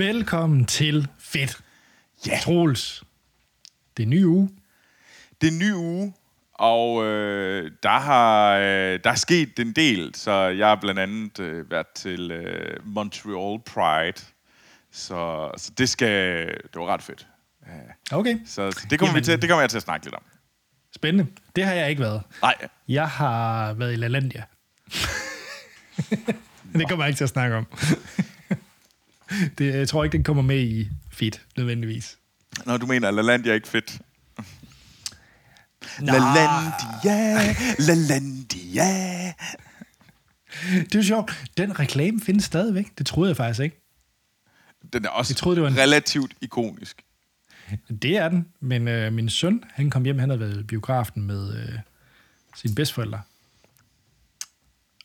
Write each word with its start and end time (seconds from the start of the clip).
Velkommen 0.00 0.64
til 0.64 1.08
Fedt. 1.18 1.60
Ja. 2.26 2.38
Troels. 2.42 3.02
Det 3.96 4.02
er 4.02 4.06
en 4.06 4.10
ny 4.10 4.24
uge. 4.24 4.50
Det 5.40 5.46
er 5.46 5.52
en 5.52 5.58
ny 5.58 5.72
uge, 5.72 6.14
og 6.54 7.04
øh, 7.04 7.70
der, 7.82 7.98
har, 7.98 8.56
øh, 8.56 8.98
der 9.04 9.10
er 9.10 9.14
sket 9.14 9.58
en 9.58 9.72
del. 9.72 10.14
Så 10.14 10.32
jeg 10.32 10.68
har 10.68 10.74
blandt 10.74 11.00
andet 11.00 11.40
øh, 11.40 11.70
været 11.70 11.86
til 11.94 12.30
øh, 12.30 12.76
Montreal 12.84 13.60
Pride. 13.66 14.26
Så, 14.92 15.50
så 15.56 15.72
det 15.78 15.88
skal... 15.88 16.46
Det 16.46 16.74
var 16.74 16.86
ret 16.86 17.02
fedt. 17.02 17.26
Okay. 18.12 18.38
Så, 18.46 18.70
så 18.72 18.86
det, 18.90 18.98
kommer 18.98 19.12
vi 19.12 19.16
Jamen. 19.16 19.24
til, 19.24 19.42
det 19.42 19.48
kommer 19.48 19.62
jeg 19.62 19.70
til 19.70 19.76
at 19.76 19.82
snakke 19.82 20.06
lidt 20.06 20.14
om. 20.14 20.22
Spændende. 20.94 21.30
Det 21.56 21.64
har 21.64 21.72
jeg 21.72 21.90
ikke 21.90 22.02
været. 22.02 22.22
Nej, 22.42 22.54
Jeg 22.88 23.08
har 23.08 23.72
været 23.72 23.92
i 23.92 23.96
LaLandia. 23.96 24.44
det 26.78 26.88
kommer 26.88 27.04
jeg 27.04 27.08
ikke 27.08 27.18
til 27.18 27.24
at 27.24 27.30
snakke 27.30 27.56
om. 27.56 27.66
det, 29.58 29.74
jeg 29.74 29.88
tror 29.88 30.04
ikke, 30.04 30.16
den 30.16 30.24
kommer 30.24 30.42
med 30.42 30.60
i 30.60 30.88
Fedt, 31.12 31.46
nødvendigvis. 31.56 32.18
når 32.66 32.76
du 32.76 32.86
mener, 32.86 33.10
LaLandia 33.10 33.50
er 33.50 33.54
ikke 33.54 33.68
fedt. 33.68 33.98
Nå, 36.00 36.12
LaLandia, 36.12 37.54
LaLandia. 37.78 39.26
det 40.62 40.94
er 40.94 40.98
jo 40.98 41.02
sjovt. 41.02 41.44
Den 41.56 41.78
reklame 41.80 42.20
findes 42.20 42.44
stadigvæk. 42.44 42.98
Det 42.98 43.06
troede 43.06 43.28
jeg 43.28 43.36
faktisk 43.36 43.60
ikke. 43.60 43.76
Den 44.92 45.04
er 45.04 45.08
også 45.08 45.30
Jeg 45.32 45.36
troede, 45.36 45.56
det 45.56 45.62
var 45.62 45.68
en- 45.70 45.76
relativt 45.78 46.32
ikonisk. 46.40 47.02
Det 48.02 48.16
er 48.16 48.28
den, 48.28 48.46
men 48.60 48.88
øh, 48.88 49.12
min 49.12 49.28
søn, 49.30 49.64
han 49.70 49.90
kom 49.90 50.04
hjem, 50.04 50.18
han 50.18 50.28
havde 50.28 50.40
været 50.40 50.60
i 50.60 50.62
biografen 50.62 51.22
med 51.22 51.54
øh, 51.62 51.78
sine 52.56 52.74
bedsteforældre. 52.74 53.20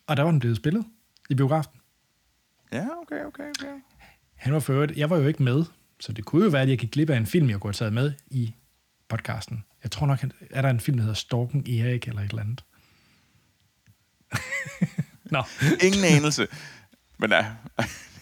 Og 0.07 0.17
der 0.17 0.23
var 0.23 0.31
den 0.31 0.39
blevet 0.39 0.57
spillet 0.57 0.85
i 1.29 1.35
biografen. 1.35 1.71
Ja, 2.71 2.85
okay, 3.01 3.23
okay, 3.25 3.43
okay. 3.59 3.73
Han 4.35 4.53
var 4.53 4.59
for 4.59 4.73
øvrigt, 4.73 4.97
jeg 4.97 5.09
var 5.09 5.17
jo 5.17 5.27
ikke 5.27 5.43
med, 5.43 5.65
så 5.99 6.13
det 6.13 6.25
kunne 6.25 6.43
jo 6.43 6.49
være, 6.49 6.61
at 6.61 6.69
jeg 6.69 6.77
gik 6.77 6.91
glip 6.91 7.09
af 7.09 7.17
en 7.17 7.25
film, 7.25 7.49
jeg 7.49 7.59
kunne 7.59 7.69
have 7.69 7.73
taget 7.73 7.93
med 7.93 8.13
i 8.27 8.53
podcasten. 9.09 9.65
Jeg 9.83 9.91
tror 9.91 10.07
nok, 10.07 10.23
er 10.51 10.61
der 10.61 10.69
en 10.69 10.79
film, 10.79 10.97
der 10.97 11.03
hedder 11.03 11.15
Storken 11.15 11.59
Erik 11.59 12.07
eller 12.07 12.21
et 12.21 12.29
eller 12.29 12.41
andet. 12.41 12.63
Nå, 15.31 15.43
Ingen 15.81 16.03
anelse. 16.03 16.47
Men 17.17 17.31
ja, 17.31 17.45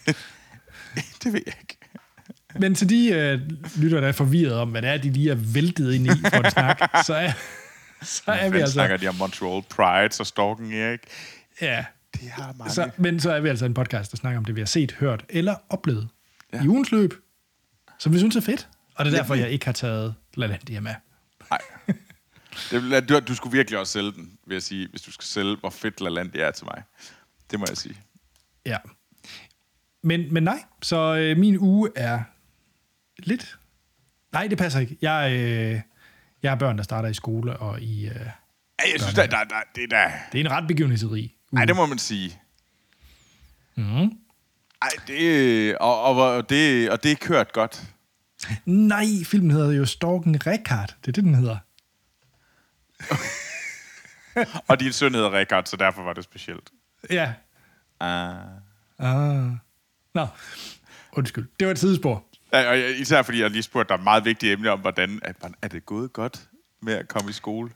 det 1.22 1.32
ved 1.32 1.42
jeg 1.46 1.54
ikke. 1.60 1.76
men 2.58 2.74
til 2.74 2.88
de 2.88 3.08
øh, 3.08 3.40
lytter, 3.76 4.00
der 4.00 4.08
er 4.08 4.12
forvirret 4.12 4.54
om, 4.54 4.70
hvad 4.70 4.82
det 4.82 4.90
er, 4.90 4.96
de 4.96 5.12
lige 5.12 5.30
er 5.30 5.52
væltet 5.54 5.94
ind 5.94 6.06
i 6.06 6.10
for 6.10 6.44
en 6.44 6.50
snak, 6.50 6.78
så 7.06 7.14
er, 7.14 7.32
så 8.02 8.22
er 8.32 8.50
vi 8.50 8.58
altså... 8.58 8.72
snakker 8.72 8.96
de 8.96 9.08
om 9.08 9.14
Montreal 9.14 9.62
Pride, 9.62 10.12
så 10.12 10.24
stalken 10.24 10.72
Erik? 10.72 11.00
Ja, 11.60 11.84
Det 12.20 12.30
har 12.30 12.52
mange. 12.58 12.72
så, 12.72 12.90
men 12.96 13.20
så 13.20 13.32
er 13.32 13.40
vi 13.40 13.48
altså 13.48 13.66
en 13.66 13.74
podcast, 13.74 14.10
der 14.10 14.16
snakker 14.16 14.38
om 14.38 14.44
det, 14.44 14.56
vi 14.56 14.60
har 14.60 14.66
set, 14.66 14.92
hørt 14.92 15.24
eller 15.28 15.54
oplevet 15.68 16.08
ja. 16.52 16.58
Ja. 16.58 16.64
i 16.64 16.68
ugens 16.68 16.92
løb, 16.92 17.14
som 17.98 18.12
vi 18.12 18.18
synes 18.18 18.36
er 18.36 18.40
fedt. 18.40 18.68
Og 18.94 19.04
det 19.04 19.14
er 19.14 19.16
derfor, 19.16 19.34
jeg 19.34 19.50
ikke 19.50 19.64
har 19.64 19.72
taget 19.72 20.14
LaLandia 20.34 20.80
med. 20.80 20.94
Nej. 21.50 21.58
Det, 22.70 23.08
du, 23.08 23.20
du 23.20 23.34
skulle 23.34 23.56
virkelig 23.56 23.78
også 23.78 23.92
sælge 23.92 24.12
den, 24.12 24.32
vil 24.46 24.54
jeg 24.54 24.62
sige, 24.62 24.88
hvis 24.88 25.02
du 25.02 25.12
skal 25.12 25.24
sælge, 25.24 25.56
hvor 25.56 25.70
fedt 25.70 26.00
LaLandia 26.00 26.42
er 26.42 26.50
til 26.50 26.64
mig. 26.64 26.82
Det 27.50 27.58
må 27.58 27.66
jeg 27.68 27.76
sige. 27.76 27.96
Ja. 28.66 28.78
Men, 30.02 30.34
men 30.34 30.42
nej, 30.42 30.64
så 30.82 31.16
øh, 31.16 31.36
min 31.36 31.58
uge 31.58 31.90
er 31.96 32.22
lidt... 33.18 33.58
Nej, 34.32 34.46
det 34.46 34.58
passer 34.58 34.80
ikke. 34.80 34.98
Jeg, 35.02 35.32
øh, 35.32 35.80
jeg 36.42 36.50
har 36.50 36.56
børn, 36.56 36.76
der 36.76 36.82
starter 36.82 37.08
i 37.08 37.14
skole, 37.14 37.56
og 37.56 37.80
i, 37.80 38.06
øh, 38.06 38.16
Ej, 38.16 38.30
jeg 38.92 39.00
synes, 39.00 39.14
der, 39.14 39.26
der, 39.26 39.44
der, 39.44 39.56
det 39.74 39.84
er 39.84 39.88
da... 39.88 40.12
det 40.32 40.40
er 40.40 40.44
en 40.44 40.50
ret 40.50 40.68
begivenhedsrig. 40.68 41.33
Nej, 41.54 41.64
det 41.64 41.76
må 41.76 41.86
man 41.86 41.98
sige. 41.98 42.40
Mhm. 43.74 44.18
Ej, 44.82 44.90
det, 45.06 45.78
og, 45.78 46.02
og, 46.02 46.16
og, 46.16 46.50
det, 46.50 46.90
og 46.90 47.02
det 47.02 47.12
er 47.12 47.16
kørt 47.16 47.52
godt. 47.52 47.82
Nej, 48.64 49.04
filmen 49.24 49.50
hedder 49.50 49.72
jo 49.72 49.84
Storken 49.86 50.46
Rekard. 50.46 50.96
Det 51.00 51.08
er 51.08 51.12
det, 51.12 51.24
den 51.24 51.34
hedder. 51.34 51.58
Og 54.68 54.80
din 54.80 54.92
søn 54.92 55.14
hedder 55.14 55.38
Rikard, 55.38 55.64
så 55.66 55.76
derfor 55.76 56.02
var 56.02 56.12
det 56.12 56.24
specielt. 56.24 56.70
Ja. 57.10 57.32
Uh. 58.00 59.06
Ah. 59.06 59.50
Nå, 60.14 60.26
undskyld. 61.12 61.48
Det 61.60 61.66
var 61.66 61.72
et 61.72 61.78
sidespor. 61.78 62.24
Ja, 62.52 62.70
og 62.70 62.78
især 62.78 63.22
fordi 63.22 63.40
jeg 63.40 63.50
lige 63.50 63.62
spurgte 63.62 63.88
dig 63.88 63.98
et 63.98 64.04
meget 64.04 64.24
vigtigt 64.24 64.52
emne 64.52 64.70
om, 64.70 64.80
hvordan 64.80 65.20
er, 65.22 65.32
er 65.62 65.68
det 65.68 65.86
gået 65.86 66.12
godt 66.12 66.48
med 66.82 66.94
at 66.94 67.08
komme 67.08 67.30
i 67.30 67.32
skole? 67.32 67.70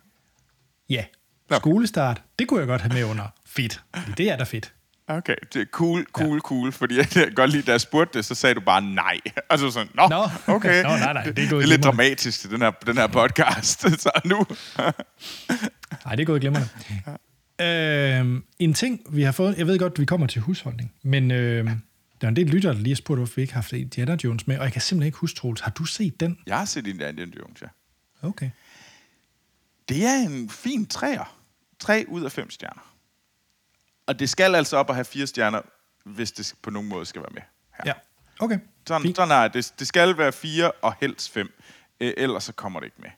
Ja. 0.88 1.04
Nå. 1.50 1.56
Skolestart, 1.56 2.22
det 2.38 2.48
kunne 2.48 2.60
jeg 2.60 2.66
godt 2.66 2.80
have 2.80 2.94
med 2.94 3.04
under 3.04 3.24
fedt. 3.46 3.82
Det 4.16 4.30
er 4.30 4.36
da 4.36 4.44
fedt. 4.44 4.72
Okay, 5.08 5.34
det 5.52 5.62
er 5.62 5.66
cool, 5.72 6.04
cool, 6.12 6.34
ja. 6.34 6.40
cool, 6.40 6.72
fordi 6.72 6.96
jeg 6.96 7.08
kan 7.08 7.32
godt 7.34 7.50
lide, 7.50 7.62
da 7.62 7.70
jeg 7.70 7.80
spurgte 7.80 8.18
det, 8.18 8.24
så 8.24 8.34
sagde 8.34 8.54
du 8.54 8.60
bare 8.60 8.82
nej. 8.82 9.20
Og 9.50 9.58
så 9.60 9.70
sådan, 9.70 9.88
nå, 9.94 10.08
Nå. 10.08 10.54
okay. 10.54 10.82
Nå, 10.82 10.88
nej, 10.88 11.12
nej, 11.12 11.22
det 11.22 11.44
er 11.44 11.48
det 11.48 11.52
er 11.52 11.66
lidt 11.66 11.82
dramatisk 11.82 12.50
den 12.50 12.60
her, 12.60 12.70
den 12.70 12.96
her 12.96 13.06
podcast, 13.06 13.80
så 14.02 14.10
nu. 14.24 14.36
Nej, 16.04 16.14
det 16.14 16.20
er 16.20 16.24
gået 16.24 16.40
glimrende. 16.40 16.68
Øhm, 17.60 18.44
en 18.58 18.74
ting, 18.74 19.00
vi 19.10 19.22
har 19.22 19.32
fået... 19.32 19.58
Jeg 19.58 19.66
ved 19.66 19.78
godt, 19.78 20.00
vi 20.00 20.04
kommer 20.04 20.26
til 20.26 20.40
husholdning, 20.40 20.92
men 21.02 21.30
øhm, 21.30 21.68
der 22.20 22.26
er 22.26 22.28
en 22.28 22.36
del 22.36 22.46
lyttere, 22.46 22.72
der 22.74 22.78
lige 22.78 22.90
har 22.90 22.96
spurgt, 22.96 23.18
hvorfor 23.18 23.34
vi 23.36 23.42
ikke 23.42 23.54
har 23.54 23.60
haft 23.60 23.72
Indiana 23.72 24.16
Jones 24.24 24.46
med, 24.46 24.58
og 24.58 24.64
jeg 24.64 24.72
kan 24.72 24.82
simpelthen 24.82 25.06
ikke 25.06 25.18
huske, 25.18 25.36
Troels. 25.36 25.60
Har 25.60 25.70
du 25.70 25.84
set 25.84 26.20
den? 26.20 26.38
Jeg 26.46 26.58
har 26.58 26.64
set 26.64 26.86
Indiana 26.86 27.20
Jones, 27.22 27.62
ja. 27.62 27.66
Okay. 28.28 28.50
Det 29.88 30.04
er 30.06 30.14
en 30.14 30.50
fin 30.50 30.86
træer. 30.86 31.37
Tre 31.80 32.04
ud 32.08 32.24
af 32.24 32.32
fem 32.32 32.50
stjerner. 32.50 32.94
Og 34.06 34.18
det 34.18 34.30
skal 34.30 34.54
altså 34.54 34.76
op 34.76 34.88
og 34.88 34.94
have 34.94 35.04
fire 35.04 35.26
stjerner, 35.26 35.60
hvis 36.04 36.32
det 36.32 36.54
på 36.62 36.70
nogen 36.70 36.88
måde 36.88 37.06
skal 37.06 37.22
være 37.22 37.32
med. 37.32 37.42
Her. 37.76 37.82
Ja. 37.86 37.92
Okay. 38.38 38.58
Sådan, 38.86 39.02
Fint. 39.02 39.16
sådan 39.16 39.44
er 39.44 39.48
det. 39.48 39.72
Det 39.78 39.86
skal 39.86 40.18
være 40.18 40.32
fire 40.32 40.70
og 40.72 40.94
helst 41.00 41.32
fem. 41.32 41.52
Øh, 42.00 42.12
ellers 42.16 42.44
så 42.44 42.52
kommer 42.52 42.80
det 42.80 42.86
ikke 42.86 43.00
med. 43.00 43.10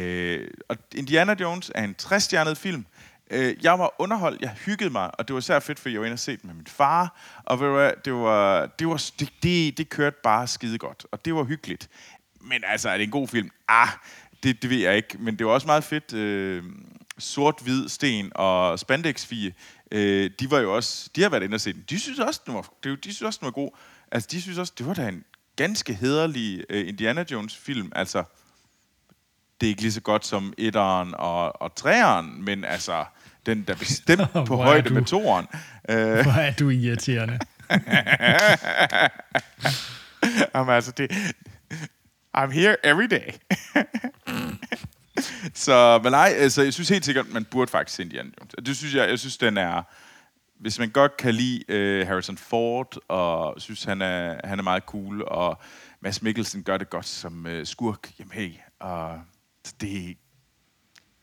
Øh, 0.00 0.48
og 0.68 0.76
Indiana 0.94 1.36
Jones 1.40 1.70
er 1.74 1.84
en 1.84 1.96
60-stjernet 2.02 2.56
film. 2.56 2.86
Øh, 3.30 3.64
jeg 3.64 3.78
var 3.78 3.94
underholdt, 3.98 4.40
jeg 4.40 4.50
hyggede 4.50 4.90
mig, 4.90 5.10
og 5.18 5.28
det 5.28 5.34
var 5.34 5.38
især 5.38 5.60
fedt, 5.60 5.78
fordi 5.78 5.92
jeg 5.92 6.00
var 6.00 6.06
inde 6.06 6.14
og 6.14 6.18
se 6.18 6.36
den 6.36 6.46
med 6.46 6.54
min 6.54 6.66
far. 6.66 7.20
Og 7.44 7.58
du 7.58 7.72
hvad, 7.72 7.92
det, 8.04 8.12
var, 8.12 8.66
det, 8.66 8.88
var, 8.88 9.10
det, 9.18 9.32
det, 9.42 9.78
det 9.78 9.88
kørte 9.88 10.16
bare 10.22 10.46
skide 10.46 10.78
godt, 10.78 11.06
og 11.12 11.24
det 11.24 11.34
var 11.34 11.44
hyggeligt. 11.44 11.88
Men 12.40 12.62
altså, 12.66 12.88
er 12.88 12.96
det 12.96 13.04
en 13.04 13.10
god 13.10 13.28
film? 13.28 13.50
Ah, 13.68 13.88
det, 14.42 14.62
det 14.62 14.70
ved 14.70 14.78
jeg 14.78 14.96
ikke. 14.96 15.18
Men 15.18 15.38
det 15.38 15.46
var 15.46 15.52
også 15.52 15.66
meget 15.66 15.84
fedt. 15.84 16.12
Øh, 16.12 16.64
Sort-hvid 17.18 17.88
sten 17.88 18.32
og 18.34 18.78
spandex 18.78 19.32
øh, 19.90 20.30
de 20.40 20.50
var 20.50 20.58
jo 20.58 20.76
også, 20.76 21.10
de 21.16 21.22
har 21.22 21.28
været 21.28 21.42
inde 21.42 21.54
og 21.54 21.60
set 21.60 21.74
den. 21.74 21.84
De 21.90 21.98
synes 22.00 22.18
også, 22.18 22.40
den 22.46 22.54
var, 22.54 22.68
det, 22.84 23.04
de 23.04 23.14
synes 23.14 23.22
også, 23.22 23.38
den 23.40 23.46
var 23.46 23.52
god. 23.52 23.70
Altså, 24.12 24.28
de 24.32 24.42
synes 24.42 24.58
også, 24.58 24.72
det 24.78 24.86
var 24.86 24.94
da 24.94 25.08
en 25.08 25.24
ganske 25.56 25.94
hederlig 25.94 26.64
øh, 26.70 26.88
Indiana 26.88 27.24
Jones 27.30 27.56
film. 27.56 27.92
Altså, 27.94 28.24
det 29.60 29.66
er 29.66 29.68
ikke 29.68 29.82
lige 29.82 29.92
så 29.92 30.00
godt 30.00 30.26
som 30.26 30.54
etteren 30.58 31.14
og, 31.14 31.62
og 31.62 31.74
treeren, 31.74 32.44
men 32.44 32.64
altså, 32.64 33.04
den 33.46 33.62
der 33.62 33.74
bestemt 33.74 34.32
på 34.48 34.56
højde 34.56 34.88
du- 34.88 34.94
med 34.94 35.04
toeren. 35.04 35.46
Øh, 35.88 35.96
Hvor 36.22 36.32
er 36.40 36.52
du 36.54 36.70
irriterende. 36.70 37.38
Jamen, 40.54 40.74
altså, 40.74 40.92
det... 40.92 41.10
I'm 42.38 42.50
here 42.50 42.76
every 42.86 43.06
day. 43.06 43.32
så, 45.54 46.00
men 46.02 46.12
nej, 46.12 46.34
altså, 46.36 46.62
jeg 46.62 46.74
synes 46.74 46.88
helt 46.88 47.04
sikkert, 47.04 47.32
man 47.32 47.44
burde 47.44 47.70
faktisk 47.70 47.96
se 47.96 48.02
Indiana 48.02 48.30
Jones. 48.40 48.54
Det 48.66 48.76
synes 48.76 48.94
jeg, 48.94 49.08
jeg 49.08 49.18
synes, 49.18 49.36
den 49.36 49.58
er... 49.58 49.82
Hvis 50.54 50.78
man 50.78 50.90
godt 50.90 51.16
kan 51.16 51.34
lide 51.34 51.64
uh, 51.68 52.08
Harrison 52.08 52.36
Ford, 52.36 52.96
og 53.08 53.60
synes, 53.60 53.84
han 53.84 54.02
er, 54.02 54.46
han 54.46 54.58
er 54.58 54.62
meget 54.62 54.82
cool, 54.82 55.22
og 55.22 55.62
Mads 56.00 56.22
Mikkelsen 56.22 56.62
gør 56.62 56.76
det 56.76 56.90
godt 56.90 57.06
som 57.06 57.46
uh, 57.46 57.64
skurk, 57.64 58.12
jamen 58.18 58.32
hey, 58.32 58.52
og 58.80 59.20
det, 59.80 60.16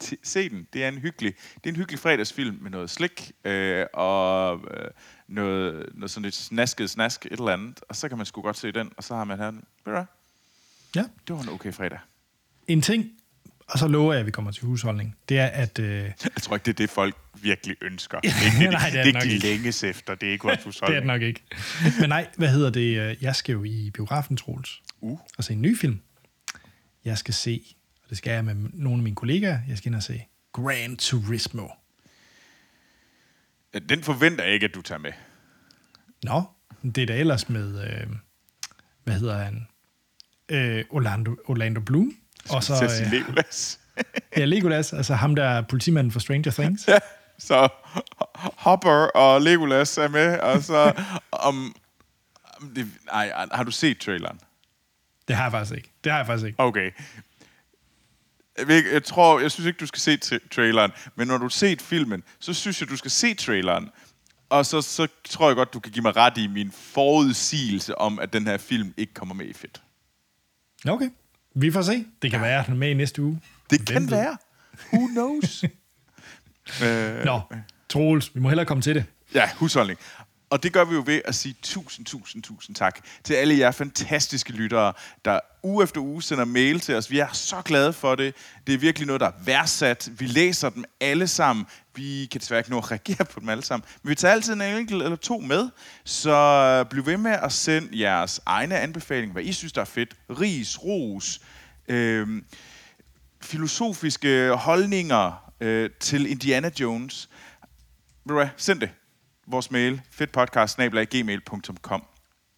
t- 0.03 0.19
se 0.23 0.49
den. 0.49 0.67
Det 0.73 0.83
er 0.83 0.87
en 0.87 0.97
hyggelig, 0.97 1.33
det 1.55 1.65
er 1.65 1.69
en 1.69 1.75
hyggelig 1.75 1.99
fredagsfilm 1.99 2.57
med 2.61 2.71
noget 2.71 2.89
slik 2.89 3.31
øh, 3.45 3.85
og 3.93 4.59
øh, 4.71 4.91
noget, 5.27 5.89
noget 5.93 6.11
sådan 6.11 6.23
lidt 6.23 6.35
snasket 6.35 6.89
snask, 6.89 7.25
et 7.25 7.31
eller 7.31 7.53
andet. 7.53 7.81
Og 7.89 7.95
så 7.95 8.09
kan 8.09 8.17
man 8.17 8.25
sgu 8.25 8.41
godt 8.41 8.57
se 8.57 8.71
den, 8.71 8.91
og 8.97 9.03
så 9.03 9.15
har 9.15 9.23
man 9.23 9.37
her, 9.37 9.51
hvad? 9.83 10.03
Ja. 10.95 11.03
Det 11.27 11.35
var 11.35 11.41
en 11.41 11.49
okay 11.49 11.73
fredag. 11.73 11.99
En 12.67 12.81
ting, 12.81 13.11
og 13.71 13.79
så 13.79 13.87
lover 13.87 14.13
jeg, 14.13 14.19
at 14.19 14.25
vi 14.25 14.31
kommer 14.31 14.51
til 14.51 14.63
husholdning, 14.63 15.15
det 15.29 15.39
er, 15.39 15.45
at... 15.47 15.79
Øh, 15.79 16.03
Jeg 16.03 16.13
tror 16.41 16.55
ikke, 16.55 16.65
det 16.65 16.71
er 16.71 16.75
det, 16.77 16.89
folk 16.89 17.15
virkelig 17.41 17.75
ønsker. 17.81 18.19
Det 18.23 18.29
er 18.29 18.45
ikke 18.45 18.63
det, 18.65 18.71
Nej, 18.71 18.89
det 18.89 18.99
er 18.99 19.03
det, 19.03 19.13
det 19.13 19.23
det, 19.23 19.31
ikke. 19.31 19.45
længes 19.47 19.83
efter. 19.83 20.15
Det 20.15 20.27
er 20.27 20.31
ikke 20.31 20.43
vores 20.47 20.57
det 20.57 20.63
er 20.63 20.67
husholdning. 20.67 20.99
det 21.01 21.07
nok 21.07 21.21
ikke. 21.21 21.41
Men 21.99 22.09
nej, 22.09 22.27
hvad 22.37 22.49
hedder 22.49 22.69
det? 22.69 22.99
øh, 22.99 23.23
Jeg 23.23 23.35
skal 23.35 23.53
jo 23.53 23.63
i 23.63 23.91
biografen, 23.93 24.37
Troels, 24.37 24.81
Uh. 25.01 25.19
og 25.37 25.43
se 25.43 25.53
en 25.53 25.61
ny 25.61 25.77
film. 25.77 25.99
Jeg 27.05 27.17
skal 27.17 27.33
se, 27.33 27.75
og 28.03 28.09
det 28.09 28.17
skal 28.17 28.33
jeg 28.33 28.45
med 28.45 28.55
nogle 28.73 28.97
af 28.99 29.03
mine 29.03 29.15
kollegaer, 29.15 29.59
jeg 29.67 29.77
skal 29.77 29.89
ind 29.89 29.95
og 29.95 30.03
se 30.03 30.23
Gran 30.53 30.97
Turismo. 30.97 31.67
Ja, 33.73 33.79
Den 33.79 34.03
forventer 34.03 34.43
jeg 34.43 34.53
ikke, 34.53 34.65
at 34.65 34.75
du 34.75 34.81
tager 34.81 34.99
med. 34.99 35.11
Nå, 36.23 36.43
det 36.95 36.97
er 36.97 37.05
da 37.05 37.17
ellers 37.19 37.49
med, 37.49 37.87
øh, 37.87 38.07
hvad 39.03 39.19
hedder 39.19 39.37
han? 39.43 39.67
Øh, 40.49 40.85
Orlando, 40.89 41.35
Orlando 41.45 41.81
Bloom. 41.81 42.13
Og 42.49 42.63
så 42.63 42.73
øh, 43.05 43.11
Legolas. 43.11 43.79
ja, 44.37 44.45
Legolas, 44.45 44.93
altså 44.93 45.13
ham 45.15 45.35
der 45.35 45.43
er 45.43 45.61
politimanden 45.61 46.11
for 46.11 46.19
Stranger 46.19 46.51
Things. 46.51 46.87
Ja, 46.93 46.99
så 47.39 47.67
Hopper 48.35 48.91
og 48.91 49.41
Legolas 49.41 49.97
er 49.97 50.07
med, 50.07 50.39
og 50.39 50.63
så 50.63 51.03
om 51.31 51.75
Det, 52.75 52.87
nej, 53.05 53.33
har 53.51 53.63
du 53.63 53.71
set 53.71 53.97
traileren? 53.99 54.39
Det 55.27 55.35
har 55.35 55.43
jeg 55.43 55.51
faktisk 55.51 55.77
ikke. 55.77 55.91
Det 56.03 56.11
har 56.11 56.19
jeg 56.19 56.25
faktisk 56.25 56.47
ikke. 56.47 56.59
Okay. 56.59 56.91
Jeg, 58.57 58.83
jeg 58.93 59.03
tror, 59.03 59.39
jeg 59.39 59.51
synes 59.51 59.67
ikke, 59.67 59.77
du 59.77 59.85
skal 59.85 59.99
se 59.99 60.17
tra- 60.25 60.47
traileren, 60.55 60.91
men 61.15 61.27
når 61.27 61.37
du 61.37 61.43
har 61.43 61.49
set 61.49 61.81
filmen, 61.81 62.23
så 62.39 62.53
synes 62.53 62.81
jeg, 62.81 62.89
du 62.89 62.97
skal 62.97 63.11
se 63.11 63.33
traileren. 63.33 63.89
Og 64.49 64.65
så, 64.65 64.81
så 64.81 65.07
tror 65.29 65.47
jeg 65.49 65.55
godt, 65.55 65.73
du 65.73 65.79
kan 65.79 65.91
give 65.91 66.03
mig 66.03 66.15
ret 66.15 66.37
i 66.37 66.47
min 66.47 66.71
forudsigelse 66.71 67.97
om, 67.97 68.19
at 68.19 68.33
den 68.33 68.47
her 68.47 68.57
film 68.57 68.93
ikke 68.97 69.13
kommer 69.13 69.35
med 69.35 69.45
i 69.45 69.53
fedt. 69.53 69.81
Okay. 70.87 71.09
Vi 71.55 71.71
får 71.71 71.81
se. 71.81 72.05
Det 72.21 72.31
kan 72.31 72.41
være, 72.41 72.59
at 72.59 72.65
den 72.65 72.73
er 72.73 72.77
med 72.77 72.89
i 72.89 72.93
næste 72.93 73.21
uge. 73.21 73.41
Det 73.69 73.79
Hvem 73.79 73.87
kan 73.87 74.01
ved? 74.11 74.17
være. 74.17 74.37
Who 74.93 75.07
knows? 75.07 75.63
øh, 76.83 77.25
Nå, 77.29 77.41
Troels, 77.89 78.35
vi 78.35 78.39
må 78.39 78.49
hellere 78.49 78.65
komme 78.65 78.81
til 78.81 78.95
det. 78.95 79.05
Ja, 79.33 79.49
husholdning. 79.55 79.99
Og 80.51 80.63
det 80.63 80.73
gør 80.73 80.85
vi 80.85 80.95
jo 80.95 81.03
ved 81.05 81.21
at 81.25 81.35
sige 81.35 81.55
tusind, 81.61 82.05
tusind, 82.05 82.43
tusind 82.43 82.75
tak 82.75 82.99
til 83.23 83.33
alle 83.33 83.57
jer 83.57 83.71
fantastiske 83.71 84.51
lyttere, 84.51 84.93
der 85.25 85.39
uge 85.63 85.83
efter 85.83 86.01
uge 86.01 86.23
sender 86.23 86.45
mail 86.45 86.79
til 86.79 86.95
os. 86.95 87.11
Vi 87.11 87.19
er 87.19 87.27
så 87.33 87.61
glade 87.65 87.93
for 87.93 88.15
det. 88.15 88.35
Det 88.67 88.73
er 88.73 88.77
virkelig 88.77 89.05
noget, 89.07 89.19
der 89.19 89.27
er 89.27 89.43
værdsat. 89.45 90.09
Vi 90.17 90.25
læser 90.25 90.69
dem 90.69 90.83
alle 90.99 91.27
sammen. 91.27 91.65
Vi 91.95 92.27
kan 92.31 92.41
desværre 92.41 92.59
ikke 92.59 92.69
nå 92.69 92.77
at 92.77 92.91
reagere 92.91 93.25
på 93.25 93.39
dem 93.39 93.49
alle 93.49 93.63
sammen. 93.63 93.85
Men 94.03 94.09
vi 94.09 94.15
tager 94.15 94.31
altid 94.31 94.53
en 94.53 94.61
enkelt 94.61 95.03
eller 95.03 95.15
to 95.15 95.39
med. 95.39 95.69
Så 96.03 96.31
øh, 96.31 96.89
bliv 96.89 97.05
ved 97.05 97.17
med 97.17 97.31
at 97.31 97.51
sende 97.51 97.99
jeres 97.99 98.41
egne 98.45 98.79
anbefalinger, 98.79 99.33
hvad 99.33 99.43
I 99.43 99.53
synes, 99.53 99.73
der 99.73 99.81
er 99.81 99.85
fedt. 99.85 100.15
Ris, 100.29 100.83
ros, 100.83 101.41
øh, 101.87 102.27
filosofiske 103.41 104.49
holdninger 104.49 105.51
øh, 105.61 105.89
til 105.99 106.31
Indiana 106.31 106.71
Jones. 106.79 107.29
Ved 108.25 108.29
du 108.29 108.33
hvad? 108.33 108.49
Send 108.57 108.79
det. 108.79 108.89
Vores 109.47 109.71
mail, 109.71 110.01
fedtpodcast.gmail.com 110.11 112.03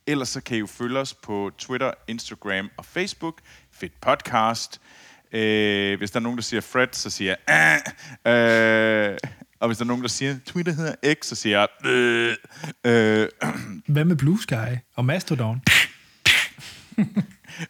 Ellers 0.07 0.29
så 0.29 0.41
kan 0.41 0.57
I 0.57 0.59
jo 0.59 0.67
følge 0.67 0.99
os 0.99 1.13
på 1.13 1.51
Twitter, 1.57 1.91
Instagram 2.07 2.69
og 2.77 2.85
Facebook. 2.85 3.41
Fedt 3.71 4.01
podcast. 4.01 4.81
Øh, 5.31 5.97
hvis 5.97 6.11
der 6.11 6.19
er 6.19 6.23
nogen, 6.23 6.37
der 6.37 6.43
siger 6.43 6.61
Fred, 6.61 6.87
så 6.91 7.09
siger 7.09 7.35
jeg 7.47 7.81
ah, 8.25 9.11
øh, 9.11 9.17
Og 9.59 9.67
hvis 9.67 9.77
der 9.77 9.83
er 9.83 9.87
nogen, 9.87 10.01
der 10.01 10.09
siger 10.09 10.35
Twitter 10.45 10.73
hedder 10.73 11.13
X, 11.13 11.25
så 11.25 11.35
siger 11.35 11.59
jeg 11.59 11.67
øh, 11.91 12.35
øh, 12.83 13.27
Hvad 13.87 14.05
med 14.05 14.15
Blue 14.15 14.41
Sky 14.41 14.77
og 14.95 15.05
Mastodon? 15.05 15.61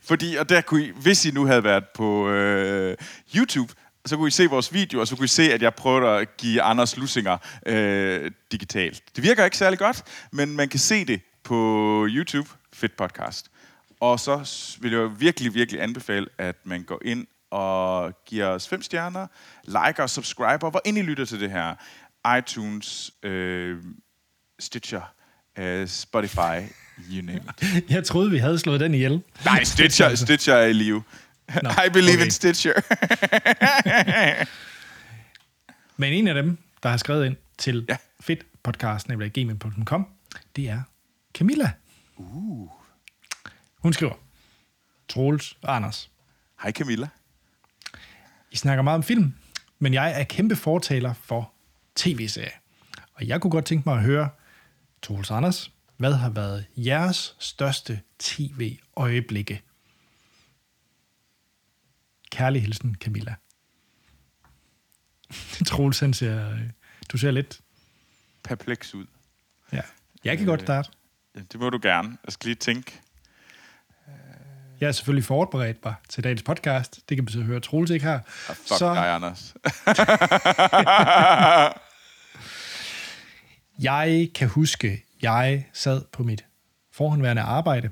Fordi, 0.10 0.36
og 0.36 0.50
der 0.50 0.62
kunne 0.62 0.84
I, 0.84 0.92
hvis 1.02 1.26
I 1.26 1.32
nu 1.32 1.46
havde 1.46 1.64
været 1.64 1.84
på 1.96 2.30
øh, 2.30 2.98
YouTube, 3.36 3.74
så 4.06 4.18
kunne 4.18 4.28
I 4.28 4.32
se 4.32 4.46
vores 4.50 4.74
video, 4.74 5.00
og 5.00 5.08
så 5.08 5.16
kunne 5.16 5.26
I 5.26 5.28
se, 5.28 5.54
at 5.54 5.62
jeg 5.62 5.74
prøvede 5.74 6.08
at 6.08 6.38
give 6.38 6.62
Anders 6.62 6.98
Lussinger 6.98 7.38
øh, 7.66 8.32
digitalt. 8.52 9.04
Det 9.16 9.24
virker 9.24 9.46
ikke 9.46 9.58
særlig 9.58 9.80
godt, 9.80 10.04
men 10.32 10.56
man 10.56 10.70
kan 10.70 10.80
se 10.80 11.06
det 11.06 11.22
på 11.44 12.08
YouTube, 12.10 12.50
Fedt 12.74 12.98
Podcast. 12.98 13.52
Og 14.00 14.20
så 14.20 14.46
vil 14.80 14.92
jeg 14.92 15.20
virkelig, 15.20 15.54
virkelig 15.54 15.82
anbefale, 15.82 16.28
at 16.38 16.56
man 16.64 16.84
går 16.84 17.02
ind 17.06 17.28
og 17.52 18.14
giver 18.26 18.48
os 18.48 18.68
fem 18.68 18.82
stjerner, 18.82 19.28
liker 19.64 20.04
og 20.04 20.10
subscriber, 20.10 20.70
hvor 20.70 20.82
ind 20.86 20.98
I 20.98 21.02
lytter 21.02 21.26
til 21.26 21.40
det 21.40 21.52
her. 21.52 21.76
iTunes, 22.38 23.12
øh, 23.24 23.78
Stitcher, 24.60 25.02
øh, 25.60 25.88
Spotify, 25.88 26.60
you 27.12 27.22
name 27.22 27.42
it. 27.62 27.84
Jeg 27.96 28.04
troede, 28.04 28.32
vi 28.32 28.38
havde 28.38 28.60
slået 28.60 28.80
den 28.80 28.94
ihjel. 28.94 29.22
Nej, 29.46 29.64
Stitcher, 29.64 30.16
Stitcher 30.26 30.54
er 30.54 30.66
i 30.66 30.74
live. 30.74 31.04
Nå, 31.64 31.70
I 31.70 31.90
believe 31.94 32.14
okay. 32.14 32.26
in 32.26 32.32
Stitcher. 32.32 32.74
Men 35.98 36.14
en 36.14 36.28
af 36.28 36.34
dem, 36.34 36.58
der 36.84 36.90
har 36.90 36.98
skrevet 36.98 37.26
ind 37.26 37.36
til 37.58 37.86
Ja. 37.90 37.94
ja. 37.94 37.98
fedtpodcast.gmail.com, 38.20 40.08
det 40.56 40.70
er 40.70 40.82
Camilla. 41.34 41.72
Uh. 42.16 42.70
Hun 43.78 43.94
skriver, 43.94 44.14
Troels 45.10 45.58
og 45.62 45.76
Anders, 45.76 46.10
Hej 46.62 46.72
Camilla. 46.72 47.08
I 48.52 48.56
snakker 48.56 48.82
meget 48.82 48.98
om 48.98 49.04
film, 49.04 49.34
men 49.80 49.94
jeg 49.94 50.20
er 50.20 50.24
kæmpe 50.24 50.56
fortaler 50.56 51.14
for 51.14 51.54
tv-serier. 51.96 52.50
Og 53.14 53.28
jeg 53.28 53.42
kunne 53.42 53.52
godt 53.52 53.66
tænke 53.66 53.90
mig 53.90 53.98
at 53.98 54.04
høre, 54.04 54.30
Troels 55.02 55.32
og 55.32 55.38
Anders, 55.38 55.72
hvad 55.98 56.14
har 56.14 56.30
været 56.30 56.66
jeres 56.78 57.36
største 57.40 58.02
tv-øjeblikke? 58.20 59.62
Kærlig 62.34 62.62
hilsen, 62.62 62.96
Camilla. 62.96 63.36
Troels, 65.68 66.00
han 66.00 66.14
ser, 66.14 66.52
øh, 66.52 66.60
du 67.12 67.18
ser 67.18 67.32
lidt. 67.32 67.62
Perpleks 68.44 68.94
ud. 68.96 69.06
Ja. 69.74 69.82
Jeg 70.24 70.38
kan 70.38 70.48
godt 70.48 70.62
starte. 70.62 70.92
Ja, 71.36 71.40
det 71.52 71.60
må 71.60 71.70
du 71.70 71.80
gerne. 71.82 72.18
Jeg 72.26 72.34
skal 72.34 72.48
lige 72.48 72.56
tænke. 72.56 73.02
Jeg 74.80 74.88
er 74.88 74.92
selvfølgelig 74.92 75.26
forberedt 75.26 75.86
mig 75.86 75.96
til 76.10 76.24
dagens 76.24 76.44
podcast. 76.44 77.10
Det 77.10 77.18
kan 77.18 77.26
betyde 77.26 77.42
at 77.42 77.48
høre, 77.48 77.58
at 77.58 77.64
Troels 77.64 77.92
ikke 77.92 78.06
har. 78.06 78.24
Ah, 78.50 78.56
fuck 78.56 78.78
så... 78.78 78.94
dig, 78.94 79.16
Anders. 79.16 79.54
Jeg 83.80 84.30
kan 84.36 84.48
huske, 84.48 85.06
jeg 85.22 85.66
sad 85.74 86.02
på 86.12 86.24
mit 86.24 86.46
forhåndværende 86.92 87.42
arbejde, 87.42 87.90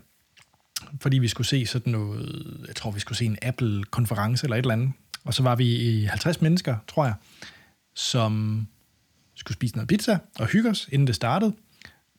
fordi 0.99 1.19
vi 1.19 1.27
skulle 1.27 1.47
se 1.47 1.65
sådan 1.65 1.91
noget, 1.91 2.63
jeg 2.67 2.75
tror, 2.75 2.91
vi 2.91 2.99
skulle 2.99 3.17
se 3.17 3.25
en 3.25 3.37
Apple-konference 3.41 4.45
eller 4.45 4.55
et 4.55 4.61
eller 4.61 4.73
andet. 4.73 4.91
Og 5.23 5.33
så 5.33 5.43
var 5.43 5.55
vi 5.55 6.03
50 6.09 6.41
mennesker, 6.41 6.77
tror 6.87 7.05
jeg, 7.05 7.13
som 7.95 8.67
skulle 9.35 9.55
spise 9.55 9.75
noget 9.75 9.87
pizza 9.87 10.17
og 10.39 10.47
hygge 10.47 10.69
os, 10.69 10.89
inden 10.91 11.07
det 11.07 11.15
startede. 11.15 11.55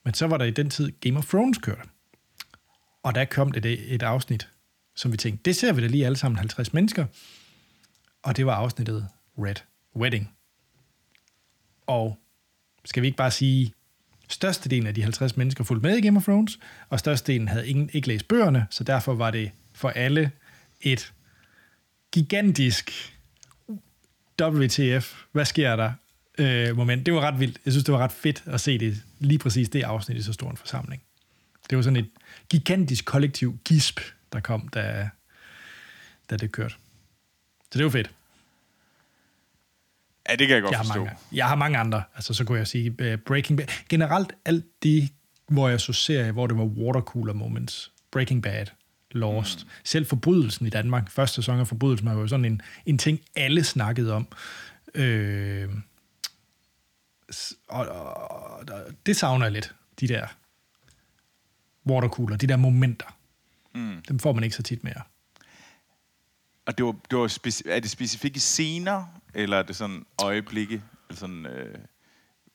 Men 0.04 0.14
så 0.14 0.26
var 0.26 0.38
der 0.38 0.44
i 0.44 0.50
den 0.50 0.70
tid 0.70 0.92
Game 1.00 1.18
of 1.18 1.26
Thrones 1.26 1.58
kørte. 1.58 1.88
Og 3.02 3.14
der 3.14 3.24
kom 3.24 3.52
det 3.52 3.94
et 3.94 4.02
afsnit, 4.02 4.48
som 4.96 5.12
vi 5.12 5.16
tænkte, 5.16 5.42
det 5.44 5.56
ser 5.56 5.72
vi 5.72 5.80
da 5.80 5.86
lige 5.86 6.06
alle 6.06 6.16
sammen 6.16 6.38
50 6.38 6.72
mennesker. 6.72 7.06
Og 8.22 8.36
det 8.36 8.46
var 8.46 8.54
afsnittet 8.54 9.08
Red 9.38 9.54
Wedding. 9.96 10.34
Og 11.86 12.18
skal 12.84 13.02
vi 13.02 13.06
ikke 13.06 13.16
bare 13.16 13.30
sige, 13.30 13.72
størstedelen 14.32 14.86
af 14.86 14.94
de 14.94 15.02
50 15.02 15.36
mennesker 15.36 15.64
fulgte 15.64 15.88
med 15.88 15.96
i 15.96 16.00
Game 16.00 16.16
of 16.16 16.24
Thrones, 16.24 16.58
og 16.88 16.98
størstedelen 16.98 17.48
havde 17.48 17.68
ingen, 17.68 17.90
ikke 17.92 18.08
læst 18.08 18.28
bøgerne, 18.28 18.66
så 18.70 18.84
derfor 18.84 19.14
var 19.14 19.30
det 19.30 19.50
for 19.72 19.88
alle 19.88 20.30
et 20.80 21.12
gigantisk 22.12 23.14
WTF, 24.42 25.22
hvad 25.32 25.44
sker 25.44 25.76
der 25.76 25.92
øh, 26.38 26.76
moment. 26.76 27.06
Det 27.06 27.14
var 27.14 27.20
ret 27.20 27.40
vildt. 27.40 27.58
Jeg 27.64 27.72
synes, 27.72 27.84
det 27.84 27.92
var 27.92 27.98
ret 27.98 28.12
fedt 28.12 28.42
at 28.46 28.60
se 28.60 28.78
det, 28.78 29.02
lige 29.18 29.38
præcis 29.38 29.68
det 29.68 29.82
afsnit 29.82 30.16
i 30.16 30.22
så 30.22 30.32
stor 30.32 30.50
en 30.50 30.56
forsamling. 30.56 31.02
Det 31.70 31.76
var 31.76 31.82
sådan 31.82 31.96
et 31.96 32.10
gigantisk 32.48 33.04
kollektiv 33.04 33.58
gisp, 33.64 34.00
der 34.32 34.40
kom, 34.40 34.68
da, 34.68 35.08
da 36.30 36.36
det 36.36 36.52
kørte. 36.52 36.74
Så 37.72 37.78
det 37.78 37.84
var 37.84 37.90
fedt. 37.90 38.10
Ja, 40.28 40.36
det 40.36 40.48
kan 40.48 40.54
jeg 40.54 40.62
godt 40.62 40.70
Jeg 40.72 40.78
har, 40.78 40.84
forstå. 40.84 41.04
mange, 41.04 41.16
jeg 41.32 41.48
har 41.48 41.54
mange 41.54 41.78
andre. 41.78 42.02
Altså, 42.14 42.34
så 42.34 42.44
kunne 42.44 42.58
jeg 42.58 42.66
sige 42.66 42.90
uh, 42.90 43.18
Breaking 43.18 43.56
Bad. 43.56 43.66
Generelt 43.88 44.32
alt 44.44 44.64
det, 44.82 45.08
hvor 45.48 45.68
jeg 45.68 45.80
så 45.80 45.92
serier, 45.92 46.32
hvor 46.32 46.46
det 46.46 46.56
var 46.58 46.64
watercooler 46.64 47.32
moments. 47.32 47.92
Breaking 48.10 48.42
Bad, 48.42 48.66
Lost. 49.10 49.64
Mm. 49.64 49.70
Selv 49.84 50.06
Forbrydelsen 50.06 50.66
i 50.66 50.70
Danmark. 50.70 51.10
Første 51.10 51.34
sæson 51.34 51.60
af 51.60 51.66
Forbrydelsen 51.66 52.08
var 52.08 52.14
jo 52.14 52.26
sådan 52.28 52.44
en, 52.44 52.62
en 52.86 52.98
ting, 52.98 53.20
alle 53.36 53.64
snakkede 53.64 54.12
om. 54.12 54.28
Øh, 54.94 55.68
og, 57.68 57.86
og, 57.86 58.30
og, 58.30 58.68
det 59.06 59.16
savner 59.16 59.46
jeg 59.46 59.52
lidt, 59.52 59.74
de 60.00 60.08
der 60.08 60.26
watercooler, 61.86 62.36
de 62.36 62.46
der 62.46 62.56
momenter. 62.56 63.16
Mm. 63.74 64.02
Dem 64.08 64.18
får 64.18 64.32
man 64.32 64.44
ikke 64.44 64.56
så 64.56 64.62
tit 64.62 64.84
mere. 64.84 65.02
Og 66.66 66.78
det 66.78 66.86
var, 66.86 66.94
det 67.10 67.18
var 67.18 67.28
speci- 67.28 67.70
er 67.70 67.80
det 67.80 67.90
specifikke 67.90 68.40
scener, 68.40 69.04
eller 69.34 69.56
er 69.56 69.62
det 69.62 69.76
sådan 69.76 70.04
øjeblikke? 70.22 70.82
Eller 71.08 71.18
sådan, 71.18 71.46
øh... 71.46 71.78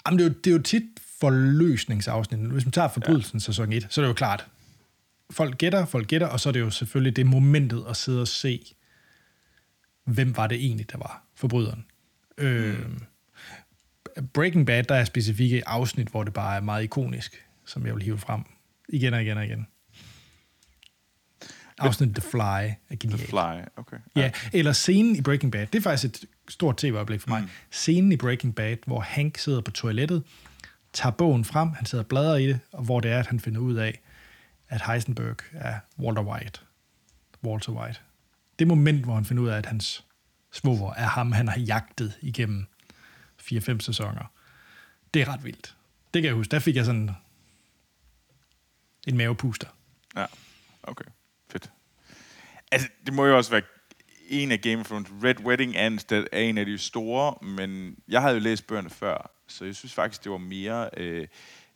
Jamen, 0.06 0.20
det, 0.20 0.26
er 0.26 0.30
jo, 0.30 0.34
det 0.44 0.48
er 0.48 0.56
jo 0.56 0.62
tit 0.62 0.84
forløsningsafsnit. 1.20 2.40
Hvis 2.40 2.66
man 2.66 2.72
tager 2.72 2.88
forbrydelsen 2.88 3.38
ja. 3.38 3.40
sæson 3.40 3.74
1, 3.74 3.88
så 3.90 4.02
er 4.02 4.06
det 4.06 4.10
jo 4.10 4.14
klart, 4.14 4.48
folk 5.32 5.58
gætter, 5.58 5.86
folk 5.86 6.08
gætter, 6.08 6.28
og 6.28 6.40
så 6.40 6.50
er 6.50 6.54
det 6.54 6.60
jo 6.60 6.70
selvfølgelig 6.70 7.16
det 7.16 7.26
momentet 7.26 7.86
at 7.90 7.98
sidde 7.98 8.22
og 8.22 8.28
se, 8.28 8.76
hvem 10.04 10.38
var 10.38 10.48
det 10.48 10.58
egentlig, 10.66 10.92
der 10.92 10.98
var 10.98 11.24
forbryderen. 11.36 11.86
Mm. 12.38 12.44
Øh, 12.44 12.80
Breaking 14.34 14.66
Bad, 14.66 14.84
der 14.84 14.96
er 14.96 15.06
specifikke 15.06 15.68
afsnit, 15.68 16.08
hvor 16.08 16.24
det 16.24 16.34
bare 16.34 16.58
er 16.58 16.62
meget 16.62 16.84
ikonisk, 16.84 17.46
som 17.66 17.86
jeg 17.86 17.96
vil 17.96 18.04
hive 18.04 18.18
frem 18.18 18.42
igen 18.90 19.14
og 19.14 19.22
igen 19.22 19.38
og 19.38 19.46
igen. 19.46 19.68
Afsnit 21.80 22.16
The 22.16 22.22
Fly 22.22 22.40
er 22.90 22.96
genialt. 23.00 23.22
The 23.22 23.28
Fly, 23.28 23.62
okay. 23.78 23.98
Ja, 24.16 24.32
eller 24.54 24.74
scenen 24.74 25.16
i 25.16 25.22
Breaking 25.22 25.52
Bad. 25.52 25.68
Det 25.68 25.76
er 25.76 25.82
faktisk 25.82 26.24
et 26.24 26.30
stort 26.50 26.78
tv-øjeblik 26.78 27.22
for 27.22 27.30
mig. 27.30 27.42
Mm. 27.42 27.50
Scenen 27.72 28.12
i 28.12 28.18
Breaking 28.18 28.56
Bad, 28.56 28.78
hvor 28.86 29.00
Hank 29.00 29.38
sidder 29.38 29.62
på 29.62 29.72
toilettet, 29.72 30.24
tager 30.94 31.12
bogen 31.12 31.46
frem, 31.46 31.70
han 31.70 31.86
sidder 31.86 32.04
og 32.04 32.08
bladrer 32.08 32.36
i 32.36 32.48
det, 32.48 32.60
og 32.72 32.84
hvor 32.84 33.00
det 33.00 33.12
er, 33.12 33.20
at 33.20 33.28
han 33.28 33.40
finder 33.40 33.60
ud 33.60 33.76
af, 33.76 34.02
at 34.70 34.82
Heisenberg 34.88 35.38
er 35.52 35.80
Walter 36.00 36.22
White. 36.22 36.60
Walter 37.44 37.72
White. 37.72 38.00
Det 38.60 38.68
moment, 38.68 39.04
hvor 39.04 39.16
han 39.16 39.26
finder 39.26 39.44
ud 39.44 39.50
af, 39.50 39.58
at 39.58 39.66
hans 39.66 40.06
svoger 40.52 40.94
er 40.94 41.08
ham, 41.08 41.32
han 41.32 41.48
har 41.48 41.60
jagtet 41.60 42.14
igennem 42.22 42.66
4-5 43.42 43.80
sæsoner. 43.80 44.32
Det 45.14 45.22
er 45.22 45.28
ret 45.28 45.44
vildt. 45.44 45.76
Det 46.14 46.22
kan 46.22 46.28
jeg 46.28 46.36
huske. 46.36 46.52
Der 46.52 46.60
fik 46.60 46.76
jeg 46.76 46.86
sådan... 46.86 47.10
En 49.08 49.18
mavepuster. 49.18 49.68
Ja, 50.16 50.26
okay. 50.84 51.06
Altså, 52.72 52.88
det 53.06 53.14
må 53.14 53.26
jo 53.26 53.38
også 53.38 53.52
være 53.52 53.62
en 54.28 54.52
af 54.52 54.62
Game 54.62 54.80
of 54.80 54.88
Thrones. 54.88 55.10
Red 55.24 55.40
Wedding 55.40 55.76
er 55.76 55.88
en 56.34 56.58
af 56.58 56.66
de 56.66 56.78
store, 56.78 57.48
men 57.48 57.98
jeg 58.08 58.22
havde 58.22 58.34
jo 58.34 58.40
læst 58.40 58.68
bøgerne 58.68 58.90
før, 58.90 59.32
så 59.48 59.66
jeg 59.66 59.76
synes 59.76 59.94
faktisk, 59.94 60.24
det 60.24 60.32
var 60.32 60.38
mere 60.38 60.90
øh, 60.98 61.28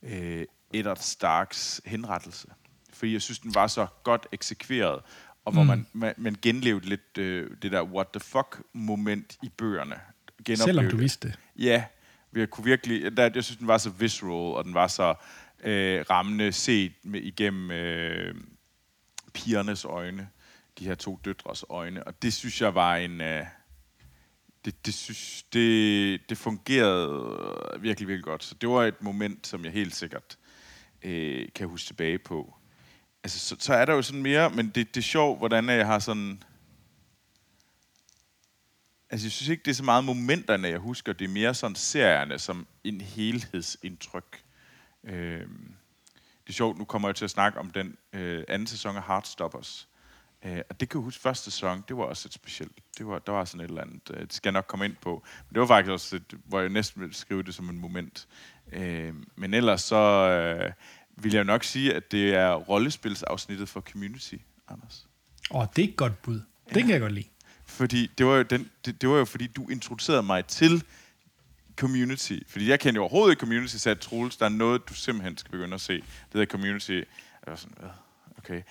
øh, 0.04 0.46
Eddard 0.74 0.98
Starks 0.98 1.82
henrettelse. 1.86 2.48
Fordi 2.94 3.14
jeg 3.14 3.22
synes, 3.22 3.40
den 3.40 3.56
var 3.56 3.68
så 3.68 3.88
godt 4.04 4.28
eksekveret, 4.32 5.02
og 5.46 5.54
hvor 5.54 5.62
mm. 5.62 5.68
man, 5.68 5.88
man, 5.94 6.14
man 6.18 6.36
genlevede 6.42 6.86
lidt 6.86 7.18
øh, 7.18 7.50
det 7.62 7.72
der 7.72 7.84
what 7.84 8.08
the 8.14 8.20
fuck 8.20 8.62
moment 8.74 9.38
i 9.44 9.50
bøgerne. 9.58 10.00
Selvom 10.56 10.90
du 10.90 10.98
vidste 10.98 11.28
det. 11.28 11.40
Ja, 11.56 11.84
jeg 12.36 12.50
kunne 12.50 12.66
virkelig, 12.66 13.18
der, 13.18 13.30
jeg 13.36 13.44
synes, 13.44 13.58
den 13.58 13.68
var 13.68 13.78
så 13.78 13.90
visceral, 13.90 14.56
og 14.56 14.66
den 14.66 14.74
var 14.74 14.88
så 14.88 15.16
øh, 15.64 16.06
rammende 16.10 16.52
set 16.52 16.94
med, 17.04 17.22
igennem 17.22 17.72
øh, 17.72 18.36
pigernes 19.34 19.86
øjne, 19.86 20.30
de 20.80 20.86
her 20.86 20.96
to 20.96 21.20
døtres 21.26 21.66
øjne, 21.70 22.04
og 22.04 22.22
det 22.22 22.34
synes 22.34 22.62
jeg 22.62 22.76
var 22.76 22.96
en... 22.96 23.22
Øh, 23.22 23.46
det, 24.66 24.86
det, 24.86 24.94
synes, 24.94 25.44
det, 25.44 26.30
det 26.30 26.38
fungerede 26.38 27.40
virkelig, 27.80 28.08
virkelig 28.08 28.24
godt. 28.24 28.44
Så 28.44 28.56
det 28.56 28.70
var 28.70 28.84
et 28.84 29.02
moment, 29.02 29.48
som 29.48 29.66
jeg 29.66 29.74
helt 29.74 29.96
sikkert 29.96 30.38
øh, 31.02 31.48
kan 31.56 31.68
huske 31.68 31.88
tilbage 31.88 32.20
på. 32.20 32.56
Altså, 33.24 33.40
så, 33.40 33.56
så 33.60 33.74
er 33.74 33.86
der 33.86 33.94
jo 33.94 34.02
sådan 34.02 34.22
mere, 34.22 34.50
men 34.50 34.70
det, 34.70 34.96
det 34.96 34.98
er 34.98 35.06
sjovt, 35.06 35.38
hvordan 35.38 35.70
jeg 35.70 35.86
har 35.86 36.00
sådan... 36.00 36.44
Altså, 39.10 39.26
jeg 39.26 39.32
synes 39.32 39.50
ikke, 39.50 39.64
det 39.64 39.72
er 39.72 39.76
så 39.76 39.84
meget 39.84 40.04
momenterne, 40.04 40.68
jeg 40.68 40.80
husker. 40.80 41.14
Det 41.14 41.26
er 41.26 41.30
mere 41.30 41.54
sådan 41.54 41.76
serierne 41.76 42.40
som 42.40 42.68
en 42.84 43.02
helhedsindtryk. 43.02 44.44
Øh, 45.04 45.48
det 46.44 46.50
er 46.50 46.54
sjovt, 46.54 46.78
nu 46.78 46.86
kommer 46.86 47.08
jeg 47.08 47.16
til 47.16 47.26
at 47.26 47.32
snakke 47.32 47.60
om 47.60 47.72
den 47.72 47.98
øh, 48.14 48.44
anden 48.48 48.68
sæson 48.68 48.98
af 48.98 49.04
Heartstoppers. 49.04 49.88
Øh, 50.46 50.62
og 50.70 50.80
det 50.80 50.90
kan 50.90 51.00
jeg 51.00 51.04
huske, 51.04 51.22
første 51.22 51.52
sæson, 51.52 51.84
det 51.88 51.98
var 51.98 52.04
også 52.04 52.28
et 52.28 52.34
specielt. 52.34 52.72
Det 52.98 53.08
var, 53.08 53.20
der 53.20 53.32
var 53.32 53.46
sådan 53.46 53.62
et 53.62 53.70
eller 53.70 53.82
andet, 53.82 54.12
øh, 54.14 54.20
det 54.20 54.34
skal 54.34 54.50
jeg 54.50 54.54
nok 54.54 54.66
komme 54.68 54.86
ind 54.86 54.96
på. 55.02 55.24
Men 55.50 55.54
det 55.54 55.60
var 55.60 55.68
faktisk 55.68 55.92
også, 55.92 56.16
et, 56.16 56.34
hvor 56.46 56.60
jeg 56.60 56.70
næsten 56.70 57.02
ville 57.02 57.16
skrive 57.16 57.44
det 57.44 57.56
som 57.56 57.70
en 57.70 57.80
moment. 57.80 58.28
Øh, 58.72 59.14
men 59.36 59.54
ellers 59.54 59.82
så 59.82 59.96
øh, 59.96 60.72
vil 61.24 61.34
jeg 61.34 61.44
nok 61.44 61.64
sige, 61.64 61.94
at 61.94 62.12
det 62.12 62.36
er 62.36 62.54
rollespilsafsnittet 62.54 63.70
for 63.70 63.82
Community, 63.82 64.36
Anders. 64.68 65.08
Åh, 65.52 65.60
oh, 65.60 65.68
det 65.76 65.86
er 65.86 65.90
et 65.90 65.96
godt 65.96 66.22
bud. 66.22 66.42
Det 66.70 66.76
ja. 66.76 66.82
kan 66.82 66.90
jeg 66.90 67.00
godt 67.00 67.14
lide. 67.14 67.28
Fordi 67.66 68.12
det 68.18 68.26
var, 68.26 68.36
jo 68.36 68.44
den, 68.44 68.70
det, 68.86 69.02
det 69.02 69.10
var 69.10 69.18
jo 69.18 69.26
fordi, 69.26 69.48
du 69.48 69.70
introducerede 69.70 70.24
mig 70.24 70.46
til 70.46 70.84
Community. 71.76 72.38
Fordi 72.48 72.70
jeg 72.70 72.80
kender 72.80 73.00
jo 73.00 73.04
overhovedet 73.04 73.32
ikke 73.32 73.40
Community, 73.40 73.76
så 73.76 73.96
Troels, 73.96 74.38
der 74.38 74.46
er 74.46 74.50
noget, 74.50 74.90
du 74.90 74.94
simpelthen 74.94 75.38
skal 75.38 75.52
begynde 75.52 75.74
at 75.74 75.82
se. 75.82 75.94
Det 75.94 76.06
hedder 76.34 76.46
Community. 76.46 76.92
Jeg 76.92 77.06
var 77.48 77.56
sådan, 77.56 77.78
okay. 78.38 78.62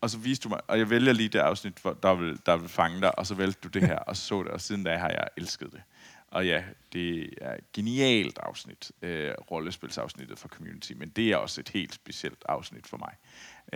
Og 0.00 0.10
så 0.10 0.18
viste 0.18 0.44
du 0.44 0.48
mig, 0.48 0.60
og 0.68 0.78
jeg 0.78 0.90
vælger 0.90 1.12
lige 1.12 1.28
det 1.28 1.38
afsnit, 1.38 1.78
hvor 1.82 1.98
der 2.02 2.14
vil, 2.14 2.38
der 2.46 2.56
vil 2.56 2.68
fange 2.68 3.00
dig, 3.00 3.18
og 3.18 3.26
så 3.26 3.34
valgte 3.34 3.60
du 3.64 3.68
det 3.68 3.88
her, 3.88 3.96
og 3.96 4.16
så 4.16 4.22
så 4.22 4.42
det, 4.42 4.50
og 4.50 4.60
siden 4.60 4.84
da 4.84 4.96
har 4.96 5.08
jeg 5.08 5.28
elsket 5.36 5.72
det. 5.72 5.82
Og 6.30 6.46
ja, 6.46 6.62
det 6.92 7.34
er 7.40 7.54
et 7.54 7.72
genialt 7.72 8.38
afsnit, 8.42 8.92
øh, 9.02 9.30
rollespilsafsnittet 9.50 10.38
for 10.38 10.48
Community, 10.48 10.92
men 10.92 11.08
det 11.08 11.32
er 11.32 11.36
også 11.36 11.60
et 11.60 11.68
helt 11.68 11.94
specielt 11.94 12.44
afsnit 12.48 12.86
for 12.86 12.96
mig. 12.96 13.12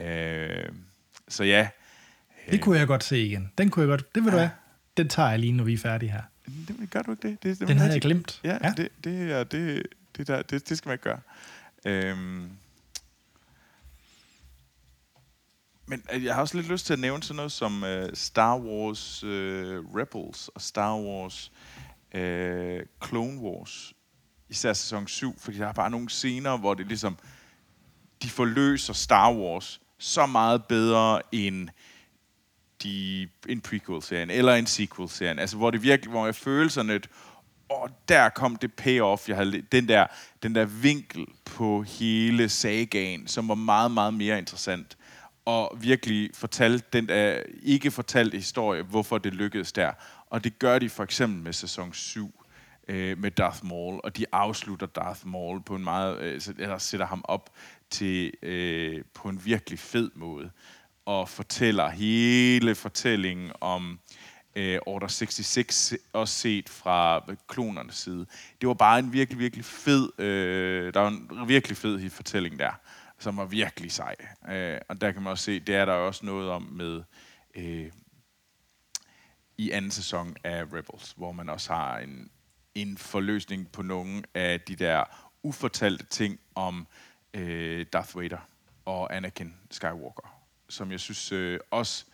Øh, 0.05 0.69
så 1.29 1.45
ja. 1.45 1.69
Øh, 2.47 2.53
det 2.53 2.61
kunne 2.61 2.79
jeg 2.79 2.87
godt 2.87 3.05
se 3.05 3.19
igen. 3.19 3.53
Den 3.59 3.71
kunne 3.71 3.81
jeg 3.83 3.89
godt, 3.89 4.15
det 4.15 4.25
vil 4.25 4.31
ja. 4.31 4.37
du 4.37 4.39
have. 4.39 4.51
Den 4.97 5.09
tager 5.09 5.31
jeg 5.31 5.39
lige, 5.39 5.53
når 5.53 5.65
vi 5.65 5.73
er 5.73 5.79
færdige 5.79 6.11
her. 6.11 6.23
Det, 6.47 6.91
gør 6.91 7.03
du 7.03 7.11
ikke 7.11 7.29
det? 7.29 7.43
det, 7.43 7.61
det 7.61 7.69
Den 7.69 7.77
havde 7.77 7.93
jeg 7.93 8.01
glemt. 8.01 8.41
Ja, 8.45 8.59
ja. 8.63 8.73
Det, 8.77 8.89
det, 9.05 9.29
ja, 9.29 9.45
det, 9.45 9.87
det, 10.17 10.27
der, 10.27 10.43
det, 10.43 10.69
det 10.69 10.79
skal 10.79 10.89
man 10.89 10.95
ikke 10.95 11.05
gøre. 11.05 11.21
Øhm, 11.85 12.51
men 15.87 16.03
øh, 16.13 16.25
jeg 16.25 16.35
har 16.35 16.41
også 16.41 16.57
lidt 16.57 16.69
lyst 16.69 16.87
til 16.87 16.93
at 16.93 16.99
nævne 16.99 17.23
sådan 17.23 17.37
noget 17.37 17.53
som 17.53 17.83
uh, 17.83 18.15
Star 18.15 18.59
Wars 18.59 19.25
uh, 19.25 19.31
Rebels 19.97 20.49
og 20.49 20.61
Star 20.61 20.97
Wars 20.97 21.53
uh, 22.15 23.09
Clone 23.09 23.41
Wars. 23.41 23.93
Især 24.49 24.73
sæson 24.73 25.09
7, 25.09 25.39
fordi 25.39 25.59
der 25.59 25.67
er 25.67 25.73
bare 25.73 25.91
nogle 25.91 26.09
scener, 26.09 26.57
hvor 26.57 26.75
det 26.75 26.87
ligesom, 26.87 27.19
de 28.23 28.31
forløser 28.31 28.93
Star 28.93 29.33
Wars 29.33 29.81
så 29.99 30.27
meget 30.27 30.65
bedre 30.65 31.23
end 31.33 31.69
de, 32.83 33.29
en 33.49 33.61
prequel-serien, 33.61 34.31
eller 34.31 34.55
en 34.55 34.67
sequel-serien. 34.67 35.39
Altså, 35.39 35.57
hvor 35.57 35.71
det 35.71 35.83
virkelig, 35.83 36.11
hvor 36.11 36.25
jeg 36.25 36.35
føler 36.35 36.69
sådan 36.69 36.91
et, 36.91 37.09
og 37.69 37.91
der 38.09 38.29
kom 38.29 38.57
det 38.57 38.75
payoff, 38.75 39.29
jeg 39.29 39.37
havde, 39.37 39.63
den 39.73 39.89
der, 39.89 40.07
den 40.43 40.55
der 40.55 40.65
vinkel 40.65 41.27
på 41.45 41.83
hele 41.83 42.49
sagaen, 42.49 43.27
som 43.27 43.49
var 43.49 43.55
meget, 43.55 43.91
meget 43.91 44.15
mere 44.15 44.39
interessant, 44.39 44.97
og 45.45 45.77
virkelig 45.81 46.31
fortalte 46.35 46.87
den 46.93 47.09
der 47.09 47.43
ikke 47.63 47.91
fortalte 47.91 48.37
historie, 48.37 48.83
hvorfor 48.83 49.19
det 49.19 49.35
lykkedes 49.35 49.73
der. 49.73 49.93
Og 50.31 50.45
det 50.45 50.59
gør 50.59 50.79
de 50.79 50.91
for 50.91 51.05
eksempel 51.05 51.43
med 51.43 51.53
sæson 51.53 51.93
7 51.93 52.45
øh, 52.89 53.19
med 53.19 53.31
Darth 53.31 53.65
Maul, 53.65 54.01
og 54.05 54.17
de 54.17 54.27
afslutter 54.33 54.87
Darth 54.87 55.27
Maul 55.27 55.63
på 55.63 55.75
en 55.75 55.85
meget, 55.85 56.19
øh, 56.19 56.33
altså, 56.33 56.55
eller 56.59 56.79
sætter 56.79 57.07
ham 57.07 57.25
op 57.25 57.51
til 57.91 58.33
øh, 58.43 59.05
på 59.15 59.29
en 59.29 59.45
virkelig 59.45 59.79
fed 59.79 60.11
måde 60.15 60.51
og 61.07 61.29
fortæller 61.29 61.89
hele 61.89 62.75
fortællingen 62.75 63.53
om 63.61 64.01
øh, 64.57 64.79
Order 64.87 65.07
66, 65.07 65.95
også 66.13 66.35
set 66.35 66.69
fra 66.69 67.25
klonernes 67.49 67.95
side. 67.95 68.27
Det 68.61 68.69
var 68.69 68.75
bare 68.75 68.99
en 68.99 69.13
virkelig, 69.13 69.39
virkelig 69.39 69.65
fed, 69.65 70.21
øh, 70.21 70.95
der 70.95 71.01
var 71.01 71.09
en 71.09 71.49
virkelig 71.49 71.77
fed 71.77 72.11
fortælling 72.11 72.59
der, 72.59 72.73
som 73.19 73.37
var 73.37 73.45
virkelig 73.45 73.93
sej. 73.93 74.17
Øh, 74.49 74.81
og 74.89 75.01
der 75.01 75.13
kan 75.13 75.23
man 75.23 75.31
også 75.31 75.45
se, 75.45 75.61
det 75.61 75.75
er 75.75 75.85
der 75.85 75.93
også 75.93 76.27
noget 76.27 76.51
om 76.51 76.63
med 76.63 77.03
øh, 77.55 77.93
i 79.59 79.71
anden 79.71 79.91
sæson 79.91 80.37
af 80.45 80.65
Rebels, 80.73 81.13
hvor 81.17 81.33
man 81.33 81.49
også 81.49 81.73
har 81.73 81.99
en, 81.99 82.31
en 82.75 82.99
forløsning 82.99 83.73
på 83.73 83.83
nogle 83.83 84.23
af 84.35 84.61
de 84.61 84.77
der 84.77 85.05
ufortalte 85.43 86.07
ting 86.07 86.41
om 86.55 86.87
øh, 87.35 87.87
Darth 87.93 88.17
Vader 88.17 88.49
og 88.85 89.17
Anakin 89.17 89.55
Skywalker 89.71 90.45
som 90.69 90.93
jeg 90.93 91.01
synes 91.01 91.33
øh, 91.33 91.61
også 91.71 92.05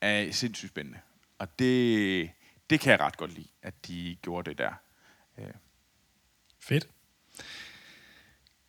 er 0.00 0.32
sindssygt 0.32 0.70
spændende. 0.70 1.00
Og 1.38 1.58
det, 1.58 2.30
det 2.70 2.80
kan 2.80 2.90
jeg 2.90 3.00
ret 3.00 3.16
godt 3.16 3.32
lide, 3.32 3.48
at 3.62 3.86
de 3.86 4.16
gjorde 4.22 4.50
det 4.50 4.58
der. 4.58 4.72
Øh. 5.38 5.54
Fedt. 6.58 6.88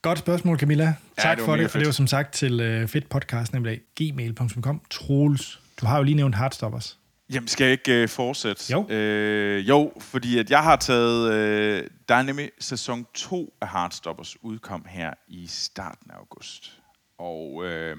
Godt 0.01 0.19
spørgsmål, 0.19 0.59
Camilla. 0.59 0.95
Tak 1.17 1.25
ja, 1.25 1.35
det 1.35 1.45
for 1.45 1.55
det, 1.55 1.61
fedt. 1.61 1.71
for 1.71 1.79
det 1.79 1.85
var 1.85 1.91
som 1.91 2.07
sagt 2.07 2.33
til 2.33 2.81
uh, 2.81 2.89
fedt 2.89 3.09
podcast, 3.09 3.53
nemlig 3.53 3.81
gmail.com. 3.95 4.81
Troels, 4.89 5.59
du 5.81 5.85
har 5.85 5.97
jo 5.97 6.03
lige 6.03 6.15
nævnt 6.15 6.35
Heartstoppers. 6.35 6.97
Jamen, 7.29 7.47
skal 7.47 7.63
jeg 7.63 7.71
ikke 7.71 8.03
uh, 8.03 8.09
fortsætte? 8.09 8.71
Jo. 8.71 8.79
Uh, 8.79 9.69
jo, 9.69 9.93
fordi 9.99 10.39
at 10.39 10.49
jeg 10.49 10.63
har 10.63 10.75
taget... 10.75 11.29
Uh, 11.29 11.87
der 12.09 12.15
er 12.15 12.21
nemlig 12.21 12.51
sæson 12.59 13.05
2 13.13 13.53
af 13.61 13.69
Heartstoppers 13.69 14.43
udkom 14.43 14.85
her 14.89 15.13
i 15.27 15.47
starten 15.47 16.11
af 16.11 16.15
august. 16.15 16.81
Og 17.17 17.53
uh, 17.53 17.97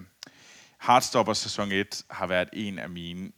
Heartstopper 0.87 1.33
sæson 1.33 1.73
1 1.73 2.03
har 2.11 2.27
været 2.27 2.49
en 2.53 2.79
af 2.79 2.91
mine 2.91 3.31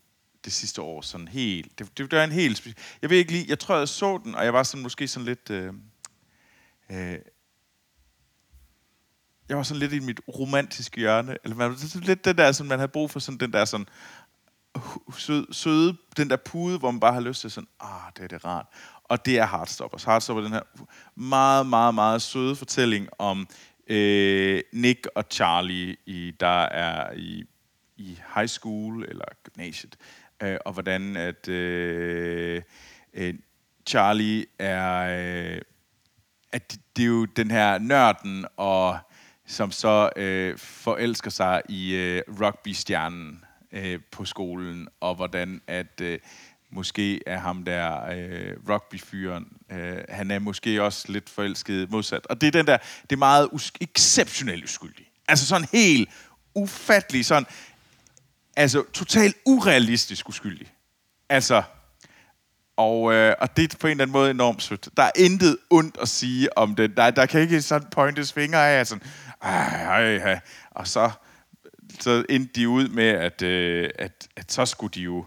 det 0.45 0.53
sidste 0.53 0.83
år 0.83 1.01
sådan 1.01 1.29
helt... 1.29 1.79
Det, 1.79 1.99
det, 1.99 2.11
det 2.11 2.19
var 2.19 2.25
en 2.25 2.33
helt... 2.33 2.67
Jeg 3.03 3.11
ved 3.11 3.17
ikke 3.17 3.33
lige... 3.33 3.45
Jeg 3.49 3.59
tror, 3.59 3.79
jeg 3.79 3.89
så 3.89 4.21
den, 4.25 4.35
og 4.35 4.45
jeg 4.45 4.53
var 4.53 4.63
sådan 4.63 4.83
måske 4.83 5.09
sådan 5.09 5.27
lidt... 5.27 5.51
Øh, 5.51 5.73
øh, 6.91 7.19
jeg 9.49 9.57
var 9.57 9.63
sådan 9.63 9.81
lidt 9.81 9.93
i 9.93 9.99
mit 9.99 10.21
romantiske 10.29 11.01
hjørne. 11.01 11.37
Eller 11.45 11.57
man, 11.57 11.77
lidt 12.03 12.25
den 12.25 12.39
der, 12.39 12.53
sådan, 12.53 12.69
man 12.69 12.79
havde 12.79 12.89
brug 12.89 13.11
for 13.11 13.21
sådan 13.21 13.39
den 13.39 13.53
der 13.53 13.65
sådan 13.65 13.87
søde, 15.19 15.47
søde, 15.55 15.97
den 16.17 16.31
der 16.31 16.37
pude, 16.37 16.79
hvor 16.79 16.91
man 16.91 17.01
bare 17.01 17.13
har 17.13 17.21
lyst 17.21 17.41
til 17.41 17.51
sådan, 17.51 17.69
ah, 17.81 18.13
det 18.17 18.25
er 18.25 18.29
det 18.29 18.45
rart. 18.45 18.67
Og 19.05 19.27
det 19.27 19.39
er 19.39 19.47
Heartstoppers. 19.47 20.05
Heartstopper 20.05 20.43
den 20.43 20.53
her 20.53 20.63
meget, 21.15 21.67
meget, 21.67 21.95
meget 21.95 22.23
søde 22.23 22.57
fortælling 22.57 23.09
om 23.19 23.49
øh, 23.87 24.63
Nick 24.73 25.07
og 25.15 25.25
Charlie, 25.31 25.97
i, 26.07 26.33
der 26.41 26.63
er 26.63 27.13
i, 27.13 27.45
i 27.97 28.21
high 28.35 28.49
school 28.49 29.05
eller 29.09 29.25
gymnasiet, 29.43 29.97
øh, 30.43 30.57
og 30.65 30.73
hvordan 30.73 31.17
at 31.17 31.49
øh, 31.49 32.63
øh, 33.15 33.35
Charlie 33.87 34.47
er, 34.59 35.55
øh, 35.55 35.61
at 36.53 36.73
det, 36.73 36.81
det 36.97 37.03
er 37.03 37.07
jo 37.07 37.25
den 37.25 37.51
her 37.51 37.79
nørden, 37.79 38.47
og 38.57 38.99
som 39.47 39.73
så 39.73 40.11
øh, 40.17 40.59
forelsker 40.59 41.31
sig 41.31 41.63
i 41.69 41.95
øh, 41.95 42.23
rugbystjernen 42.41 43.45
øh, 43.73 44.01
på 44.11 44.25
skolen, 44.25 44.89
og 45.01 45.15
hvordan 45.15 45.61
at 45.67 46.01
øh, 46.01 46.19
måske 46.71 47.29
er 47.29 47.39
ham 47.39 47.65
der 47.65 48.05
øh, 48.05 48.57
rugbyfyren, 48.69 49.47
øh, 49.73 49.99
han 50.09 50.31
er 50.31 50.39
måske 50.39 50.83
også 50.83 51.13
lidt 51.13 51.31
forelsket 51.31 51.91
modsat. 51.91 52.27
Og 52.27 52.41
det 52.41 52.47
er 52.47 52.51
den 52.51 52.67
der, 52.67 52.77
det 53.03 53.13
er 53.13 53.17
meget 53.17 53.49
us- 53.53 53.71
exceptionelt 53.81 54.65
uskyldig. 54.65 55.11
Altså 55.29 55.47
sådan 55.47 55.69
helt 55.73 56.09
ufattelig, 56.55 57.27
sådan, 57.27 57.47
altså 58.57 58.85
totalt 58.93 59.37
urealistisk 59.47 60.29
uskyldig. 60.29 60.73
Altså, 61.29 61.63
og, 62.77 63.13
øh, 63.13 63.35
og 63.41 63.57
det 63.57 63.73
er 63.73 63.77
på 63.79 63.87
en 63.87 63.91
eller 63.91 64.05
anden 64.05 64.13
måde 64.13 64.31
enormt 64.31 64.63
sødt. 64.63 64.89
Der 64.97 65.03
er 65.03 65.11
intet 65.17 65.57
ondt 65.71 65.99
at 66.03 66.09
sige 66.09 66.59
om 66.59 66.75
det. 66.75 66.97
Der, 66.97 67.11
der 67.11 67.27
kan 67.27 67.41
ikke 67.41 67.63
sådan 67.63 67.89
pointes 67.91 68.33
fingre 68.33 68.71
af, 68.71 68.87
sådan, 68.87 69.03
ej, 69.43 69.85
ej, 69.85 70.17
ej. 70.17 70.41
og 70.71 70.89
så 70.89 71.11
så 72.01 72.25
endte 72.29 72.61
de 72.61 72.69
ud 72.69 72.89
med, 72.89 73.09
at, 73.09 73.43
øh, 73.43 73.91
at, 73.99 74.29
at 74.37 74.53
så 74.53 74.67
skulle 74.67 74.93
de 74.95 75.01
jo 75.01 75.25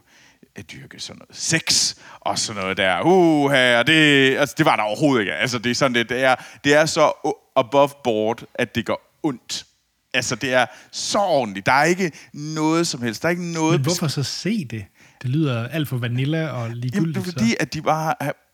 at 0.56 0.72
dyrke 0.72 1.00
sådan 1.00 1.20
noget 1.20 1.36
sex 1.36 1.96
og 2.20 2.40
sådan 2.40 2.62
noget 2.62 2.78
der. 2.78 3.02
Uh, 3.02 3.52
og 3.80 3.88
det, 3.88 4.38
altså, 4.38 4.56
det 4.58 4.66
var 4.66 4.76
der 4.76 4.84
overhovedet 4.84 5.22
ikke. 5.22 5.34
Altså, 5.34 5.60
det 5.60 5.70
er 5.70 5.76
sådan 5.76 5.96
det, 5.96 6.10
det 6.10 6.24
er, 6.24 6.36
det 6.64 6.74
er 6.74 6.86
så 6.86 7.34
above 7.56 7.90
board, 8.04 8.44
at 8.54 8.76
det 8.76 8.86
går 8.86 9.20
ondt. 9.24 9.66
Altså, 10.14 10.36
det 10.36 10.54
er 10.54 10.66
så 10.92 11.20
ordentligt. 11.20 11.66
Der 11.66 11.72
er 11.72 11.84
ikke 11.84 12.12
noget 12.34 12.88
som 12.88 13.02
helst. 13.02 13.22
Der 13.22 13.28
er 13.28 13.32
ikke 13.32 13.52
noget... 13.52 13.72
Men 13.72 13.82
hvorfor 13.82 14.08
så 14.08 14.24
se 14.24 14.66
det? 14.66 14.86
Det 15.22 15.30
lyder 15.30 15.68
alt 15.68 15.88
for 15.88 15.98
vanilla 15.98 16.48
og 16.48 16.70
ligegyldigt. 16.70 16.96
Jamen, 16.96 17.16
det 17.16 17.20
er 17.20 17.24
fordi, 17.24 17.56
at 17.60 17.74
de 17.74 17.82
bare... 17.82 18.14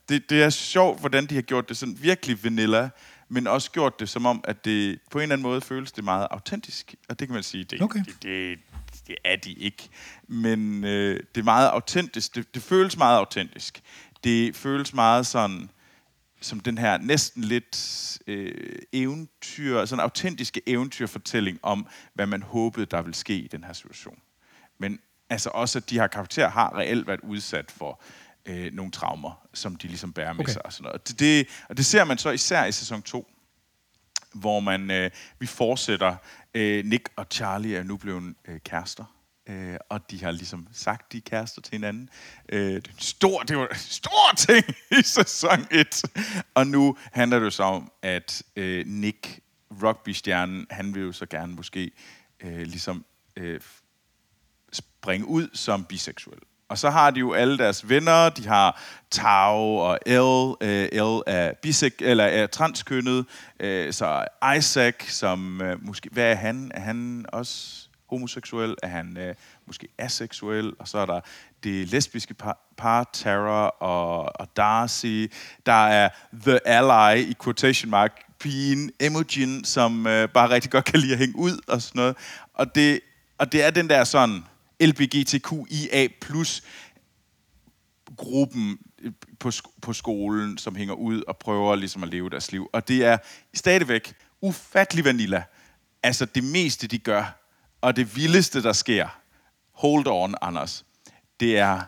Det, 0.09 0.29
det 0.29 0.43
er 0.43 0.49
sjovt, 0.49 0.99
hvordan 0.99 1.25
de 1.25 1.35
har 1.35 1.41
gjort 1.41 1.69
det 1.69 1.77
sådan 1.77 1.97
virkelig 2.01 2.43
vanilla, 2.43 2.89
men 3.29 3.47
også 3.47 3.71
gjort 3.71 3.99
det 3.99 4.09
som 4.09 4.25
om, 4.25 4.43
at 4.43 4.65
det 4.65 4.99
på 5.11 5.17
en 5.17 5.21
eller 5.21 5.35
anden 5.35 5.43
måde 5.43 5.61
føles 5.61 5.91
det 5.91 6.03
meget 6.03 6.27
autentisk. 6.31 6.95
Og 7.09 7.19
det 7.19 7.27
kan 7.27 7.33
man 7.33 7.43
sige, 7.43 7.63
det, 7.63 7.81
okay. 7.81 7.99
det, 7.99 8.23
det, 8.23 8.59
det 9.07 9.15
er 9.25 9.35
de 9.35 9.53
ikke. 9.53 9.89
Men 10.27 10.83
øh, 10.83 11.19
det 11.35 11.41
er 11.41 11.45
meget 11.45 11.67
autentisk. 11.67 12.35
Det, 12.35 12.53
det 12.53 12.63
føles 12.63 12.97
meget 12.97 13.17
autentisk. 13.17 13.81
Det 14.23 14.55
føles 14.55 14.93
meget 14.93 15.27
sådan 15.27 15.69
som 16.41 16.59
den 16.59 16.77
her 16.77 16.97
næsten 16.97 17.43
lidt 17.43 18.17
øh, 18.27 18.75
eventyr, 18.93 19.85
sådan 19.85 19.99
en 19.99 20.03
autentiske 20.03 20.61
eventyrfortælling 20.67 21.59
om, 21.61 21.87
hvad 22.13 22.25
man 22.25 22.41
håbede, 22.41 22.85
der 22.85 23.01
ville 23.01 23.15
ske 23.15 23.37
i 23.37 23.47
den 23.47 23.63
her 23.63 23.73
situation. 23.73 24.19
Men 24.79 24.99
altså 25.33 25.49
også, 25.49 25.79
at 25.79 25.89
de 25.89 25.99
her 25.99 26.07
karakterer 26.07 26.49
har 26.49 26.77
reelt 26.77 27.07
været 27.07 27.19
udsat 27.19 27.71
for 27.71 28.01
øh, 28.45 28.73
nogle 28.73 28.91
traumer, 28.91 29.47
som 29.53 29.75
de 29.75 29.87
ligesom 29.87 30.13
bærer 30.13 30.33
med 30.33 30.45
okay. 30.45 30.53
sig. 30.53 30.65
Og, 30.65 30.73
sådan 30.73 30.83
noget. 30.83 31.07
Det, 31.07 31.19
det, 31.19 31.47
og 31.69 31.77
det 31.77 31.85
ser 31.85 32.03
man 32.03 32.17
så 32.17 32.29
især 32.29 32.65
i 32.65 32.71
sæson 32.71 33.01
2, 33.01 33.27
hvor 34.33 34.59
man 34.59 34.91
øh, 34.91 35.11
vi 35.39 35.45
fortsætter. 35.45 36.15
Øh, 36.53 36.85
Nick 36.85 37.09
og 37.15 37.25
Charlie 37.31 37.77
er 37.77 37.83
nu 37.83 37.97
blevet 37.97 38.35
øh, 38.47 38.59
kærester. 38.59 39.05
Øh, 39.49 39.77
og 39.89 40.11
de 40.11 40.23
har 40.23 40.31
ligesom 40.31 40.67
sagt, 40.73 41.11
de 41.11 41.17
er 41.17 41.21
kærester 41.21 41.61
til 41.61 41.71
hinanden. 41.71 42.09
Øh, 42.49 42.75
det, 42.75 42.87
er 42.87 42.91
stor, 42.97 43.43
det 43.43 43.57
var 43.57 43.67
en 43.67 43.75
stor 43.75 44.35
ting 44.37 44.65
i 44.99 45.03
sæson 45.03 45.67
1. 45.71 46.03
Og 46.53 46.67
nu 46.67 46.97
handler 47.11 47.39
det 47.39 47.45
jo 47.45 47.51
så 47.51 47.63
om, 47.63 47.91
at 48.01 48.43
øh, 48.55 48.87
Nick, 48.87 49.39
rugby-stjernen, 49.81 50.67
han 50.69 50.95
vil 50.95 51.01
jo 51.01 51.11
så 51.11 51.25
gerne 51.25 51.53
måske 51.53 51.91
øh, 52.39 52.61
ligesom 52.61 53.05
øh, 53.35 53.61
springe 54.73 55.27
ud 55.27 55.47
som 55.53 55.83
biseksuel. 55.83 56.39
Og 56.69 56.77
så 56.77 56.89
har 56.89 57.11
de 57.11 57.19
jo 57.19 57.33
alle 57.33 57.57
deres 57.57 57.89
venner. 57.89 58.29
De 58.29 58.47
har 58.47 58.81
Tau 59.11 59.79
og 59.79 59.99
L, 60.05 60.65
øh, 60.65 60.87
L 60.91 61.21
er, 61.27 61.53
bisek, 61.61 61.93
eller 61.99 62.23
er 62.23 62.47
transkønnet. 62.47 63.25
Øh, 63.59 63.93
så 63.93 64.25
Isaac, 64.57 64.95
som 65.07 65.61
øh, 65.61 65.85
måske... 65.85 66.09
Hvad 66.11 66.31
er 66.31 66.35
han? 66.35 66.71
Er 66.73 66.79
han 66.79 67.25
også 67.33 67.87
homoseksuel? 68.09 68.75
Er 68.83 68.87
han 68.87 69.17
øh, 69.17 69.35
måske 69.67 69.87
aseksuel? 69.97 70.73
Og 70.79 70.87
så 70.87 70.97
er 70.97 71.05
der 71.05 71.19
det 71.63 71.87
lesbiske 71.87 72.33
par, 72.33 72.57
par 72.77 73.09
Tara 73.13 73.69
og, 73.69 74.39
og 74.39 74.57
Darcy. 74.57 75.25
Der 75.65 75.87
er 75.87 76.09
The 76.45 76.67
Ally 76.67 77.21
i 77.21 77.35
quotation 77.43 77.91
mark 77.91 78.21
pigen 78.39 78.91
Imogen, 78.99 79.63
som 79.63 80.07
øh, 80.07 80.29
bare 80.29 80.49
rigtig 80.49 80.71
godt 80.71 80.85
kan 80.85 80.99
lide 80.99 81.13
at 81.13 81.19
hænge 81.19 81.35
ud 81.35 81.59
og 81.67 81.81
sådan 81.81 81.99
noget. 81.99 82.15
Og 82.53 82.75
det, 82.75 82.99
og 83.37 83.51
det 83.51 83.63
er 83.63 83.71
den 83.71 83.89
der 83.89 84.03
sådan 84.03 84.43
LBGTQIA 84.81 86.07
plus 86.21 86.63
gruppen 88.17 88.79
på, 89.39 89.51
på 89.81 89.93
skolen, 89.93 90.57
som 90.57 90.75
hænger 90.75 90.93
ud 90.93 91.21
og 91.21 91.37
prøver 91.37 91.75
ligesom 91.75 92.03
at 92.03 92.09
leve 92.09 92.29
deres 92.29 92.51
liv. 92.51 92.69
Og 92.73 92.87
det 92.87 93.05
er 93.05 93.17
stadigvæk 93.53 94.13
ufattelig 94.41 95.05
vanilla. 95.05 95.43
Altså 96.03 96.25
det 96.25 96.43
meste, 96.43 96.87
de 96.87 96.97
gør, 96.97 97.39
og 97.81 97.95
det 97.95 98.15
vildeste, 98.15 98.63
der 98.63 98.73
sker, 98.73 99.07
hold 99.71 100.07
on, 100.07 100.35
Anders, 100.41 100.85
det 101.39 101.57
er, 101.57 101.81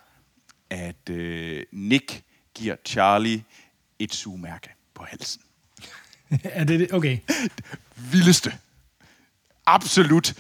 at 0.70 1.10
øh, 1.10 1.64
Nick 1.72 2.24
giver 2.54 2.76
Charlie 2.86 3.44
et 4.00 4.14
sugemærke 4.14 4.70
på 4.94 5.04
halsen. 5.04 5.42
er 6.44 6.64
det 6.64 6.80
det? 6.80 6.94
Okay. 6.94 7.20
vildeste. 8.12 8.58
Absolut 9.66 10.34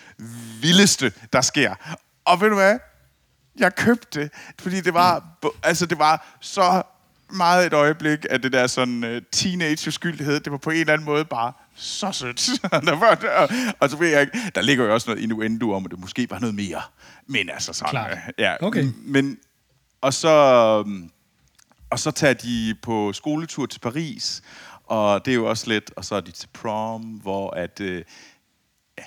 vildeste, 0.61 1.13
der 1.33 1.41
sker. 1.41 1.97
Og 2.25 2.41
ved 2.41 2.49
du 2.49 2.55
hvad? 2.55 2.79
Jeg 3.57 3.75
købte 3.75 4.21
det, 4.21 4.31
fordi 4.59 4.81
det 4.81 4.93
var, 4.93 5.23
altså 5.63 5.85
det 5.85 5.99
var 5.99 6.37
så 6.41 6.83
meget 7.29 7.65
et 7.65 7.73
øjeblik 7.73 8.25
af 8.29 8.41
det 8.41 8.53
der 8.53 8.67
sådan 8.67 9.03
uh, 9.03 9.21
teenage-uskyldighed. 9.31 10.39
Det 10.39 10.51
var 10.51 10.57
på 10.57 10.69
en 10.69 10.77
eller 10.77 10.93
anden 10.93 11.05
måde 11.05 11.25
bare 11.25 11.53
så 11.75 12.11
sødt. 12.11 12.49
og 13.79 13.89
så 13.89 13.97
ved 13.97 14.07
jeg 14.07 14.21
ikke, 14.21 14.51
der 14.55 14.61
ligger 14.61 14.85
jo 14.85 14.93
også 14.93 15.09
noget 15.09 15.23
innuendo 15.23 15.73
om, 15.73 15.85
at 15.85 15.91
det 15.91 15.99
måske 15.99 16.29
var 16.29 16.39
noget 16.39 16.55
mere. 16.55 16.81
Men 17.27 17.49
altså 17.49 17.73
sådan... 17.73 17.89
Klar. 17.89 18.11
Uh, 18.11 18.17
ja, 18.37 18.55
okay. 18.61 18.85
Men, 18.95 19.37
og 20.01 20.13
så, 20.13 20.83
um, 20.85 21.11
og 21.89 21.99
så 21.99 22.11
tager 22.11 22.33
de 22.33 22.75
på 22.81 23.13
skoletur 23.13 23.65
til 23.65 23.79
Paris, 23.79 24.41
og 24.83 25.25
det 25.25 25.31
er 25.31 25.35
jo 25.35 25.49
også 25.49 25.69
lidt, 25.69 25.91
og 25.95 26.05
så 26.05 26.15
er 26.15 26.21
de 26.21 26.31
til 26.31 26.49
prom, 26.53 27.01
hvor 27.01 27.51
at... 27.51 27.79
Uh, 27.79 27.87
ja, 28.97 29.03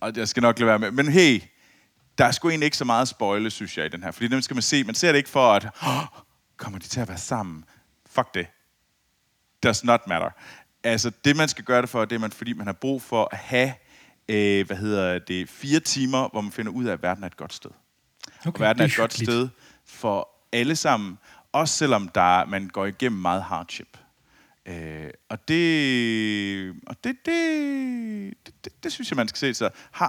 og 0.00 0.12
jeg 0.16 0.28
skal 0.28 0.40
nok 0.40 0.58
lade 0.58 0.68
være 0.68 0.78
med. 0.78 0.90
Men 0.90 1.08
hey, 1.08 1.42
der 2.18 2.24
er 2.24 2.30
sgu 2.30 2.48
egentlig 2.48 2.64
ikke 2.64 2.76
så 2.76 2.84
meget 2.84 3.08
spoile, 3.08 3.50
synes 3.50 3.78
jeg, 3.78 3.86
i 3.86 3.88
den 3.88 4.02
her. 4.02 4.10
Fordi 4.10 4.28
dem 4.28 4.42
skal 4.42 4.54
man 4.54 4.62
se. 4.62 4.84
Man 4.84 4.94
ser 4.94 5.12
det 5.12 5.18
ikke 5.18 5.30
for, 5.30 5.52
at 5.52 5.66
oh, 5.82 6.04
kommer 6.56 6.78
de 6.78 6.84
til 6.84 7.00
at 7.00 7.08
være 7.08 7.18
sammen? 7.18 7.64
Fuck 8.10 8.34
det. 8.34 8.46
Does 9.62 9.84
not 9.84 10.00
matter. 10.06 10.30
Altså, 10.84 11.10
det 11.24 11.36
man 11.36 11.48
skal 11.48 11.64
gøre 11.64 11.82
det 11.82 11.88
for, 11.88 12.04
det 12.04 12.16
er 12.16 12.20
man, 12.20 12.32
fordi 12.32 12.52
man 12.52 12.66
har 12.66 12.72
brug 12.72 13.02
for 13.02 13.28
at 13.32 13.38
have, 13.38 13.72
øh, 14.28 14.66
hvad 14.66 14.76
hedder 14.76 15.18
det, 15.18 15.48
fire 15.48 15.80
timer, 15.80 16.28
hvor 16.28 16.40
man 16.40 16.52
finder 16.52 16.72
ud 16.72 16.84
af, 16.84 16.92
at 16.92 17.02
verden 17.02 17.22
er 17.22 17.26
et 17.26 17.36
godt 17.36 17.52
sted. 17.52 17.70
Okay, 18.40 18.50
og 18.54 18.60
verden 18.60 18.82
er 18.82 18.86
et 18.86 18.96
godt 18.96 19.14
sted 19.14 19.48
for 19.84 20.28
alle 20.52 20.76
sammen, 20.76 21.18
også 21.52 21.74
selvom 21.74 22.08
der, 22.08 22.44
man 22.44 22.68
går 22.68 22.86
igennem 22.86 23.20
meget 23.20 23.42
hardship. 23.42 23.98
Øh, 24.68 25.10
og 25.28 25.48
det, 25.48 26.74
og 26.86 26.96
det, 27.04 27.16
det, 27.26 28.34
det, 28.64 28.72
det, 28.82 28.92
synes 28.92 29.10
jeg, 29.10 29.16
man 29.16 29.28
skal 29.28 29.38
se. 29.38 29.54
Så, 29.54 29.70
ha, 29.92 30.04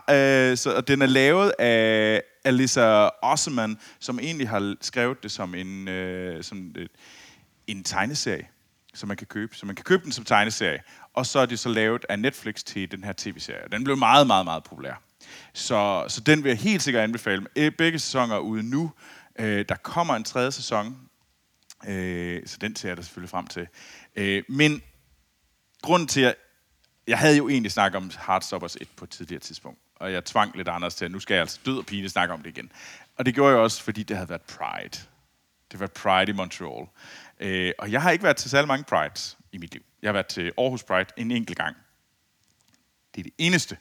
øh, 0.51 0.57
så, 0.57 0.75
og 0.75 0.87
den 0.87 1.01
er 1.01 1.05
lavet 1.05 1.53
af 1.59 2.21
Alyssa 2.45 3.09
Osman, 3.21 3.77
som 3.99 4.19
egentlig 4.19 4.49
har 4.49 4.75
skrevet 4.81 5.23
det 5.23 5.31
som 5.31 5.55
en, 5.55 5.87
øh, 5.87 6.43
som, 6.43 6.71
øh, 6.77 6.87
en 7.67 7.83
tegneserie, 7.83 8.47
som 8.93 9.07
man 9.07 9.17
kan 9.17 9.27
købe. 9.27 9.55
Så 9.55 9.65
man 9.65 9.75
kan 9.75 9.83
købe 9.83 10.03
den 10.03 10.11
som 10.11 10.25
tegneserie. 10.25 10.79
Og 11.13 11.25
så 11.25 11.39
er 11.39 11.45
det 11.45 11.59
så 11.59 11.69
lavet 11.69 12.05
af 12.09 12.19
Netflix 12.19 12.63
til 12.63 12.91
den 12.91 13.03
her 13.03 13.13
tv-serie. 13.17 13.63
Den 13.71 13.83
blev 13.83 13.97
meget, 13.97 14.27
meget, 14.27 14.45
meget 14.45 14.63
populær. 14.63 15.01
Så, 15.53 16.05
så 16.07 16.21
den 16.21 16.43
vil 16.43 16.49
jeg 16.49 16.57
helt 16.57 16.81
sikkert 16.81 17.03
anbefale. 17.03 17.45
Øh, 17.55 17.71
begge 17.71 17.99
sæsoner 17.99 18.35
er 18.35 18.39
ude 18.39 18.63
nu. 18.63 18.91
Øh, 19.39 19.65
der 19.69 19.75
kommer 19.75 20.15
en 20.15 20.23
tredje 20.23 20.51
sæson, 20.51 21.06
øh, 21.87 22.41
så 22.45 22.57
den 22.61 22.75
ser 22.75 22.89
jeg 22.89 22.97
da 22.97 23.01
selvfølgelig 23.01 23.29
frem 23.29 23.47
til. 23.47 23.67
Øh, 24.15 24.43
men 24.49 24.81
grunden 25.81 26.07
til, 26.07 26.21
at 26.21 26.35
jeg 27.07 27.19
havde 27.19 27.37
jo 27.37 27.49
egentlig 27.49 27.71
snakket 27.71 27.97
om 27.97 28.11
Heartstoppers 28.27 28.75
1 28.75 28.87
på 28.95 29.05
et 29.05 29.09
tidligere 29.09 29.39
tidspunkt, 29.39 29.79
og 29.95 30.13
jeg 30.13 30.25
tvang 30.25 30.57
lidt 30.57 30.67
Anders 30.67 30.95
til, 30.95 31.05
at 31.05 31.11
nu 31.11 31.19
skal 31.19 31.33
jeg 31.33 31.41
altså 31.41 31.59
død 31.65 31.77
og 31.77 31.85
pine 31.85 32.09
snakke 32.09 32.33
om 32.33 32.41
det 32.41 32.49
igen. 32.49 32.71
Og 33.17 33.25
det 33.25 33.35
gjorde 33.35 33.53
jeg 33.53 33.61
også, 33.61 33.83
fordi 33.83 34.03
det 34.03 34.17
havde 34.17 34.29
været 34.29 34.41
Pride. 34.41 34.99
Det 35.71 35.79
var 35.79 35.87
Pride 35.87 36.31
i 36.31 36.33
Montreal. 36.33 36.87
Øh, 37.39 37.73
og 37.79 37.91
jeg 37.91 38.01
har 38.01 38.11
ikke 38.11 38.23
været 38.23 38.37
til 38.37 38.49
særlig 38.49 38.67
mange 38.67 38.83
Prides 38.83 39.37
i 39.51 39.57
mit 39.57 39.73
liv. 39.73 39.83
Jeg 40.01 40.07
har 40.07 40.13
været 40.13 40.27
til 40.27 40.51
Aarhus 40.57 40.83
Pride 40.83 41.09
en 41.17 41.31
enkelt 41.31 41.57
gang. 41.57 41.75
Det 43.15 43.19
er 43.19 43.23
det 43.23 43.33
eneste. 43.37 43.77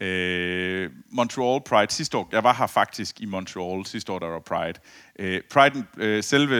Øh, 0.00 0.90
Montreal 1.08 1.60
Pride 1.60 1.92
sidste 1.92 2.18
år. 2.18 2.28
Jeg 2.32 2.44
var 2.44 2.54
her 2.54 2.66
faktisk 2.66 3.20
i 3.20 3.24
Montreal 3.24 3.86
sidste 3.86 4.12
år, 4.12 4.18
der 4.18 4.26
var 4.26 4.38
Pride. 4.38 4.80
Øh, 5.18 5.42
Pride, 5.50 5.86
øh, 5.96 6.22
selve, 6.22 6.56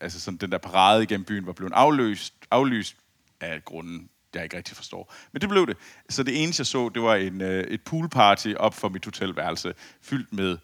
altså 0.00 0.20
sådan 0.20 0.38
den 0.38 0.52
der 0.52 0.58
parade 0.58 1.02
igennem 1.02 1.24
byen, 1.24 1.46
var 1.46 1.52
blevet 1.52 1.72
afløst, 1.72 2.34
aflyst 2.50 2.96
af 3.40 3.64
grunden, 3.64 4.08
jeg 4.34 4.42
ikke 4.42 4.56
rigtig 4.56 4.76
forstår. 4.76 5.14
Men 5.32 5.40
det 5.40 5.48
blev 5.48 5.66
det. 5.66 5.76
Så 6.08 6.22
det 6.22 6.42
eneste, 6.42 6.60
jeg 6.60 6.66
så, 6.66 6.88
det 6.88 7.02
var 7.02 7.14
en, 7.14 7.40
øh, 7.40 7.64
et 7.64 7.82
poolparty 7.82 8.54
op 8.56 8.74
for 8.74 8.88
mit 8.88 9.04
hotelværelse, 9.04 9.74
fyldt 10.02 10.32
med, 10.32 10.58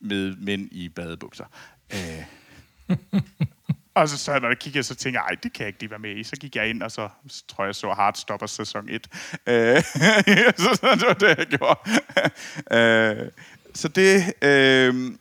med 0.00 0.36
mænd 0.36 0.68
i 0.72 0.88
badebukser. 0.88 1.44
Øh. 1.94 2.24
og 3.94 4.08
så, 4.08 4.18
så 4.18 4.38
når 4.38 4.48
jeg 4.48 4.58
kiggede, 4.58 4.82
så 4.82 4.94
tænkte 4.94 5.20
jeg, 5.20 5.26
ej, 5.28 5.36
det 5.42 5.52
kan 5.52 5.60
jeg 5.60 5.68
ikke 5.68 5.80
lige 5.80 5.90
være 5.90 5.98
med 5.98 6.16
i. 6.16 6.24
Så 6.24 6.36
gik 6.36 6.56
jeg 6.56 6.70
ind, 6.70 6.82
og 6.82 6.90
så 6.90 7.08
tror 7.48 7.64
jeg, 7.64 7.74
så 7.74 7.94
Heartstopper 7.96 8.46
sæson 8.46 8.88
1. 8.88 9.06
Øh, 9.46 9.82
så, 9.82 10.78
så 10.80 10.88
det 10.94 11.06
var 11.06 11.14
det, 11.14 11.38
jeg 11.38 11.46
gjorde. 11.46 11.80
øh, 13.24 13.30
så 13.74 13.88
det... 13.88 14.32
Øh, 14.42 15.12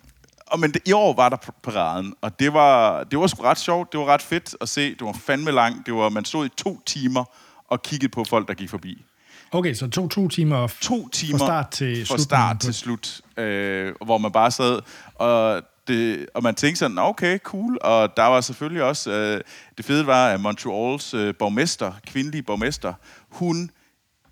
og 0.47 0.59
men 0.59 0.71
det, 0.71 0.81
i 0.85 0.91
år 0.91 1.13
var 1.13 1.29
der 1.29 1.37
paraden, 1.63 2.13
og 2.21 2.39
det 2.39 2.53
var, 2.53 3.03
det 3.03 3.19
var 3.19 3.27
sgu 3.27 3.43
ret 3.43 3.59
sjovt. 3.59 3.91
Det 3.91 3.99
var 3.99 4.05
ret 4.05 4.21
fedt 4.21 4.55
at 4.61 4.69
se. 4.69 4.89
Det 4.89 5.01
var 5.01 5.13
fandme 5.13 5.51
langt. 5.51 5.85
Det 5.85 5.93
var, 5.93 6.09
man 6.09 6.25
stod 6.25 6.45
i 6.45 6.49
to 6.49 6.81
timer 6.85 7.23
og 7.67 7.81
kiggede 7.81 8.09
på 8.09 8.23
folk, 8.23 8.47
der 8.47 8.53
gik 8.53 8.69
forbi. 8.69 9.05
Okay, 9.51 9.73
så 9.73 9.89
to, 9.89 10.07
to 10.07 10.27
timer, 10.27 10.67
to 10.81 11.09
timer 11.09 11.37
fra 11.37 11.45
start 11.45 11.69
til 11.69 12.05
fra 12.07 12.17
start 12.17 12.59
til 12.59 12.73
slut, 12.73 13.21
øh, 13.37 13.93
hvor 14.05 14.17
man 14.17 14.31
bare 14.31 14.51
sad, 14.51 14.81
og, 15.15 15.61
det, 15.87 16.29
og 16.33 16.43
man 16.43 16.55
tænkte 16.55 16.79
sådan, 16.79 16.97
okay, 16.97 17.37
cool, 17.39 17.77
og 17.81 18.17
der 18.17 18.23
var 18.23 18.41
selvfølgelig 18.41 18.83
også, 18.83 19.11
øh, 19.11 19.41
det 19.77 19.85
fede 19.85 20.07
var, 20.07 20.29
at 20.29 20.39
Montreals 20.39 21.13
øh, 21.13 21.35
borgmester, 21.39 21.93
kvindelige 22.07 22.43
borgmester, 22.43 22.93
hun 23.29 23.71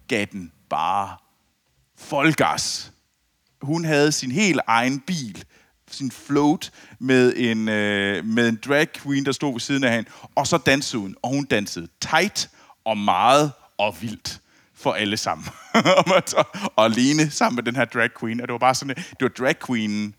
gav 0.08 0.26
den 0.32 0.52
bare 0.70 1.18
Folgas. 1.98 2.94
Hun 3.62 3.86
havde 3.86 4.12
sin 4.12 4.32
helt 4.32 4.60
egen 4.68 5.00
bil, 5.00 5.44
sin 5.92 6.12
float, 6.12 6.72
med 7.00 7.34
en, 7.38 7.70
øh, 7.70 8.26
med 8.26 8.50
en 8.50 8.60
drag 8.66 8.94
queen, 8.94 9.26
der 9.26 9.32
stod 9.32 9.52
ved 9.52 9.60
siden 9.60 9.84
af 9.84 9.96
hende, 9.96 10.10
og 10.36 10.48
så 10.48 10.58
dansede 10.58 11.02
hun, 11.02 11.16
og 11.22 11.30
hun 11.30 11.46
dansede 11.46 11.88
tight 12.02 12.50
og 12.86 12.98
meget 12.98 13.52
og 13.78 14.02
vildt 14.02 14.42
for 14.76 14.94
alle 14.94 15.18
sammen. 15.18 15.48
og 16.76 16.86
alene 16.86 17.32
sammen 17.32 17.56
med 17.56 17.64
den 17.64 17.76
her 17.76 17.86
drag 17.86 18.10
queen. 18.20 18.42
Og 18.42 18.48
det 18.48 18.52
var 18.52 18.60
bare 18.60 18.76
sådan, 18.76 18.96
det 18.96 19.22
var 19.22 19.28
drag 19.28 19.56
queen, 19.68 20.16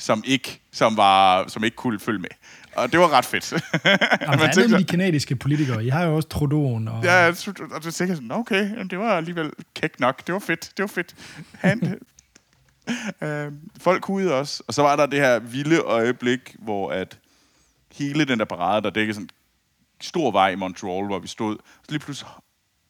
som 0.00 0.22
ikke, 0.26 0.60
som 0.72 0.96
var, 0.96 1.48
som 1.48 1.64
ikke 1.64 1.76
kunne 1.76 2.00
følge 2.00 2.18
med. 2.18 2.28
Og 2.74 2.92
det 2.92 3.00
var 3.00 3.12
ret 3.12 3.24
fedt. 3.24 3.52
Jamen, 3.52 4.38
hvad 4.38 4.58
er 4.58 4.68
med 4.68 4.78
de 4.78 4.84
kanadiske 4.84 5.36
politikere? 5.36 5.84
I 5.84 5.88
har 5.88 6.04
jo 6.04 6.16
også 6.16 6.28
Trudeau'en. 6.34 6.90
Og... 6.90 7.04
Ja, 7.04 7.28
og 7.28 7.36
så 7.36 7.52
tænkte 7.82 8.04
jeg 8.04 8.16
sådan, 8.16 8.30
okay, 8.32 8.84
det 8.90 8.98
var 8.98 9.16
alligevel 9.16 9.50
kæk 9.74 10.00
nok. 10.00 10.26
Det 10.26 10.32
var 10.32 10.38
fedt, 10.38 10.72
det 10.76 10.82
var 10.82 10.86
fedt. 10.86 11.14
Han, 11.54 11.98
øh, 13.22 13.52
folk 13.80 14.08
ude 14.08 14.34
også. 14.34 14.62
Og 14.68 14.74
så 14.74 14.82
var 14.82 14.96
der 14.96 15.06
det 15.06 15.18
her 15.18 15.38
vilde 15.38 15.78
øjeblik, 15.78 16.56
hvor 16.58 16.92
at 16.92 17.18
hele 17.92 18.24
den 18.24 18.38
der 18.38 18.44
parade, 18.44 18.82
der 18.82 18.90
dækkede 18.90 19.14
sådan 19.14 19.24
en 19.24 19.30
stor 20.00 20.30
vej 20.30 20.48
i 20.50 20.54
Montreal, 20.54 21.06
hvor 21.06 21.18
vi 21.18 21.28
stod, 21.28 21.56
så 21.56 21.86
lige 21.88 21.98
pludselig 21.98 22.30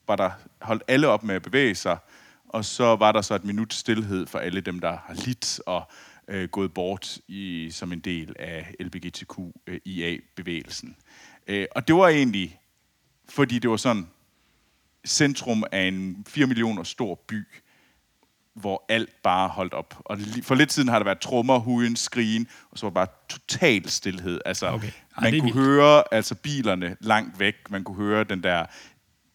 var 0.08 0.16
der 0.16 0.30
holdt 0.60 0.82
alle 0.88 1.08
op 1.08 1.24
med 1.24 1.34
at 1.34 1.42
bevæge 1.42 1.74
sig, 1.74 1.98
og 2.48 2.64
så 2.64 2.96
var 2.96 3.12
der 3.12 3.22
så 3.22 3.34
et 3.34 3.44
minut 3.44 3.74
stillhed 3.74 4.26
for 4.26 4.38
alle 4.38 4.60
dem, 4.60 4.78
der 4.80 4.96
har 5.06 5.14
lidt 5.14 5.60
og 5.66 5.90
øh, 6.30 6.48
gået 6.48 6.74
bort 6.74 7.18
i, 7.28 7.70
som 7.70 7.92
en 7.92 8.00
del 8.00 8.36
af 8.38 8.74
LBGTQIA-bevægelsen. 8.80 10.96
Øh, 11.46 11.66
og 11.74 11.88
det 11.88 11.96
var 11.96 12.08
egentlig, 12.08 12.60
fordi 13.28 13.58
det 13.58 13.70
var 13.70 13.76
sådan 13.76 14.06
centrum 15.06 15.64
af 15.72 15.82
en 15.82 16.24
4 16.28 16.46
millioner 16.46 16.82
stor 16.82 17.14
by, 17.14 17.46
hvor 18.54 18.84
alt 18.88 19.22
bare 19.22 19.48
holdt 19.48 19.74
op. 19.74 20.02
Og 20.04 20.18
for 20.42 20.54
lidt 20.54 20.72
siden 20.72 20.88
har 20.88 20.98
der 20.98 21.04
været 21.04 21.20
trommer, 21.20 21.58
huden, 21.58 21.96
skrigen, 21.96 22.48
og 22.70 22.78
så 22.78 22.86
var 22.86 22.90
bare 22.90 23.06
total 23.28 23.88
stillhed. 23.88 24.40
Altså, 24.44 24.68
okay. 24.68 24.90
Ej, 25.16 25.30
man 25.30 25.40
kunne 25.40 25.42
vildt. 25.42 25.66
høre 25.66 26.14
altså 26.14 26.34
bilerne 26.34 26.96
langt 27.00 27.38
væk, 27.38 27.54
man 27.70 27.84
kunne 27.84 27.96
høre 27.96 28.24
den 28.24 28.42
der 28.42 28.66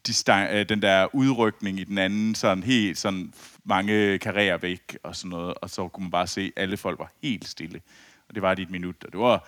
distan- 0.07 0.53
øh, 0.53 0.69
den 0.69 0.81
der 0.81 1.15
udrykning 1.15 1.79
i 1.79 1.83
den 1.83 1.97
anden, 1.97 2.35
sådan 2.35 2.63
helt 2.63 2.97
sådan 2.97 3.33
mange 3.63 4.19
karrierer 4.19 4.57
væk 4.57 4.97
og 5.03 5.15
sådan 5.15 5.29
noget, 5.29 5.53
og 5.53 5.69
så 5.69 5.87
kunne 5.87 6.03
man 6.03 6.11
bare 6.11 6.27
se, 6.27 6.51
at 6.55 6.63
alle 6.63 6.77
folk 6.77 6.99
var 6.99 7.11
helt 7.23 7.47
stille. 7.47 7.81
Og 8.29 8.35
det 8.35 8.41
var 8.41 8.53
det 8.53 8.63
et 8.63 8.69
minut, 8.69 9.03
og 9.03 9.11
det 9.11 9.19
var, 9.19 9.47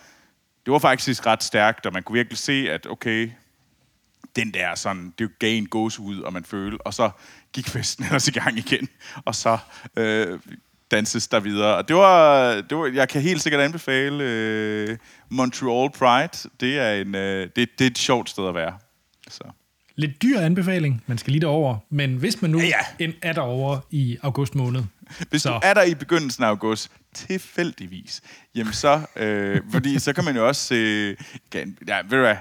det 0.66 0.72
var 0.72 0.80
faktisk 0.80 1.26
ret 1.26 1.44
stærkt, 1.44 1.86
og 1.86 1.94
man 1.94 2.04
kunne 2.04 2.14
virkelig 2.14 2.38
se, 2.38 2.72
at 2.72 2.88
okay, 2.90 3.32
den 4.36 4.54
der 4.54 4.76
sådan, 4.76 5.14
det 5.20 5.40
gav 5.40 5.58
en 5.58 5.66
gås 5.66 6.00
ud, 6.00 6.20
og 6.22 6.34
man 6.34 6.46
følte, 6.46 6.82
og 6.82 6.94
så 6.94 7.10
gik 7.54 7.68
festen 7.68 8.06
ellers 8.06 8.28
i 8.28 8.32
gang 8.32 8.58
igen, 8.58 8.90
og 9.26 9.36
så 9.36 9.58
øh, 9.98 10.40
danses 10.92 11.28
der 11.28 11.40
videre. 11.40 11.76
Og 11.76 11.88
det 11.88 11.96
var, 11.96 12.54
det 12.62 12.78
var, 12.78 12.88
jeg 12.88 13.10
kan 13.10 13.22
helt 13.22 13.42
sikkert 13.42 13.62
anbefale 13.62 14.24
øh, 14.24 14.98
Montreal 15.30 15.92
Pride. 15.92 16.50
Det 16.60 16.80
er, 16.80 16.94
en, 16.94 17.16
øh, 17.16 17.50
det, 17.56 17.80
det 17.80 17.86
er 17.86 17.90
et 17.90 17.98
sjovt 17.98 18.30
sted 18.30 18.48
at 18.48 18.56
være. 18.56 18.78
Så. 19.30 19.44
Lidt 20.00 20.22
dyr 20.22 20.40
anbefaling, 20.40 21.04
man 21.08 21.18
skal 21.18 21.32
lige 21.32 21.42
derover. 21.42 21.78
Men 21.90 22.16
hvis 22.16 22.42
man 22.42 22.52
nu 22.52 22.60
ja, 22.60 22.66
ja. 23.00 23.12
er 23.22 23.34
derovre 23.34 23.82
i 23.92 24.18
august 24.22 24.56
måned... 24.56 24.84
Hvis 25.30 25.42
så... 25.42 25.50
du 25.50 25.60
er 25.64 25.74
der 25.74 25.84
i 25.84 25.96
begyndelsen 25.96 26.44
af 26.44 26.48
august, 26.48 26.92
tilfældigvis, 27.14 28.22
jamen 28.56 28.74
så... 28.74 29.02
Øh, 29.16 29.62
fordi 29.74 30.00
så 30.00 30.14
kan 30.14 30.26
man 30.26 30.36
jo 30.36 30.48
også 30.48 30.62
se... 30.62 31.16
Kan, 31.52 31.78
ja, 31.88 32.02
ved 32.02 32.10
du 32.10 32.18
hvad, 32.18 32.36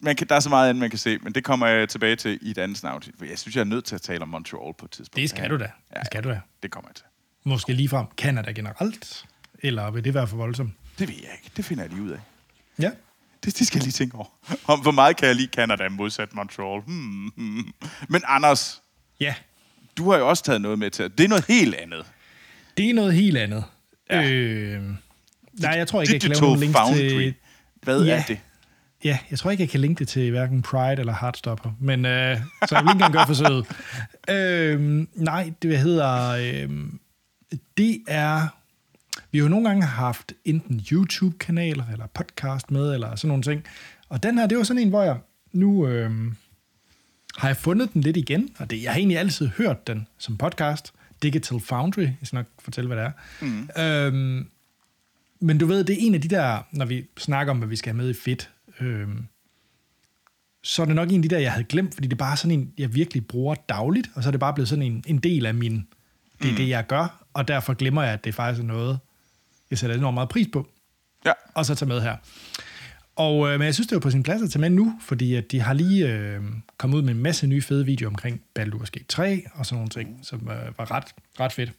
man 0.00 0.16
kan, 0.16 0.26
der 0.26 0.34
er 0.34 0.40
så 0.40 0.48
meget 0.48 0.68
andet, 0.68 0.80
man 0.80 0.90
kan 0.90 0.98
se, 0.98 1.18
men 1.18 1.32
det 1.32 1.44
kommer 1.44 1.66
jeg 1.66 1.88
tilbage 1.88 2.16
til 2.16 2.38
i 2.42 2.50
et 2.50 2.58
andet 2.58 2.78
snavn. 2.78 3.02
Jeg 3.20 3.38
synes, 3.38 3.56
jeg 3.56 3.60
er 3.60 3.64
nødt 3.64 3.84
til 3.84 3.94
at 3.94 4.02
tale 4.02 4.22
om 4.22 4.28
Montreal 4.28 4.74
på 4.78 4.84
et 4.84 4.90
tidspunkt. 4.90 5.16
Det 5.16 5.30
skal 5.30 5.50
du 5.50 5.58
da. 5.58 5.70
Ja, 5.94 5.98
det 5.98 6.06
skal 6.06 6.24
du 6.24 6.28
da. 6.28 6.40
Det 6.62 6.70
kommer 6.70 6.90
jeg 6.90 6.96
til. 6.96 7.04
Måske 7.44 7.72
lige 7.72 7.88
frem 7.88 8.06
Canada 8.16 8.52
generelt? 8.52 9.24
Eller 9.58 9.90
vil 9.90 10.04
det 10.04 10.14
være 10.14 10.26
for 10.26 10.36
voldsomt? 10.36 10.72
Det 10.98 11.08
ved 11.08 11.14
jeg 11.14 11.30
ikke. 11.32 11.50
Det 11.56 11.64
finder 11.64 11.84
jeg 11.84 11.92
lige 11.92 12.02
ud 12.02 12.10
af. 12.10 12.20
Ja. 12.78 12.90
Det, 13.44 13.58
det 13.58 13.66
skal 13.66 13.78
jeg 13.78 13.84
lige 13.84 13.92
tænke 13.92 14.16
over. 14.16 14.26
Om 14.64 14.80
hvor 14.80 14.90
meget 14.90 15.16
kan 15.16 15.28
jeg 15.28 15.36
lide 15.36 15.48
Canada 15.52 15.88
modsat 15.88 16.34
Montreal. 16.34 16.80
Hmm, 16.86 17.28
hmm. 17.36 17.72
Men 18.08 18.22
Anders, 18.26 18.82
ja. 19.20 19.34
du 19.96 20.10
har 20.10 20.18
jo 20.18 20.28
også 20.28 20.44
taget 20.44 20.60
noget 20.60 20.78
med 20.78 20.90
til. 20.90 21.10
Det 21.18 21.24
er 21.24 21.28
noget 21.28 21.44
helt 21.48 21.74
andet. 21.74 22.06
Det 22.76 22.90
er 22.90 22.94
noget 22.94 23.14
helt 23.14 23.36
andet. 23.36 23.64
Ja. 24.10 24.30
Øh, 24.30 24.82
nej, 25.52 25.70
jeg 25.70 25.88
tror 25.88 26.02
ikke, 26.02 26.12
jeg 26.12 26.20
kan 26.20 26.30
lave 26.30 26.40
nogen 26.40 26.60
links 26.60 26.78
Foundry. 26.78 26.98
til... 26.98 27.34
Hvad 27.82 28.04
ja. 28.04 28.18
er 28.18 28.22
det? 28.22 28.40
Ja, 29.04 29.18
jeg 29.30 29.38
tror 29.38 29.50
ikke, 29.50 29.62
jeg 29.62 29.70
kan 29.70 29.80
linke 29.80 29.98
det 29.98 30.08
til 30.08 30.30
hverken 30.30 30.62
Pride 30.62 31.00
eller 31.00 31.14
Heartstopper, 31.20 31.70
men 31.80 32.04
øh, 32.04 32.36
så 32.68 32.76
jeg 32.76 32.84
vil 32.84 32.90
ikke 32.90 32.92
engang 32.92 33.12
gøre 33.12 33.26
forsøget. 33.26 33.66
Øh, 34.30 35.06
nej, 35.14 35.52
det 35.62 35.78
hedder... 35.78 36.30
Øh, 36.30 36.70
det 37.76 38.02
er 38.08 38.48
vi 39.32 39.38
har 39.38 39.44
jo 39.44 39.48
nogle 39.48 39.68
gange 39.68 39.86
haft 39.86 40.32
enten 40.44 40.80
YouTube-kanaler 40.92 41.84
eller 41.92 42.06
podcast 42.06 42.70
med, 42.70 42.94
eller 42.94 43.16
sådan 43.16 43.28
nogle 43.28 43.42
ting. 43.42 43.64
Og 44.08 44.22
den 44.22 44.38
her, 44.38 44.46
det 44.46 44.58
var 44.58 44.64
sådan 44.64 44.82
en, 44.82 44.88
hvor 44.88 45.02
jeg 45.02 45.18
nu 45.52 45.86
øh, 45.86 46.10
har 47.36 47.48
jeg 47.48 47.56
fundet 47.56 47.92
den 47.92 48.02
lidt 48.02 48.16
igen, 48.16 48.48
og 48.58 48.70
det, 48.70 48.82
jeg 48.82 48.92
har 48.92 48.98
egentlig 48.98 49.18
altid 49.18 49.46
hørt 49.46 49.86
den 49.86 50.06
som 50.18 50.36
podcast. 50.36 50.92
Digital 51.22 51.60
Foundry, 51.60 52.02
jeg 52.02 52.16
skal 52.22 52.36
nok 52.36 52.46
fortælle, 52.58 52.88
hvad 52.88 52.96
det 52.96 53.04
er. 53.04 53.12
Mm. 53.40 53.68
Øhm, 53.82 54.48
men 55.40 55.58
du 55.58 55.66
ved, 55.66 55.84
det 55.84 55.92
er 55.92 56.06
en 56.06 56.14
af 56.14 56.20
de 56.20 56.28
der, 56.28 56.66
når 56.72 56.84
vi 56.84 57.06
snakker 57.18 57.50
om, 57.50 57.58
hvad 57.58 57.68
vi 57.68 57.76
skal 57.76 57.92
have 57.92 58.02
med 58.02 58.10
i 58.10 58.14
Fit, 58.14 58.50
øhm, 58.80 59.26
så 60.62 60.82
er 60.82 60.86
det 60.86 60.94
nok 60.94 61.08
en 61.10 61.16
af 61.16 61.22
de 61.22 61.34
der, 61.34 61.40
jeg 61.40 61.52
havde 61.52 61.64
glemt, 61.64 61.94
fordi 61.94 62.08
det 62.08 62.12
er 62.12 62.18
bare 62.18 62.36
sådan 62.36 62.58
en, 62.58 62.72
jeg 62.78 62.94
virkelig 62.94 63.26
bruger 63.26 63.54
dagligt, 63.54 64.10
og 64.14 64.22
så 64.22 64.28
er 64.28 64.30
det 64.30 64.40
bare 64.40 64.54
blevet 64.54 64.68
sådan 64.68 64.82
en, 64.82 65.04
en 65.06 65.18
del 65.18 65.46
af 65.46 65.54
min, 65.54 65.86
det 66.42 66.48
er 66.48 66.50
mm. 66.50 66.56
det, 66.56 66.68
jeg 66.68 66.86
gør, 66.86 67.24
og 67.32 67.48
derfor 67.48 67.74
glemmer 67.74 68.02
jeg, 68.02 68.12
at 68.12 68.24
det 68.24 68.34
faktisk 68.34 68.62
er 68.62 68.66
noget, 68.66 68.98
jeg 69.70 69.78
sætter 69.78 69.96
enormt 69.96 70.14
meget 70.14 70.28
pris 70.28 70.48
på. 70.52 70.68
Ja. 71.26 71.32
Og 71.54 71.66
så 71.66 71.74
tage 71.74 71.88
med 71.88 72.00
her. 72.00 72.16
Og, 73.16 73.48
øh, 73.48 73.58
men 73.58 73.66
jeg 73.66 73.74
synes, 73.74 73.88
det 73.88 73.94
var 73.94 74.00
på 74.00 74.10
sin 74.10 74.22
plads 74.22 74.42
at 74.42 74.50
tage 74.50 74.60
med 74.60 74.70
nu, 74.70 74.98
fordi 75.00 75.34
at 75.34 75.52
de 75.52 75.60
har 75.60 75.72
lige 75.72 76.08
øh, 76.08 76.42
kommet 76.76 76.96
ud 76.96 77.02
med 77.02 77.14
en 77.14 77.22
masse 77.22 77.46
nye 77.46 77.62
fede 77.62 77.86
videoer 77.86 78.10
omkring 78.10 78.42
Baldur's 78.58 78.90
Gate 78.90 79.04
3 79.08 79.44
og 79.54 79.66
sådan 79.66 79.76
nogle 79.76 79.88
ting, 79.88 80.18
som 80.22 80.38
øh, 80.50 80.78
var 80.78 80.90
ret, 80.90 81.04
ret 81.40 81.52
fedt. 81.52 81.72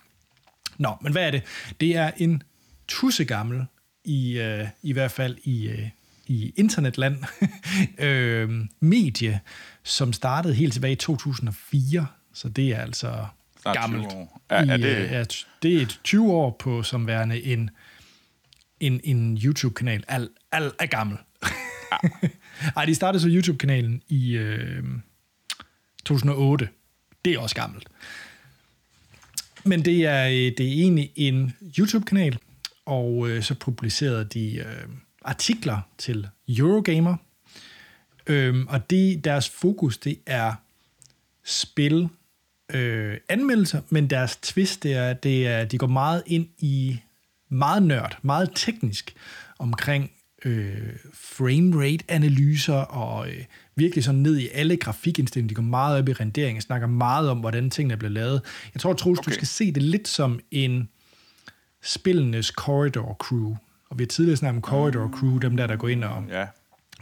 Nå, 0.77 0.95
men 1.01 1.12
hvad 1.12 1.27
er 1.27 1.32
det? 1.32 1.43
Det 1.80 1.95
er 1.95 2.12
en 2.17 2.43
tussegammel, 2.88 3.65
i, 4.04 4.39
øh, 4.39 4.67
i 4.82 4.93
hvert 4.93 5.12
fald 5.12 5.38
i, 5.43 5.67
øh, 5.67 5.89
i 6.27 6.54
internetland, 6.58 7.17
øh, 8.08 8.65
medie, 8.80 9.39
som 9.84 10.13
startede 10.13 10.54
helt 10.54 10.73
tilbage 10.73 10.93
i 10.93 10.95
2004. 10.95 12.08
Så 12.34 12.49
det 12.49 12.71
er 12.71 12.77
altså 12.77 13.25
Snart 13.62 13.78
gammelt. 13.78 14.10
20 14.10 14.21
år. 14.21 14.41
Ja, 14.52 14.56
er 14.56 14.78
det... 14.78 15.12
ja, 15.12 15.24
det 15.63 15.78
er 15.78 15.82
et 15.82 16.00
20 16.04 16.32
år 16.32 16.56
på 16.60 16.84
som 16.84 17.08
værende 17.08 17.43
en, 17.43 17.69
en, 18.80 19.02
en 19.04 19.38
YouTube-kanal. 19.38 20.04
Al, 20.08 20.30
al 20.52 20.71
er 20.80 20.86
gammel. 20.86 21.17
Ja. 21.91 22.10
Ej, 22.78 22.86
de 22.86 22.95
startede 22.95 23.21
så 23.21 23.30
YouTube-kanalen 23.30 24.02
i 24.08 24.32
øh, 24.32 24.84
2008. 26.06 26.69
Det 27.26 27.34
er 27.34 27.39
også 27.39 27.56
gammelt. 27.56 27.88
Men 29.63 29.86
det 29.86 30.06
er, 30.06 30.28
øh, 30.28 30.34
det 30.34 30.60
er 30.60 30.71
egentlig 30.71 31.12
en 31.15 31.54
YouTube-kanal, 31.80 32.38
og 32.86 33.30
øh, 33.30 33.43
så 33.43 33.56
publicerede 33.56 34.26
de 34.26 34.56
øh, 34.56 34.88
artikler 35.21 35.82
til 35.97 36.28
Eurogamer. 36.47 37.15
Øh, 38.28 38.65
og 38.67 38.89
det, 38.89 39.24
deres 39.26 39.50
fokus, 39.50 39.97
det 39.97 40.19
er 40.26 40.54
spil 41.43 42.10
øh, 42.73 43.17
anmeldelser, 43.29 43.81
men 43.89 44.10
deres 44.10 44.36
twist 44.36 44.84
det 44.84 44.93
er, 44.93 45.13
det 45.13 45.47
er, 45.47 45.65
de 45.65 45.77
går 45.77 45.88
meget 45.88 46.23
ind 46.25 46.47
i 46.57 46.99
meget 47.49 47.84
nørd, 47.84 48.17
meget 48.21 48.51
teknisk 48.55 49.13
omkring 49.60 50.12
øh, 50.45 50.95
framerate-analyser 51.13 52.73
og 52.73 53.29
øh, 53.29 53.43
virkelig 53.75 54.03
sådan 54.03 54.21
ned 54.21 54.38
i 54.38 54.49
alle 54.53 54.77
grafikindstillinger. 54.77 55.47
De 55.47 55.55
går 55.55 55.63
meget 55.63 55.99
op 55.99 56.10
i 56.10 56.13
rendering 56.13 56.57
og 56.57 56.62
snakker 56.62 56.88
meget 56.88 57.29
om, 57.29 57.39
hvordan 57.39 57.69
tingene 57.69 57.97
bliver 57.97 58.12
lavet. 58.12 58.41
Jeg 58.73 58.81
tror, 58.81 58.93
Troels, 58.93 59.19
okay. 59.19 59.29
du 59.29 59.34
skal 59.34 59.47
se 59.47 59.71
det 59.71 59.84
lidt 59.84 60.07
som 60.07 60.39
en 60.51 60.89
spillenes 61.81 62.47
corridor 62.47 63.13
crew. 63.19 63.55
Og 63.89 63.99
vi 63.99 64.03
har 64.03 64.07
tidligere 64.07 64.38
snakket 64.38 64.57
om 64.57 64.62
corridor 64.62 65.12
crew, 65.17 65.38
dem 65.38 65.57
der, 65.57 65.67
der 65.67 65.75
går 65.75 65.88
ind 65.88 66.03
og 66.03 66.23
ja 66.29 66.45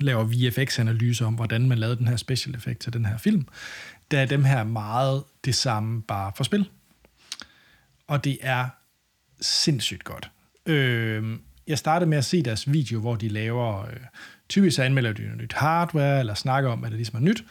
laver 0.01 0.23
VFX-analyser 0.23 1.25
om, 1.25 1.33
hvordan 1.33 1.67
man 1.67 1.77
lavede 1.77 1.97
den 1.97 2.07
her 2.07 2.15
special 2.15 2.55
effekt 2.55 2.79
til 2.79 2.93
den 2.93 3.05
her 3.05 3.17
film 3.17 3.45
der 4.12 4.19
er 4.19 4.25
dem 4.25 4.43
her 4.43 4.63
meget 4.63 5.23
det 5.45 5.55
samme, 5.55 6.01
bare 6.01 6.31
for 6.35 6.43
spil. 6.43 6.69
Og 8.07 8.23
det 8.23 8.38
er 8.41 8.65
sindssygt 9.41 10.03
godt. 10.03 10.31
Øh, 10.65 11.38
jeg 11.67 11.77
startede 11.77 12.09
med 12.09 12.17
at 12.17 12.25
se 12.25 12.43
deres 12.43 12.73
video, 12.73 12.99
hvor 12.99 13.15
de 13.15 13.27
laver, 13.27 13.85
øh, 13.85 13.95
typisk 14.49 14.75
så 14.75 14.83
anmelder 14.83 15.13
de 15.13 15.38
nyt 15.38 15.53
hardware, 15.53 16.19
eller 16.19 16.33
snakker 16.33 16.69
om, 16.69 16.83
at 16.83 16.91
det 16.91 16.97
ligesom 16.97 17.15
er 17.15 17.29
nyt. 17.29 17.43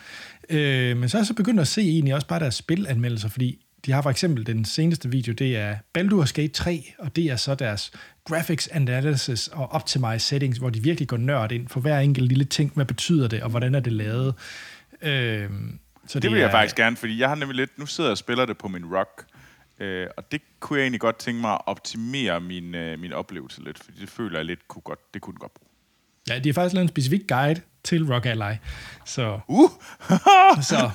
Øh, 0.51 0.97
men 0.97 1.09
så 1.09 1.17
er 1.17 1.21
jeg 1.21 1.27
så 1.27 1.35
begyndt 1.35 1.61
at 1.61 1.69
se 1.69 1.81
egentlig 1.81 2.15
også 2.15 2.27
bare 2.27 2.41
deres 2.41 2.55
spilanmeldelser, 2.55 3.29
fordi 3.29 3.65
de 3.87 3.93
har 3.93 4.03
for 4.03 4.11
eksempel 4.11 4.47
den 4.47 4.65
seneste 4.65 5.11
video, 5.11 5.33
det 5.33 5.57
er 5.57 5.77
Baldur's 5.99 6.33
Gate 6.33 6.53
3, 6.53 6.93
og 6.99 7.17
det 7.17 7.25
er 7.25 7.37
så 7.37 7.55
deres 7.55 7.93
graphics 8.25 8.69
analysis 8.69 9.49
og 9.49 9.73
optimize 9.73 10.27
settings, 10.27 10.59
hvor 10.59 10.71
de 10.71 10.83
virkelig 10.83 11.09
går 11.09 11.17
nørd 11.17 11.53
ind 11.53 11.69
for 11.69 11.81
hver 11.81 11.99
enkelt 11.99 12.29
lille 12.29 12.45
ting. 12.45 12.73
Hvad 12.75 12.85
betyder 12.85 13.29
det, 13.29 13.43
og 13.43 13.51
hvordan 13.51 13.75
er 13.75 13.81
det 13.81 13.93
lavet? 13.93 14.35
Øh, 15.03 15.51
så 16.07 16.19
det, 16.19 16.23
det 16.23 16.31
vil 16.31 16.39
jeg 16.39 16.47
er, 16.47 16.51
faktisk 16.51 16.77
gerne, 16.77 16.97
fordi 16.97 17.21
jeg 17.21 17.29
har 17.29 17.37
nemlig 17.37 17.57
lidt... 17.57 17.79
Nu 17.79 17.87
sidder 17.87 18.11
jeg 18.11 18.13
og 18.13 18.19
spiller 18.19 18.47
det 18.47 18.59
på 18.59 18.69
min 18.69 18.85
rock, 18.97 19.27
Øh, 19.81 20.07
og 20.17 20.33
det 20.33 20.41
kunne 20.61 20.79
jeg 20.79 20.85
egentlig 20.85 21.01
godt 21.01 21.17
tænke 21.17 21.41
mig 21.41 21.53
at 21.53 21.61
optimere 21.67 22.41
min, 22.41 22.75
øh, 22.75 22.99
min 22.99 23.13
oplevelse 23.13 23.65
lidt, 23.65 23.79
fordi 23.85 24.01
det 24.01 24.09
føler 24.09 24.39
jeg 24.39 24.45
lidt, 24.47 24.69
kunne 24.69 24.83
godt, 24.83 25.15
det 25.15 25.23
kunne 25.23 25.33
den 25.33 25.41
godt 25.41 25.55
bruge. 25.55 25.69
Ja, 26.29 26.39
de 26.39 26.49
har 26.49 26.55
faktisk 26.55 26.75
lavet 26.75 26.85
en 26.85 26.89
specifik 26.89 27.29
guide 27.29 27.61
til 27.85 28.13
Rock 28.13 28.27
Ally. 28.27 28.55
Så, 29.05 29.41
Uh! 29.49 29.71
så 30.71 30.91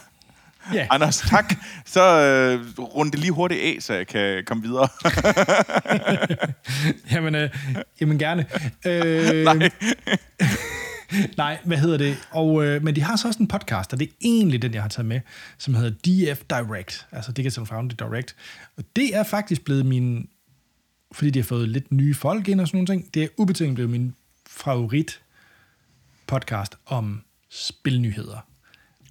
ja. 0.73 0.87
Anders, 0.91 1.17
tak. 1.17 1.53
Så 1.85 2.01
øh, 2.01 2.79
rund 2.79 3.11
det 3.11 3.19
lige 3.19 3.31
hurtigt 3.31 3.61
af, 3.61 3.77
så 3.79 3.93
jeg 3.93 4.07
kan 4.07 4.43
komme 4.45 4.63
videre. 4.63 4.87
jamen, 7.11 7.35
øh, 7.35 7.49
jamen 8.01 8.19
gerne. 8.19 8.45
Øh, 8.85 9.43
Nej. 9.43 9.69
Nej, 11.37 11.57
hvad 11.63 11.77
hedder 11.77 11.97
det? 11.97 12.17
Og, 12.31 12.65
øh, 12.65 12.83
men 12.83 12.95
de 12.95 13.01
har 13.01 13.15
så 13.15 13.27
også 13.27 13.39
en 13.39 13.47
podcast, 13.47 13.93
og 13.93 13.99
det 13.99 14.07
er 14.07 14.11
egentlig 14.21 14.61
den, 14.61 14.73
jeg 14.73 14.81
har 14.81 14.89
taget 14.89 15.05
med, 15.05 15.21
som 15.57 15.73
hedder 15.73 15.91
DF 15.91 16.41
Direct, 16.49 17.07
altså 17.11 17.31
Digital 17.31 17.65
Foundry 17.65 17.95
Direct. 17.99 18.35
Og 18.77 18.83
det 18.95 19.15
er 19.15 19.23
faktisk 19.23 19.65
blevet 19.65 19.85
min, 19.85 20.29
fordi 21.11 21.29
de 21.29 21.39
har 21.39 21.43
fået 21.43 21.69
lidt 21.69 21.91
nye 21.91 22.13
folk 22.15 22.47
ind 22.47 22.61
og 22.61 22.67
sådan 22.67 22.77
nogle 22.77 22.87
ting, 22.87 23.13
det 23.13 23.23
er 23.23 23.27
ubetinget 23.37 23.75
blevet 23.75 23.91
min 23.91 24.15
favorit 24.47 25.21
podcast 26.27 26.75
om 26.85 27.23
spilnyheder. 27.49 28.47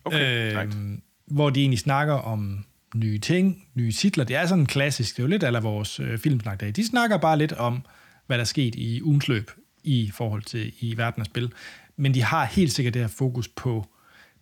Okay, 0.05 0.57
right. 0.57 1.03
Hvor 1.27 1.51
de 1.51 1.61
egentlig 1.61 1.79
snakker 1.79 2.15
om 2.15 2.65
nye 2.95 3.19
ting, 3.19 3.65
nye 3.75 3.93
titler. 3.93 4.25
Det 4.25 4.37
er 4.37 4.47
sådan 4.47 4.61
en 4.61 4.67
klassisk, 4.67 5.17
det 5.17 5.19
er 5.19 5.23
jo 5.23 5.29
lidt 5.29 5.43
af 5.43 5.63
vores 5.63 6.01
øh, 6.01 6.19
filmsnak 6.19 6.61
dag. 6.61 6.77
De 6.77 6.87
snakker 6.87 7.17
bare 7.17 7.39
lidt 7.39 7.53
om, 7.53 7.83
hvad 8.27 8.37
der 8.39 8.43
er 8.43 8.47
sket 8.47 8.75
i 8.75 9.03
ugens 9.03 9.29
løb 9.29 9.51
i 9.85 10.11
forhold 10.15 10.43
til 10.43 10.73
i 10.81 10.97
verden 10.97 11.21
af 11.21 11.27
spil. 11.27 11.53
Men 11.97 12.15
de 12.15 12.23
har 12.23 12.45
helt 12.45 12.73
sikkert 12.73 12.95
det 12.95 13.03
her 13.03 13.09
fokus 13.09 13.49
på 13.49 13.87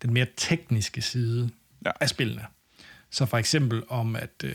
den 0.03 0.13
mere 0.13 0.27
tekniske 0.37 1.03
side 1.03 1.51
Ja. 1.87 1.91
af 2.01 2.09
spillene. 2.09 2.43
Så 3.11 3.27
for 3.27 3.39
eksempel 3.39 3.83
om, 3.89 4.17
at 4.17 4.31
øh, 4.45 4.55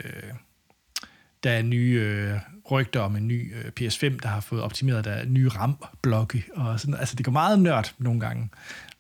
der 1.44 1.52
er 1.52 1.62
nye 1.62 2.00
øh, 2.04 2.40
rygter 2.72 3.00
om 3.00 3.16
en 3.16 3.28
ny 3.28 3.56
øh, 3.56 3.66
PS5, 3.80 4.18
der 4.18 4.28
har 4.28 4.40
fået 4.40 4.62
optimeret 4.62 5.06
der 5.06 5.26
nye 5.26 5.50
RAM-blokke. 5.50 6.44
Og 6.54 6.80
sådan, 6.80 6.96
altså, 6.96 7.16
det 7.16 7.26
går 7.26 7.32
meget 7.32 7.60
nørdt 7.60 7.96
nogle 7.98 8.20
gange. 8.20 8.50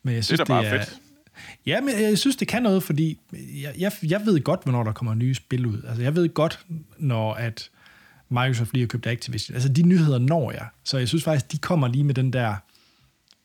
Men 0.03 0.13
jeg 0.13 0.15
Det 0.15 0.17
er 0.17 0.23
synes, 0.23 0.37
da 0.39 0.43
bare 0.43 0.63
fedt. 0.69 0.99
Ja, 1.65 1.81
men 1.81 2.01
jeg 2.01 2.17
synes, 2.17 2.35
det 2.35 2.47
kan 2.47 2.63
noget, 2.63 2.83
fordi 2.83 3.19
jeg, 3.33 3.73
jeg, 3.77 3.91
jeg 4.03 4.25
ved 4.25 4.41
godt, 4.43 4.63
hvornår 4.63 4.83
der 4.83 4.91
kommer 4.91 5.13
nye 5.13 5.33
spil 5.33 5.65
ud. 5.65 5.83
Altså, 5.87 6.03
jeg 6.03 6.15
ved 6.15 6.29
godt, 6.29 6.65
når 6.97 7.33
at 7.33 7.69
Microsoft 8.29 8.73
lige 8.73 8.83
har 8.83 8.87
købt 8.87 9.07
Activision. 9.07 9.55
Altså, 9.55 9.69
de 9.69 9.83
nyheder 9.83 10.19
når 10.19 10.51
jeg. 10.51 10.67
Så 10.83 10.97
jeg 10.97 11.07
synes 11.07 11.23
faktisk, 11.23 11.51
de 11.51 11.57
kommer 11.57 11.87
lige 11.87 12.03
med 12.03 12.13
den 12.13 12.33
der 12.33 12.55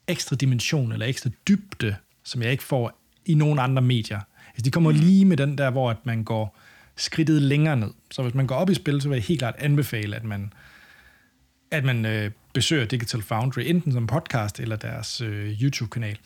ekstra 0.09 0.37
dimension, 0.37 0.93
eller 0.93 1.07
ekstra 1.07 1.31
dybde, 1.49 1.97
som 2.25 2.43
jeg 2.43 2.51
ikke 2.51 2.63
får 2.63 3.01
i 3.27 3.35
nogen 3.35 3.59
andre 3.59 3.83
medier. 3.83 4.21
Altså, 4.49 4.63
de 4.63 4.71
kommer 4.71 4.93
lige 4.93 5.25
med 5.25 5.37
den 5.37 5.59
der, 5.59 5.71
hvor 5.71 5.91
at 5.91 6.07
man 6.07 6.25
går 6.25 6.59
skridtet 6.97 7.43
længere 7.43 7.77
ned. 7.77 7.91
Så 8.11 8.23
hvis 8.23 8.35
man 8.35 8.47
går 8.47 8.55
op 8.55 8.71
i 8.71 8.75
spil, 8.75 9.01
så 9.01 9.09
vil 9.09 9.17
jeg 9.17 9.25
helt 9.25 9.39
klart 9.39 9.55
anbefale, 9.59 10.17
at 10.17 10.25
man, 10.25 10.53
at 11.71 11.85
man 11.85 12.07
øh, 12.07 12.31
besøger 12.55 12.85
Digital 12.85 13.23
Foundry, 13.23 13.61
enten 13.61 13.93
som 13.93 14.07
podcast 14.07 14.61
eller 14.61 14.77
deres 14.77 15.21
øh, 15.21 15.63
YouTube-kanal. 15.63 16.19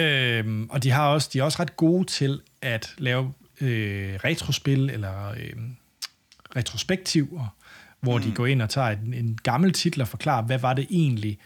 Øhm, 0.00 0.70
og 0.70 0.82
de 0.82 0.90
har 0.90 1.08
også 1.08 1.30
de 1.32 1.38
er 1.38 1.42
også 1.42 1.60
ret 1.60 1.76
gode 1.76 2.04
til 2.04 2.40
at 2.62 2.94
lave 2.98 3.32
øh, 3.60 4.14
retrospil 4.24 4.90
eller 4.90 5.30
øh, 5.30 5.52
retrospektiver, 6.56 7.56
hvor 8.00 8.18
mm. 8.18 8.24
de 8.24 8.32
går 8.32 8.46
ind 8.46 8.62
og 8.62 8.70
tager 8.70 8.88
en, 8.88 9.14
en 9.14 9.38
gammel 9.42 9.72
titel 9.72 10.00
og 10.00 10.08
forklarer, 10.08 10.42
hvad 10.42 10.58
var 10.58 10.74
det 10.74 10.86
egentlig, 10.90 11.38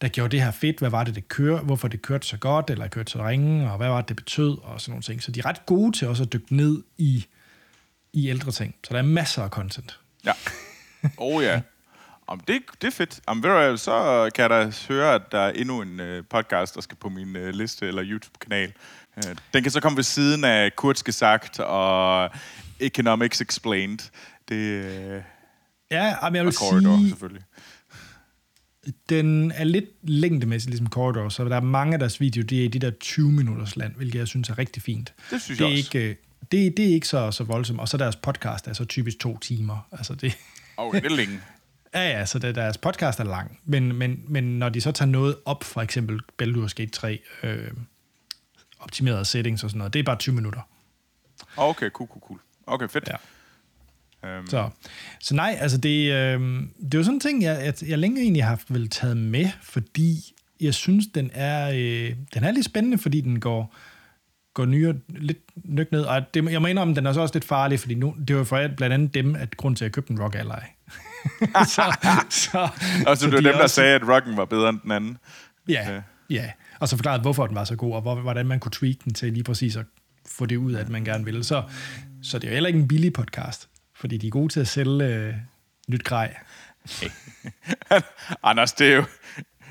der 0.00 0.08
gjorde 0.08 0.30
det 0.30 0.42
her 0.42 0.50
fedt, 0.50 0.78
hvad 0.78 0.90
var 0.90 1.04
det, 1.04 1.14
det 1.14 1.28
kørte, 1.28 1.64
hvorfor 1.64 1.88
det 1.88 2.02
kørte 2.02 2.26
så 2.26 2.36
godt, 2.36 2.70
eller 2.70 2.88
kørte 2.88 3.12
så 3.12 3.28
ringe, 3.28 3.70
og 3.70 3.76
hvad 3.76 3.88
var 3.88 4.00
det, 4.00 4.08
det 4.08 4.16
betød, 4.16 4.58
og 4.62 4.80
sådan 4.80 4.92
nogle 4.92 5.02
ting. 5.02 5.22
Så 5.22 5.32
de 5.32 5.40
er 5.40 5.46
ret 5.46 5.66
gode 5.66 5.98
til 5.98 6.08
også 6.08 6.22
at 6.22 6.32
dykke 6.32 6.56
ned 6.56 6.82
i, 6.98 7.26
i 8.12 8.28
ældre 8.28 8.52
ting. 8.52 8.74
Så 8.84 8.94
der 8.94 8.98
er 8.98 9.02
masser 9.02 9.42
af 9.42 9.50
content. 9.50 10.00
Ja. 10.24 10.32
Oh 11.16 11.42
ja. 11.42 11.60
Om 12.26 12.40
det, 12.40 12.62
det 12.80 12.86
er 12.86 12.90
fedt. 12.90 13.20
Om, 13.26 13.42
ved 13.42 13.76
så 13.76 14.30
kan 14.34 14.42
jeg 14.42 14.50
da 14.50 14.72
høre, 14.88 15.14
at 15.14 15.22
der 15.32 15.38
er 15.38 15.50
endnu 15.50 15.82
en 15.82 16.00
øh, 16.00 16.24
podcast, 16.30 16.74
der 16.74 16.80
skal 16.80 16.96
på 16.96 17.08
min 17.08 17.36
øh, 17.36 17.54
liste 17.54 17.88
eller 17.88 18.02
YouTube-kanal. 18.06 18.72
Øh, 19.16 19.34
den 19.54 19.62
kan 19.62 19.72
så 19.72 19.80
komme 19.80 19.96
ved 19.96 20.04
siden 20.04 20.44
af 20.44 20.76
Kurtske 20.76 21.12
Sagt 21.12 21.60
og 21.60 22.30
Economics 22.80 23.40
Explained. 23.40 23.98
Det 24.48 24.54
øh, 24.56 25.22
Ja, 25.90 26.14
men 26.22 26.36
jeg 26.36 26.44
vil 26.44 26.54
Corridor, 26.54 26.96
sige, 26.98 27.08
selvfølgelig. 27.08 27.42
den 29.08 29.50
er 29.50 29.64
lidt 29.64 29.84
længdemæssig, 30.02 30.70
ligesom 30.70 30.86
Corridor, 30.86 31.28
så 31.28 31.44
der 31.44 31.56
er 31.56 31.60
mange 31.60 31.92
af 31.92 31.98
deres 31.98 32.20
videoer, 32.20 32.46
det 32.46 32.60
er 32.60 32.64
i 32.64 32.68
de 32.68 32.78
der 32.78 32.90
20-minutters 33.04 33.76
land, 33.76 33.94
hvilket 33.94 34.18
jeg 34.18 34.28
synes 34.28 34.48
er 34.48 34.58
rigtig 34.58 34.82
fint. 34.82 35.14
Det 35.30 35.42
synes 35.42 35.58
det 35.58 35.64
er 35.64 35.68
jeg 35.68 35.78
også. 35.78 35.98
ikke, 35.98 36.18
det, 36.52 36.76
det 36.76 36.84
er 36.90 36.94
ikke 36.94 37.08
så, 37.08 37.30
så 37.30 37.44
voldsomt. 37.44 37.80
Og 37.80 37.88
så 37.88 37.96
deres 37.96 38.16
podcast 38.16 38.68
er 38.68 38.72
så 38.72 38.84
typisk 38.84 39.18
to 39.18 39.38
timer. 39.38 39.88
Altså 39.92 40.14
det, 40.14 40.38
Okay, 40.76 41.00
det 41.00 41.12
er 41.12 41.16
længe. 41.16 41.40
Ja, 41.94 42.10
ja, 42.18 42.26
så 42.26 42.38
det, 42.38 42.54
deres 42.54 42.78
podcast 42.78 43.20
er 43.20 43.24
lang. 43.24 43.58
Men, 43.64 43.94
men, 43.94 44.24
men 44.28 44.58
når 44.58 44.68
de 44.68 44.80
så 44.80 44.92
tager 44.92 45.10
noget 45.10 45.36
op, 45.44 45.64
for 45.64 45.80
eksempel 45.80 46.20
Baldur's 46.42 46.72
Gate 46.76 46.90
3, 46.90 47.20
øh, 47.42 47.70
optimerede 48.80 49.24
settings 49.24 49.64
og 49.64 49.70
sådan 49.70 49.78
noget, 49.78 49.92
det 49.92 49.98
er 49.98 50.04
bare 50.04 50.16
20 50.16 50.34
minutter. 50.34 50.60
Okay, 51.56 51.90
cool, 51.90 52.08
cool, 52.08 52.22
cool. 52.26 52.40
Okay, 52.66 52.88
fedt. 52.88 53.08
Ja. 53.08 53.16
Øhm, 54.28 54.46
Så, 54.46 54.70
så 55.20 55.34
nej, 55.34 55.56
altså 55.60 55.78
det, 55.78 56.12
øh, 56.12 56.40
det 56.84 56.94
er 56.94 56.98
jo 56.98 57.04
sådan 57.04 57.14
en 57.14 57.20
ting, 57.20 57.42
jeg, 57.42 57.62
jeg, 57.64 57.88
jeg 57.88 57.98
længe 57.98 58.22
egentlig 58.22 58.42
har 58.42 58.48
haft 58.48 58.74
vel 58.74 58.88
taget 58.88 59.16
med, 59.16 59.48
fordi 59.62 60.34
jeg 60.60 60.74
synes, 60.74 61.04
den 61.14 61.30
er, 61.34 61.70
øh, 61.70 62.16
den 62.34 62.44
er 62.44 62.50
lidt 62.50 62.64
spændende, 62.64 62.98
fordi 62.98 63.20
den 63.20 63.40
går, 63.40 63.76
går 64.54 64.64
nyere, 64.64 64.94
lidt 65.08 65.38
nyk 65.64 65.92
ned. 65.92 66.02
Og 66.02 66.34
det, 66.34 66.50
jeg 66.50 66.62
må 66.62 66.68
indrømme, 66.68 66.94
den 66.94 67.06
er 67.06 67.12
så 67.12 67.20
også 67.20 67.34
lidt 67.34 67.44
farlig, 67.44 67.80
fordi 67.80 67.94
nu, 67.94 68.14
det 68.28 68.36
var 68.36 68.44
for 68.44 68.68
blandt 68.76 68.94
andet 68.94 69.14
dem, 69.14 69.34
at 69.34 69.56
grund 69.56 69.76
til, 69.76 69.84
at 69.84 69.86
jeg 69.86 69.92
købte 69.92 70.12
en 70.12 70.20
Rock 70.20 70.34
Ally. 70.34 70.62
så, 71.74 71.82
så, 72.30 72.68
og 73.06 73.16
så 73.18 73.26
det 73.26 73.32
var 73.32 73.38
de 73.40 73.44
dem, 73.44 73.46
er 73.46 73.52
der 73.52 73.62
også- 73.62 73.74
sagde, 73.74 73.94
at 73.94 74.08
rocken 74.08 74.36
var 74.36 74.44
bedre 74.44 74.68
end 74.68 74.80
den 74.82 74.90
anden. 74.90 75.18
Ja, 75.68 76.02
ja. 76.30 76.50
Og 76.80 76.88
så 76.88 76.96
forklarede, 76.96 77.22
hvorfor 77.22 77.46
den 77.46 77.56
var 77.56 77.64
så 77.64 77.76
god, 77.76 77.94
og 77.94 78.00
hvor, 78.02 78.14
hvordan 78.20 78.46
man 78.46 78.60
kunne 78.60 78.72
tweak 78.72 78.96
den 79.04 79.14
til 79.14 79.32
lige 79.32 79.44
præcis 79.44 79.76
at 79.76 79.84
få 80.28 80.46
det 80.46 80.56
ud, 80.56 80.74
at 80.74 80.88
man 80.88 81.04
gerne 81.04 81.24
ville. 81.24 81.44
Så, 81.44 81.62
så 82.22 82.38
det 82.38 82.46
er 82.46 82.50
jo 82.50 82.54
heller 82.54 82.68
ikke 82.68 82.78
en 82.78 82.88
billig 82.88 83.12
podcast, 83.12 83.68
fordi 83.96 84.16
de 84.16 84.26
er 84.26 84.30
gode 84.30 84.52
til 84.52 84.60
at 84.60 84.68
sælge 84.68 85.04
øh, 85.04 85.34
nyt 85.88 86.04
grej. 86.04 86.36
Anders, 88.42 88.72
det 88.72 88.92
er 88.92 88.96
jo... 88.96 89.04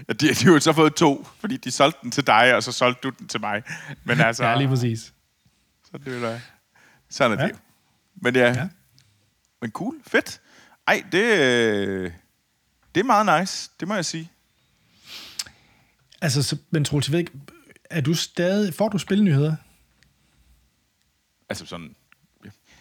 De, 0.10 0.14
de 0.14 0.46
har 0.46 0.52
jo 0.54 0.60
så 0.60 0.74
fået 0.74 0.96
to, 0.96 1.28
fordi 1.40 1.58
de 1.58 1.72
solgte 1.72 2.00
den 2.04 2.12
til 2.12 2.28
dig, 2.28 2.56
og 2.56 2.64
så 2.64 2.72
solgte 2.72 3.00
du 3.10 3.14
den 3.20 3.28
til 3.28 3.40
mig. 3.42 3.64
Men 4.04 4.22
altså... 4.22 4.46
Ja, 4.46 4.58
lige 4.58 4.68
præcis. 4.68 5.14
Så 5.92 5.98
det 6.06 6.24
er 6.24 6.40
Sådan 7.10 7.38
er 7.38 7.42
Ja. 7.42 7.48
det 7.48 7.54
jo. 7.54 7.58
Men 8.22 8.36
ja, 8.36 8.42
Ja. 8.42 8.54
ja. 8.54 8.68
Men 9.62 9.72
cool, 9.72 9.96
fedt. 10.08 10.41
Ej, 10.88 11.04
det, 11.12 11.24
øh, 11.24 12.12
det 12.96 13.02
er 13.02 13.06
meget 13.06 13.42
nice, 13.42 13.70
det 13.80 13.88
må 13.88 13.96
jeg 13.96 14.06
sige. 14.06 14.32
Altså, 16.22 16.44
så, 16.44 16.58
men 16.72 16.86
Troels, 16.86 17.08
jeg 17.08 17.12
ved 17.12 17.20
ikke, 17.20 17.32
er 17.90 18.02
du 18.02 18.14
stadig, 18.14 18.74
får 18.74 18.90
du 18.90 18.98
spilnyheder? 18.98 19.56
Altså 21.50 21.66
sådan... 21.66 21.96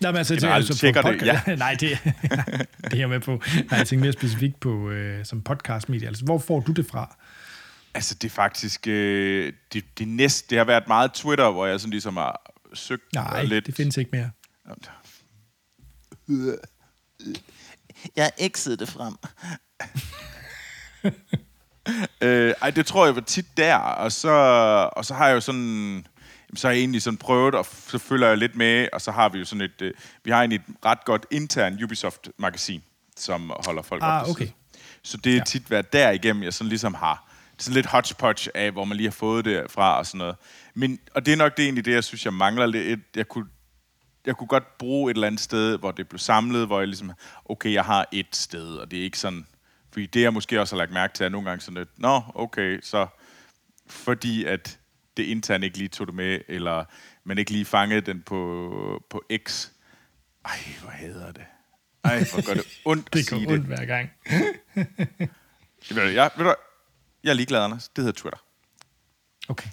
Nej, 0.00 0.10
men 0.10 0.18
altså, 0.18 0.34
Generelt 0.34 0.54
altså 0.56 0.72
på 0.72 0.78
tjekker 0.78 1.02
det, 1.02 1.22
podca- 1.22 1.54
Nej, 1.64 1.76
det, 1.80 1.98
det 2.84 2.92
er 2.92 2.96
jeg 2.96 3.08
med 3.08 3.20
på. 3.20 3.42
Nej, 3.70 3.78
jeg 3.78 3.86
tænker 3.86 4.00
mere 4.04 4.12
specifikt 4.12 4.60
på 4.60 4.90
øh, 4.90 5.24
som 5.26 5.42
podcastmedie. 5.42 6.08
Altså, 6.08 6.24
hvor 6.24 6.38
får 6.38 6.60
du 6.60 6.72
det 6.72 6.86
fra? 6.86 7.16
Altså, 7.94 8.14
det 8.14 8.24
er 8.24 8.30
faktisk... 8.30 8.86
Øh, 8.86 9.52
det, 9.72 9.84
det, 9.98 10.08
næste, 10.08 10.50
det 10.50 10.58
har 10.58 10.64
været 10.64 10.88
meget 10.88 11.12
Twitter, 11.12 11.50
hvor 11.50 11.66
jeg 11.66 11.80
sådan 11.80 11.90
ligesom 11.90 12.16
har 12.16 12.52
søgt 12.74 13.02
Nej, 13.14 13.42
lidt... 13.44 13.66
det 13.66 13.74
findes 13.74 13.96
ikke 13.96 14.10
mere. 14.12 14.30
Jeg 18.16 18.24
har 18.24 18.32
exet 18.38 18.78
det 18.78 18.88
frem. 18.88 19.14
øh, 22.20 22.54
ej, 22.62 22.70
det 22.70 22.86
tror 22.86 23.04
jeg 23.04 23.14
var 23.14 23.20
tit 23.20 23.56
der, 23.56 23.76
og 23.76 24.12
så, 24.12 24.30
og 24.96 25.04
så 25.04 25.14
har 25.14 25.26
jeg 25.26 25.34
jo 25.34 25.40
sådan, 25.40 26.06
jamen, 26.48 26.56
så 26.56 26.66
har 26.66 26.72
jeg 26.72 26.80
egentlig 26.80 27.02
sådan 27.02 27.16
prøvet, 27.16 27.54
og 27.54 27.66
så 27.88 27.98
følger 27.98 28.28
jeg 28.28 28.38
lidt 28.38 28.56
med, 28.56 28.88
og 28.92 29.00
så 29.00 29.10
har 29.10 29.28
vi 29.28 29.38
jo 29.38 29.44
sådan 29.44 29.62
et, 29.62 29.82
øh, 29.82 29.92
vi 30.24 30.30
har 30.30 30.38
egentlig 30.38 30.56
et 30.68 30.74
ret 30.84 31.04
godt 31.04 31.26
intern 31.30 31.84
Ubisoft-magasin, 31.84 32.82
som 33.16 33.52
holder 33.64 33.82
folk 33.82 34.02
Ah, 34.02 34.22
op 34.22 34.28
okay. 34.28 34.44
side. 34.44 34.54
Så 35.02 35.16
det 35.16 35.32
er 35.32 35.36
ja. 35.36 35.44
tit 35.44 35.70
været 35.70 35.92
derigennem, 35.92 36.42
jeg 36.42 36.54
sådan 36.54 36.68
ligesom 36.68 36.94
har 36.94 37.30
det 37.60 37.64
er 37.64 37.64
sådan 37.64 37.74
lidt 37.74 37.86
hodgepodge 37.86 38.56
af, 38.56 38.72
hvor 38.72 38.84
man 38.84 38.96
lige 38.96 39.06
har 39.06 39.12
fået 39.12 39.44
det 39.44 39.70
fra 39.70 39.98
og 39.98 40.06
sådan 40.06 40.18
noget. 40.18 40.36
Men, 40.74 40.98
og 41.14 41.26
det 41.26 41.32
er 41.32 41.36
nok 41.36 41.56
det 41.56 41.62
egentlig 41.62 41.84
det, 41.84 41.92
jeg 41.92 42.04
synes, 42.04 42.24
jeg 42.24 42.34
mangler 42.34 42.66
lidt. 42.66 43.00
Jeg 43.16 43.28
kunne, 43.28 43.46
jeg 44.26 44.37
kunne 44.37 44.48
godt 44.48 44.78
bruge 44.78 45.11
et 45.11 45.14
eller 45.14 45.26
andet 45.26 45.40
sted, 45.40 45.78
hvor 45.78 45.90
det 45.90 46.09
blev 46.09 46.18
samlet, 46.18 46.66
hvor 46.66 46.78
jeg 46.78 46.88
ligesom, 46.88 47.12
okay, 47.44 47.72
jeg 47.72 47.85
har 47.85 48.06
et 48.12 48.37
sted, 48.37 48.76
og 48.76 48.90
det 48.90 48.98
er 48.98 49.02
ikke 49.02 49.18
sådan, 49.18 49.46
fordi 49.92 50.06
det 50.06 50.22
jeg 50.22 50.33
måske 50.33 50.61
også 50.61 50.74
har 50.76 50.78
lagt 50.78 50.92
mærke 50.92 51.14
til, 51.14 51.24
er 51.24 51.28
nogle 51.28 51.48
gange 51.48 51.61
sådan 51.62 51.78
lidt, 51.78 51.98
nå, 51.98 52.22
okay, 52.35 52.80
så 52.83 53.06
fordi 53.87 54.44
at 54.44 54.78
det 55.16 55.22
intern 55.22 55.62
ikke 55.62 55.78
lige 55.78 55.88
tog 55.88 56.06
det 56.06 56.14
med, 56.14 56.40
eller 56.48 56.85
man 57.24 57.38
ikke 57.38 57.50
lige 57.50 57.64
fangede 57.64 58.00
den 58.00 58.22
på, 58.22 59.02
på 59.11 59.22
X. 59.48 59.68
Ej, 60.44 60.59
hvor 60.80 60.90
hader 60.90 61.33
det. 61.33 61.44
Ej, 62.04 62.18
hvor 62.18 62.46
gør 62.46 62.54
det 62.54 62.78
ondt 62.85 63.06
at 63.06 63.12
Det 63.12 63.26
sige 63.26 63.44
går 63.44 63.50
det. 63.52 63.59
ondt 63.59 63.66
hver 63.66 63.85
gang. 63.85 64.11
Jeg, 65.90 66.30
ved 66.37 66.44
du, 66.44 66.54
jeg 67.24 67.30
er 67.30 67.35
ligeglad, 67.35 67.61
Anders. 67.64 67.88
Det 67.88 68.04
hedder 68.04 68.20
Twitter. 68.20 68.38
Okay. 69.48 69.68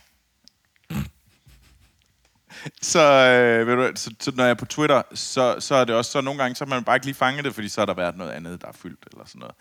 Så, 2.82 3.00
øh, 3.02 3.68
ved 3.68 3.76
du, 3.76 3.92
så, 3.96 4.14
så, 4.20 4.32
når 4.36 4.44
jeg 4.44 4.52
er 4.52 4.56
på 4.56 4.66
Twitter, 4.66 5.02
så, 5.14 5.56
så 5.60 5.76
er 5.76 5.86
det 5.86 5.96
også 5.96 6.12
så 6.12 6.22
nogle 6.22 6.42
gange, 6.42 6.56
så 6.56 6.66
har 6.66 6.70
man 6.70 6.84
bare 6.84 6.96
ikke 6.96 7.06
lige 7.06 7.16
fanget 7.16 7.46
det, 7.46 7.54
fordi 7.56 7.70
så 7.70 7.82
har 7.82 7.86
der 7.86 7.94
været 7.94 8.18
noget 8.18 8.32
andet, 8.32 8.62
der 8.62 8.68
er 8.68 8.72
fyldt, 8.74 9.00
eller 9.12 9.26
sådan 9.26 9.40
noget. 9.40 9.56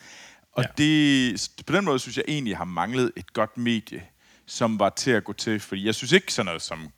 Og 0.53 0.63
Ja. 0.63 0.69
det, 0.79 1.49
på 1.67 1.73
den 1.73 1.85
måde 1.85 1.99
synes 1.99 2.17
jeg 2.17 2.25
egentlig 2.29 2.57
har 2.57 2.65
manglet 2.65 3.13
et 3.17 3.33
godt 3.33 3.59
medie, 3.59 4.03
som 4.47 4.79
var 4.79 4.89
til 4.91 5.11
at 5.11 5.25
gå 5.25 5.33
til, 5.33 5.61
fordi 5.61 5.87
jeg 5.87 5.95
synes 5.95 6.13
ikke 6.13 6.33
sådan 6.33 6.47
noget 6.47 6.63
som... 6.63 6.89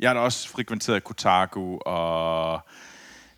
Jeg 0.00 0.08
har 0.10 0.14
da 0.14 0.20
også 0.20 0.48
frekventeret 0.48 1.04
Kotaku 1.04 1.78
og 1.78 2.60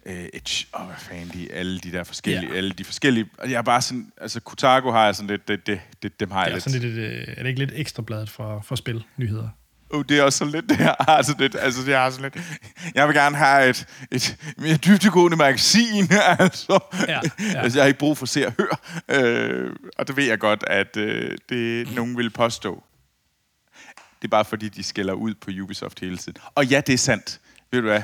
øh, 0.07 0.29
Edge, 0.35 0.67
og 0.73 0.85
hvad 0.87 0.97
fanden 0.99 1.29
de, 1.29 1.53
alle 1.53 1.79
de 1.81 1.93
der 1.93 2.05
forskellige, 2.05 2.51
Ja. 2.51 2.57
alle 2.57 2.71
de 2.71 2.85
forskellige, 2.85 3.27
og 3.39 3.51
jeg 3.51 3.59
er 3.59 3.63
bare 3.63 3.83
sådan, 3.83 4.13
altså 4.21 4.41
Kotaku 4.41 4.91
har 4.91 5.05
jeg 5.05 5.17
sådan 5.17 5.31
lidt, 5.31 5.49
det, 5.49 5.67
det, 5.67 5.81
det, 6.03 6.21
dem 6.21 6.31
har 6.31 6.39
jeg 6.45 6.47
Det 6.47 6.67
er, 6.67 6.71
lidt. 6.71 6.83
sådan 6.83 6.97
lidt, 6.97 7.29
øh, 7.29 7.35
er 7.37 7.43
det 7.43 7.47
ikke 7.49 7.59
lidt 7.61 7.73
ekstrabladet 7.75 8.31
for, 8.31 8.61
for 8.61 8.77
spil, 8.77 9.05
nyheder? 9.17 9.49
Oh, 9.91 10.05
det 10.09 10.19
er 10.19 10.23
også 10.23 10.39
sådan 10.39 10.53
lidt, 10.53 10.69
det 10.69 10.77
her 10.77 10.95
har 11.01 11.23
sådan 11.23 11.41
lidt, 11.41 11.57
altså 11.61 11.91
jeg 11.91 12.01
har 12.01 12.11
sådan 12.11 12.31
lidt, 12.35 12.45
jeg 12.95 13.09
vil 13.09 13.17
gerne 13.17 13.37
have 13.37 13.69
et, 13.69 13.87
et 14.11 14.37
mere 14.59 14.77
dybtegående 14.77 15.37
magasin, 15.37 16.05
altså. 16.39 16.79
Ja, 17.09 17.21
ja. 17.39 17.61
altså 17.61 17.79
jeg 17.79 17.85
har 17.85 17.87
ikke 17.87 17.99
brug 17.99 18.19
for 18.19 18.27
se 18.27 18.47
og 18.47 18.53
høre, 18.59 18.77
øh, 19.09 19.77
og 19.99 20.09
det 20.09 20.17
ved 20.17 20.25
jeg 20.25 20.39
godt, 20.39 20.65
at 20.67 20.97
øh, 20.97 21.39
det 21.49 21.95
nogen 21.95 22.17
vil 22.17 22.31
påstå. 22.31 22.83
Det 24.23 24.25
er 24.25 24.29
bare 24.29 24.45
fordi, 24.45 24.69
de 24.69 24.83
skælder 24.83 25.13
ud 25.13 25.35
på 25.35 25.51
Ubisoft 25.63 26.01
hele 26.01 26.17
tiden. 26.17 26.39
Og 26.55 26.67
ja, 26.67 26.81
det 26.81 26.93
er 26.93 26.99
sandt. 26.99 27.41
Ved 27.71 27.81
du 27.81 27.89
hvad? 27.89 28.03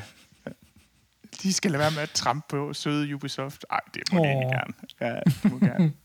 De 1.42 1.52
skal 1.52 1.70
lade 1.70 1.80
være 1.80 1.90
med 1.90 2.02
at 2.02 2.10
trampe 2.10 2.46
på 2.48 2.74
søde 2.74 3.14
Ubisoft. 3.14 3.64
Ej, 3.70 3.80
det 3.94 4.02
må 4.12 4.18
oh. 4.20 4.26
de 4.26 4.30
egentlig 4.30 4.50
gerne. 4.50 4.74
Ja, 5.00 5.20
de 5.42 5.48
må 5.48 5.58
gerne. 5.58 5.92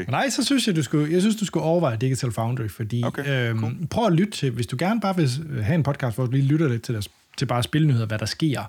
okay. 0.00 0.04
Men 0.06 0.10
nej, 0.10 0.28
så 0.30 0.44
synes 0.44 0.66
jeg, 0.66 0.76
du 0.76 0.82
skulle, 0.82 1.12
jeg 1.12 1.20
synes, 1.20 1.36
du 1.36 1.44
skulle 1.44 1.64
overveje 1.64 1.96
Digital 1.96 2.32
Foundry, 2.32 2.68
fordi 2.68 3.02
Okay, 3.04 3.50
øhm, 3.50 3.60
cool. 3.60 3.86
prøv 3.90 4.06
at 4.06 4.12
lytte 4.12 4.30
til, 4.32 4.50
hvis 4.50 4.66
du 4.66 4.76
gerne 4.78 5.00
bare 5.00 5.16
vil 5.16 5.28
have 5.62 5.74
en 5.74 5.82
podcast, 5.82 6.16
hvor 6.16 6.24
du 6.26 6.30
lige 6.32 6.44
lytter 6.44 6.68
lidt 6.68 6.82
til, 6.82 6.94
deres, 6.94 7.08
til 7.38 7.46
bare 7.46 7.62
spilnyheder, 7.62 8.06
hvad 8.06 8.18
der 8.18 8.26
sker, 8.26 8.62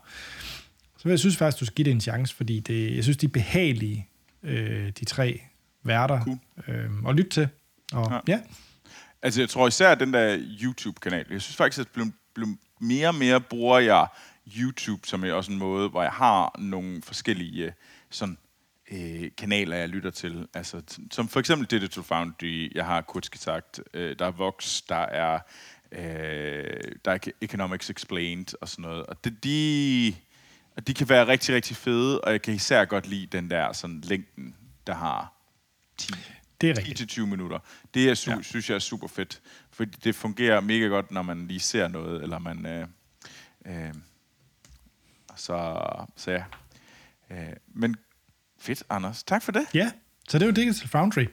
så 0.97 1.03
vil 1.03 1.09
jeg 1.09 1.19
synes 1.19 1.37
faktisk, 1.37 1.59
du 1.59 1.65
skal 1.65 1.75
give 1.75 1.85
det 1.85 1.91
en 1.91 2.01
chance, 2.01 2.35
fordi 2.35 2.59
det, 2.59 2.95
jeg 2.95 3.03
synes, 3.03 3.17
de 3.17 3.25
er 3.25 3.29
behagelige, 3.29 4.07
øh, 4.43 4.91
de 4.99 5.05
tre 5.05 5.41
værter, 5.83 6.23
Cool. 6.23 6.37
øhm, 6.67 7.05
og 7.05 7.15
lytte 7.15 7.29
til. 7.31 7.47
Og, 7.93 8.11
ja. 8.11 8.33
Ja. 8.33 8.39
Altså, 9.21 9.41
jeg 9.41 9.49
tror 9.49 9.67
især 9.67 9.95
den 9.95 10.13
der 10.13 10.37
YouTube-kanal. 10.63 11.25
Jeg 11.31 11.41
synes 11.41 11.55
faktisk, 11.55 11.79
at 11.79 11.87
blev, 11.93 12.05
blev 12.33 12.47
mere 12.81 13.07
og 13.07 13.15
mere 13.15 13.41
bruger 13.41 13.79
jeg 13.79 14.07
YouTube 14.57 15.07
som 15.07 15.23
er 15.23 15.33
også 15.33 15.51
en 15.51 15.57
måde, 15.57 15.89
hvor 15.89 16.01
jeg 16.01 16.11
har 16.11 16.55
nogle 16.59 17.01
forskellige 17.03 17.65
øh, 17.65 17.71
sådan, 18.09 18.37
øh, 18.91 19.32
kanaler, 19.38 19.78
jeg 19.78 19.89
lytter 19.89 20.10
til. 20.12 20.47
Altså, 20.54 20.82
som 21.12 21.28
for 21.28 21.39
eksempel 21.39 21.67
Digital 21.67 22.04
Foundry, 22.04 22.71
jeg 22.75 22.86
har 22.86 23.02
Kurzgesagt, 23.02 23.80
øh, 23.93 24.15
der 24.19 24.25
er 24.25 24.32
Vox, 24.32 24.82
der 24.89 24.95
er, 24.95 25.39
øh, 25.91 26.91
der 27.06 27.12
er 27.12 27.17
Economics 27.41 27.89
Explained 27.89 28.45
og 28.62 28.69
sådan 28.69 28.84
noget. 28.84 29.06
Og 29.06 29.23
det, 29.23 29.43
de, 29.43 30.15
og 30.78 30.88
de 30.88 30.93
kan 30.93 31.10
være 31.10 31.28
rigtig, 31.28 31.56
rigtig 31.56 31.75
fede, 31.78 32.21
og 32.21 32.32
jeg 32.32 32.41
kan 32.41 32.54
især 32.54 32.86
godt 32.86 33.08
lide 33.08 33.25
den 33.38 33.49
der 33.49 33.73
sådan, 33.73 34.02
længden, 34.02 34.56
der 34.88 34.93
har 34.95 35.34
10 35.97 36.12
Det 36.62 36.69
er 36.69 36.78
rigtigt. 36.78 36.97
10 36.97 37.04
til 37.04 37.08
20 37.08 37.28
minutter. 37.28 37.60
Det 37.93 38.10
er, 38.10 38.15
su- 38.15 38.36
Ja. 38.36 38.41
synes 38.41 38.69
jeg 38.69 38.75
er 38.75 38.80
super 38.80 39.08
fedt, 39.08 39.41
fordi 39.71 39.97
det 40.04 40.15
fungerer 40.15 40.62
mega 40.62 40.86
godt, 40.86 41.12
når 41.12 41.21
man 41.21 41.47
lige 41.47 41.60
ser 41.60 41.88
noget, 41.88 42.23
eller 42.23 42.39
man... 42.39 42.65
Øh, 42.65 42.88
øh, 43.65 43.93
så, 45.36 45.80
så 46.15 46.32
ja. 46.32 46.43
Øh, 47.32 47.54
men 47.67 47.95
fedt, 48.61 48.83
Anders. 48.89 49.23
Tak 49.23 49.43
for 49.43 49.51
det. 49.51 49.65
Ja, 49.73 49.91
så 50.29 50.39
det 50.39 50.47
var 50.47 50.53
Digital 50.53 50.87
Foundry. 50.89 51.25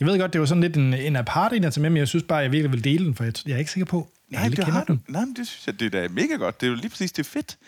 Jeg 0.00 0.08
ved 0.08 0.18
godt, 0.18 0.32
det 0.32 0.40
var 0.40 0.46
sådan 0.46 0.62
lidt 0.62 0.76
en, 0.76 0.94
en 0.94 1.16
apart 1.16 1.52
en 1.52 1.70
til 1.70 1.82
med, 1.82 1.90
men 1.90 1.96
jeg 1.96 2.08
synes 2.08 2.24
bare, 2.28 2.38
jeg 2.38 2.52
virkelig 2.52 2.72
vil 2.72 2.84
dele 2.84 3.04
den, 3.04 3.14
for 3.14 3.24
jeg, 3.24 3.32
jeg 3.46 3.54
er 3.54 3.58
ikke 3.58 3.70
sikker 3.70 3.86
på, 3.86 4.08
at 4.32 4.44
alle 4.44 4.56
det 4.56 4.64
kender 4.64 4.78
har 4.78 4.84
den. 4.84 4.96
du. 4.96 5.12
Nej, 5.12 5.24
men 5.24 5.36
det 5.36 5.46
synes 5.46 5.66
jeg, 5.66 5.80
det 5.80 5.94
er 5.94 6.00
da 6.00 6.08
mega 6.08 6.34
godt. 6.34 6.60
Det 6.60 6.66
er 6.66 6.70
jo 6.70 6.76
lige 6.76 6.88
præcis, 6.88 7.12
det 7.12 7.26
er 7.26 7.30
fedt. 7.30 7.58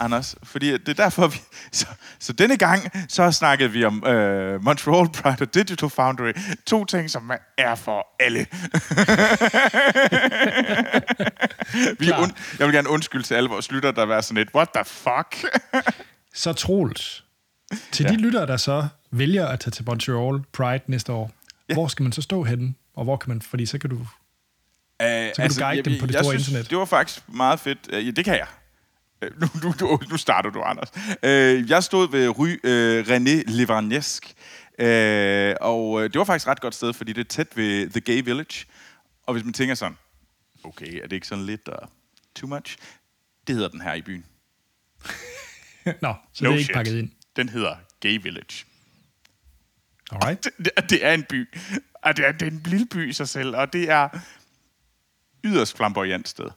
Anders, 0.00 0.36
fordi 0.52 0.72
det 0.72 0.88
er 0.88 0.94
derfor, 0.94 1.26
vi... 1.26 1.36
Så, 1.72 1.86
så 2.18 2.32
denne 2.32 2.56
gang, 2.56 2.82
så 3.08 3.32
snakkede 3.32 3.70
vi 3.72 3.84
om 3.84 4.06
øh, 4.06 4.64
Montreal 4.64 5.08
Pride 5.08 5.36
og 5.40 5.54
Digital 5.54 5.90
Foundry. 5.90 6.32
To 6.66 6.84
ting, 6.84 7.10
som 7.10 7.32
er 7.58 7.74
for 7.74 8.06
alle. 8.20 8.38
vi 12.00 12.12
und, 12.12 12.32
jeg 12.58 12.66
vil 12.66 12.74
gerne 12.74 12.88
undskylde 12.88 13.24
til 13.24 13.34
alle 13.34 13.48
vores 13.48 13.72
lytter, 13.72 13.90
der 13.90 14.04
var 14.04 14.20
sådan 14.20 14.36
lidt, 14.36 14.54
what 14.54 14.68
the 14.74 14.84
fuck? 14.84 15.46
Så 16.34 16.52
Troels, 16.52 17.23
til 17.92 18.04
Ja. 18.04 18.10
de 18.10 18.16
lyttere, 18.16 18.46
der 18.46 18.56
så 18.56 18.88
vælger 19.10 19.46
at 19.46 19.60
tage 19.60 19.70
til 19.70 19.84
Montreal 19.86 20.40
Pride 20.52 20.82
næste 20.86 21.12
år, 21.12 21.32
Ja. 21.68 21.74
hvor 21.74 21.88
skal 21.88 22.02
man 22.02 22.12
så 22.12 22.22
stå 22.22 22.42
henne? 22.42 22.74
Og 22.94 23.04
hvor 23.04 23.16
kan 23.16 23.28
man, 23.28 23.42
fordi 23.42 23.66
så 23.66 23.78
kan 23.78 23.90
du... 23.90 23.96
Uh, 23.96 24.06
Så 25.00 25.32
kan 25.38 25.50
du 25.50 25.54
guide 25.58 25.82
dem 25.82 26.00
på 26.00 26.06
det 26.06 26.14
store 26.18 26.34
internet. 26.34 26.70
Det 26.70 26.78
var 26.78 26.84
faktisk 26.84 27.28
meget 27.28 27.60
fedt. 27.60 27.78
Ja, 27.92 28.10
det 28.10 28.24
kan 28.24 28.34
jeg. 28.34 28.46
Nu, 29.40 29.46
nu, 29.62 29.74
nu, 29.80 30.00
nu 30.10 30.16
starter 30.16 30.50
du, 30.50 30.62
Anders. 30.62 30.88
Uh, 31.22 31.70
jeg 31.70 31.84
stod 31.84 32.10
ved 32.10 32.28
Ry 32.28 32.48
uh, 32.48 33.06
René 33.14 33.52
Levarnesk, 33.52 34.34
uh, 34.82 35.66
og 35.68 35.90
uh, 35.90 36.02
det 36.02 36.14
var 36.18 36.24
faktisk 36.24 36.46
et 36.46 36.50
ret 36.50 36.60
godt 36.60 36.74
sted, 36.74 36.92
fordi 36.92 37.12
det 37.12 37.20
er 37.20 37.28
tæt 37.28 37.56
ved 37.56 37.90
The 37.90 38.00
Gay 38.00 38.24
Village. 38.24 38.64
Og 39.26 39.32
hvis 39.32 39.44
man 39.44 39.52
tænker 39.52 39.74
sådan, 39.74 39.96
okay, 40.64 40.94
er 41.02 41.02
det 41.02 41.12
ikke 41.12 41.26
sådan 41.26 41.44
lidt 41.46 41.68
uh, 41.68 41.88
too 42.36 42.48
much? 42.48 42.76
Det 43.46 43.54
hedder 43.54 43.68
den 43.68 43.80
her 43.80 43.94
i 43.94 44.02
byen. 44.02 44.24
Nå, 46.02 46.14
så 46.32 46.44
det 46.44 46.52
er 46.54 46.58
ikke 46.58 46.72
pakket 46.74 46.94
ind. 46.98 47.10
Den 47.36 47.48
hedder 47.48 47.76
Gay 48.00 48.22
Village. 48.22 48.64
Alright. 50.10 50.48
Det, 50.58 50.90
det 50.90 51.06
er 51.06 51.12
en 51.12 51.24
by. 51.24 51.48
Og 52.02 52.16
det 52.16 52.26
er, 52.26 52.32
det 52.32 52.42
er 52.42 52.50
en 52.50 52.62
lille 52.64 52.86
by 52.86 53.08
i 53.08 53.12
sig 53.12 53.28
selv, 53.28 53.56
og 53.56 53.72
det 53.72 53.90
er 53.90 54.08
yderst 55.44 55.76
flamboyant 55.76 56.28
sted. 56.28 56.50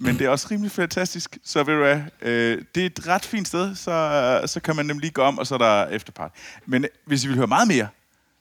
Men 0.00 0.18
det 0.18 0.26
er 0.26 0.28
også 0.28 0.48
rimelig 0.50 0.70
fantastisk, 0.70 1.38
så 1.44 1.64
ved 1.64 1.74
du 1.74 1.80
hvad, 1.80 2.02
øh, 2.22 2.64
det 2.74 2.82
er 2.82 2.86
et 2.86 3.06
ret 3.06 3.24
fint 3.24 3.48
sted, 3.48 3.74
så, 3.74 4.42
så 4.46 4.60
kan 4.60 4.76
man 4.76 4.86
nemlig 4.86 5.00
lige 5.00 5.12
gå 5.12 5.22
om, 5.22 5.38
og 5.38 5.46
så 5.46 5.54
er 5.54 5.58
der 5.58 5.86
efterpart. 5.86 6.32
Men 6.66 6.86
hvis 7.04 7.24
I 7.24 7.28
vil 7.28 7.36
høre 7.36 7.46
meget 7.46 7.68
mere, 7.68 7.88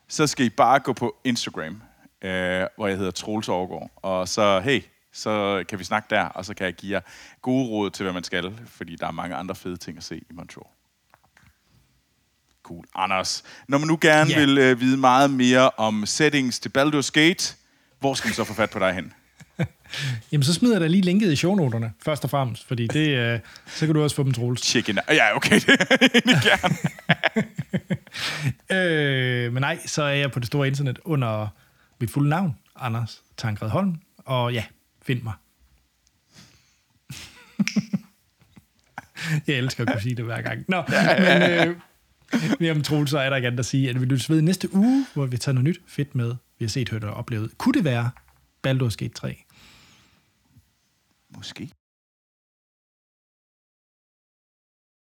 så 0.08 0.28
skal 0.28 0.45
I 0.45 0.50
bare 0.50 0.80
gå 0.80 0.93
på 0.93 1.15
Instagram, 1.23 1.82
øh, 2.21 2.67
hvor 2.76 2.88
jeg 2.88 2.97
hedder 2.97 3.12
Troels 3.12 3.50
Overgaard, 3.50 3.91
og 3.95 4.28
så 4.28 4.60
hey, 4.60 4.84
så 5.13 5.63
kan 5.69 5.80
vi 5.80 5.84
snakke 5.84 6.08
der, 6.10 6.23
og 6.23 6.45
så 6.45 6.54
kan 6.54 6.65
jeg 6.65 6.73
give 6.73 6.93
jer 6.93 7.02
gode 7.41 7.69
råd 7.69 7.89
til, 7.89 8.04
hvad 8.04 8.13
man 8.13 8.23
skal, 8.23 8.60
fordi 8.65 8.95
der 8.95 9.08
er 9.08 9.12
mange 9.12 9.36
andre 9.36 9.56
fede 9.56 9.78
ting 9.78 9.97
at 9.97 10.04
se 10.04 10.17
i 10.17 10.34
Montreal. 10.34 10.77
Cool. 12.67 12.86
Anders, 12.95 13.43
når 13.67 13.77
man 13.77 13.88
nu 13.88 13.97
gerne 14.01 14.32
yeah. 14.32 14.41
vil 14.41 14.58
øh, 14.58 14.80
vide 14.80 14.97
meget 14.97 15.32
mere 15.32 15.69
om 15.69 16.06
settings 16.06 16.60
til 16.60 16.71
Baldur's 16.77 17.12
Gate, 17.13 17.56
hvor 17.99 18.13
skal 18.13 18.27
man 18.27 18.36
så 18.36 18.43
få 18.43 18.53
fat 18.53 18.69
på 18.69 18.80
dig 18.80 18.93
hen? 18.93 19.13
Jamen, 20.32 20.43
så 20.43 20.53
smider 20.53 20.73
jeg 20.75 20.82
da 20.82 20.88
lige 20.88 21.01
linket 21.01 21.32
i 21.32 21.36
shownoterne, 21.36 21.93
først 22.03 22.23
og 22.23 22.30
fremmest, 22.30 22.67
fordi 22.67 22.88
det, 22.88 23.10
øh, 23.10 23.39
så 23.67 23.86
kan 23.86 23.95
du 23.95 24.03
også 24.03 24.15
få 24.15 24.23
dem, 24.23 24.34
Troels. 24.34 24.65
Chicken. 24.65 24.99
Ja, 25.10 25.36
okay, 25.36 25.56
det 25.60 25.69
er 26.25 26.58
gerne. 26.58 26.77
Øh, 28.71 29.53
men 29.53 29.62
nej, 29.62 29.80
så 29.86 30.03
er 30.03 30.13
jeg 30.13 30.32
på 30.32 30.39
det 30.39 30.47
store 30.47 30.67
internet 30.67 30.99
under 31.03 31.47
mit 31.99 32.12
fulde 32.12 32.30
navn, 32.30 32.56
Anders 32.75 33.21
Tankred 33.38 33.69
Holm. 33.69 33.95
Og 34.25 34.53
ja, 34.53 34.63
find 35.01 35.21
mig. 35.21 35.34
jeg 39.47 39.56
elsker 39.56 39.84
at 39.84 39.91
kunne 39.91 40.01
sige 40.01 40.15
det 40.15 40.25
hver 40.25 40.41
gang. 40.41 40.65
Nå, 40.67 40.84
men 41.19 41.67
øh, 41.67 41.75
mere 42.60 42.72
om 42.72 42.82
Troels, 42.82 43.12
så 43.12 43.20
er 43.20 43.30
der 43.30 43.36
ikke 43.36 43.48
andet 43.48 43.60
at 43.60 43.66
sige, 43.66 43.90
at 43.90 44.02
vi 44.02 44.06
lyttes 44.06 44.30
ved 44.30 44.42
næste 44.42 44.76
uge, 44.76 45.06
hvor 45.13 45.26
vi 45.26 45.38
tager 45.38 45.54
noget 45.54 45.63
nyt 45.63 45.82
fedt 45.88 46.16
med, 46.16 46.36
vi 46.60 46.66
har 46.66 46.70
set, 46.70 46.90
hørt 46.90 47.04
og 47.04 47.13
oplevet. 47.13 47.58
Kunne 47.58 47.74
det 47.74 47.84
være 47.84 48.10
Baldur's 48.68 48.96
Gate 48.96 49.13
3? 49.13 49.44
Måske. 51.36 51.70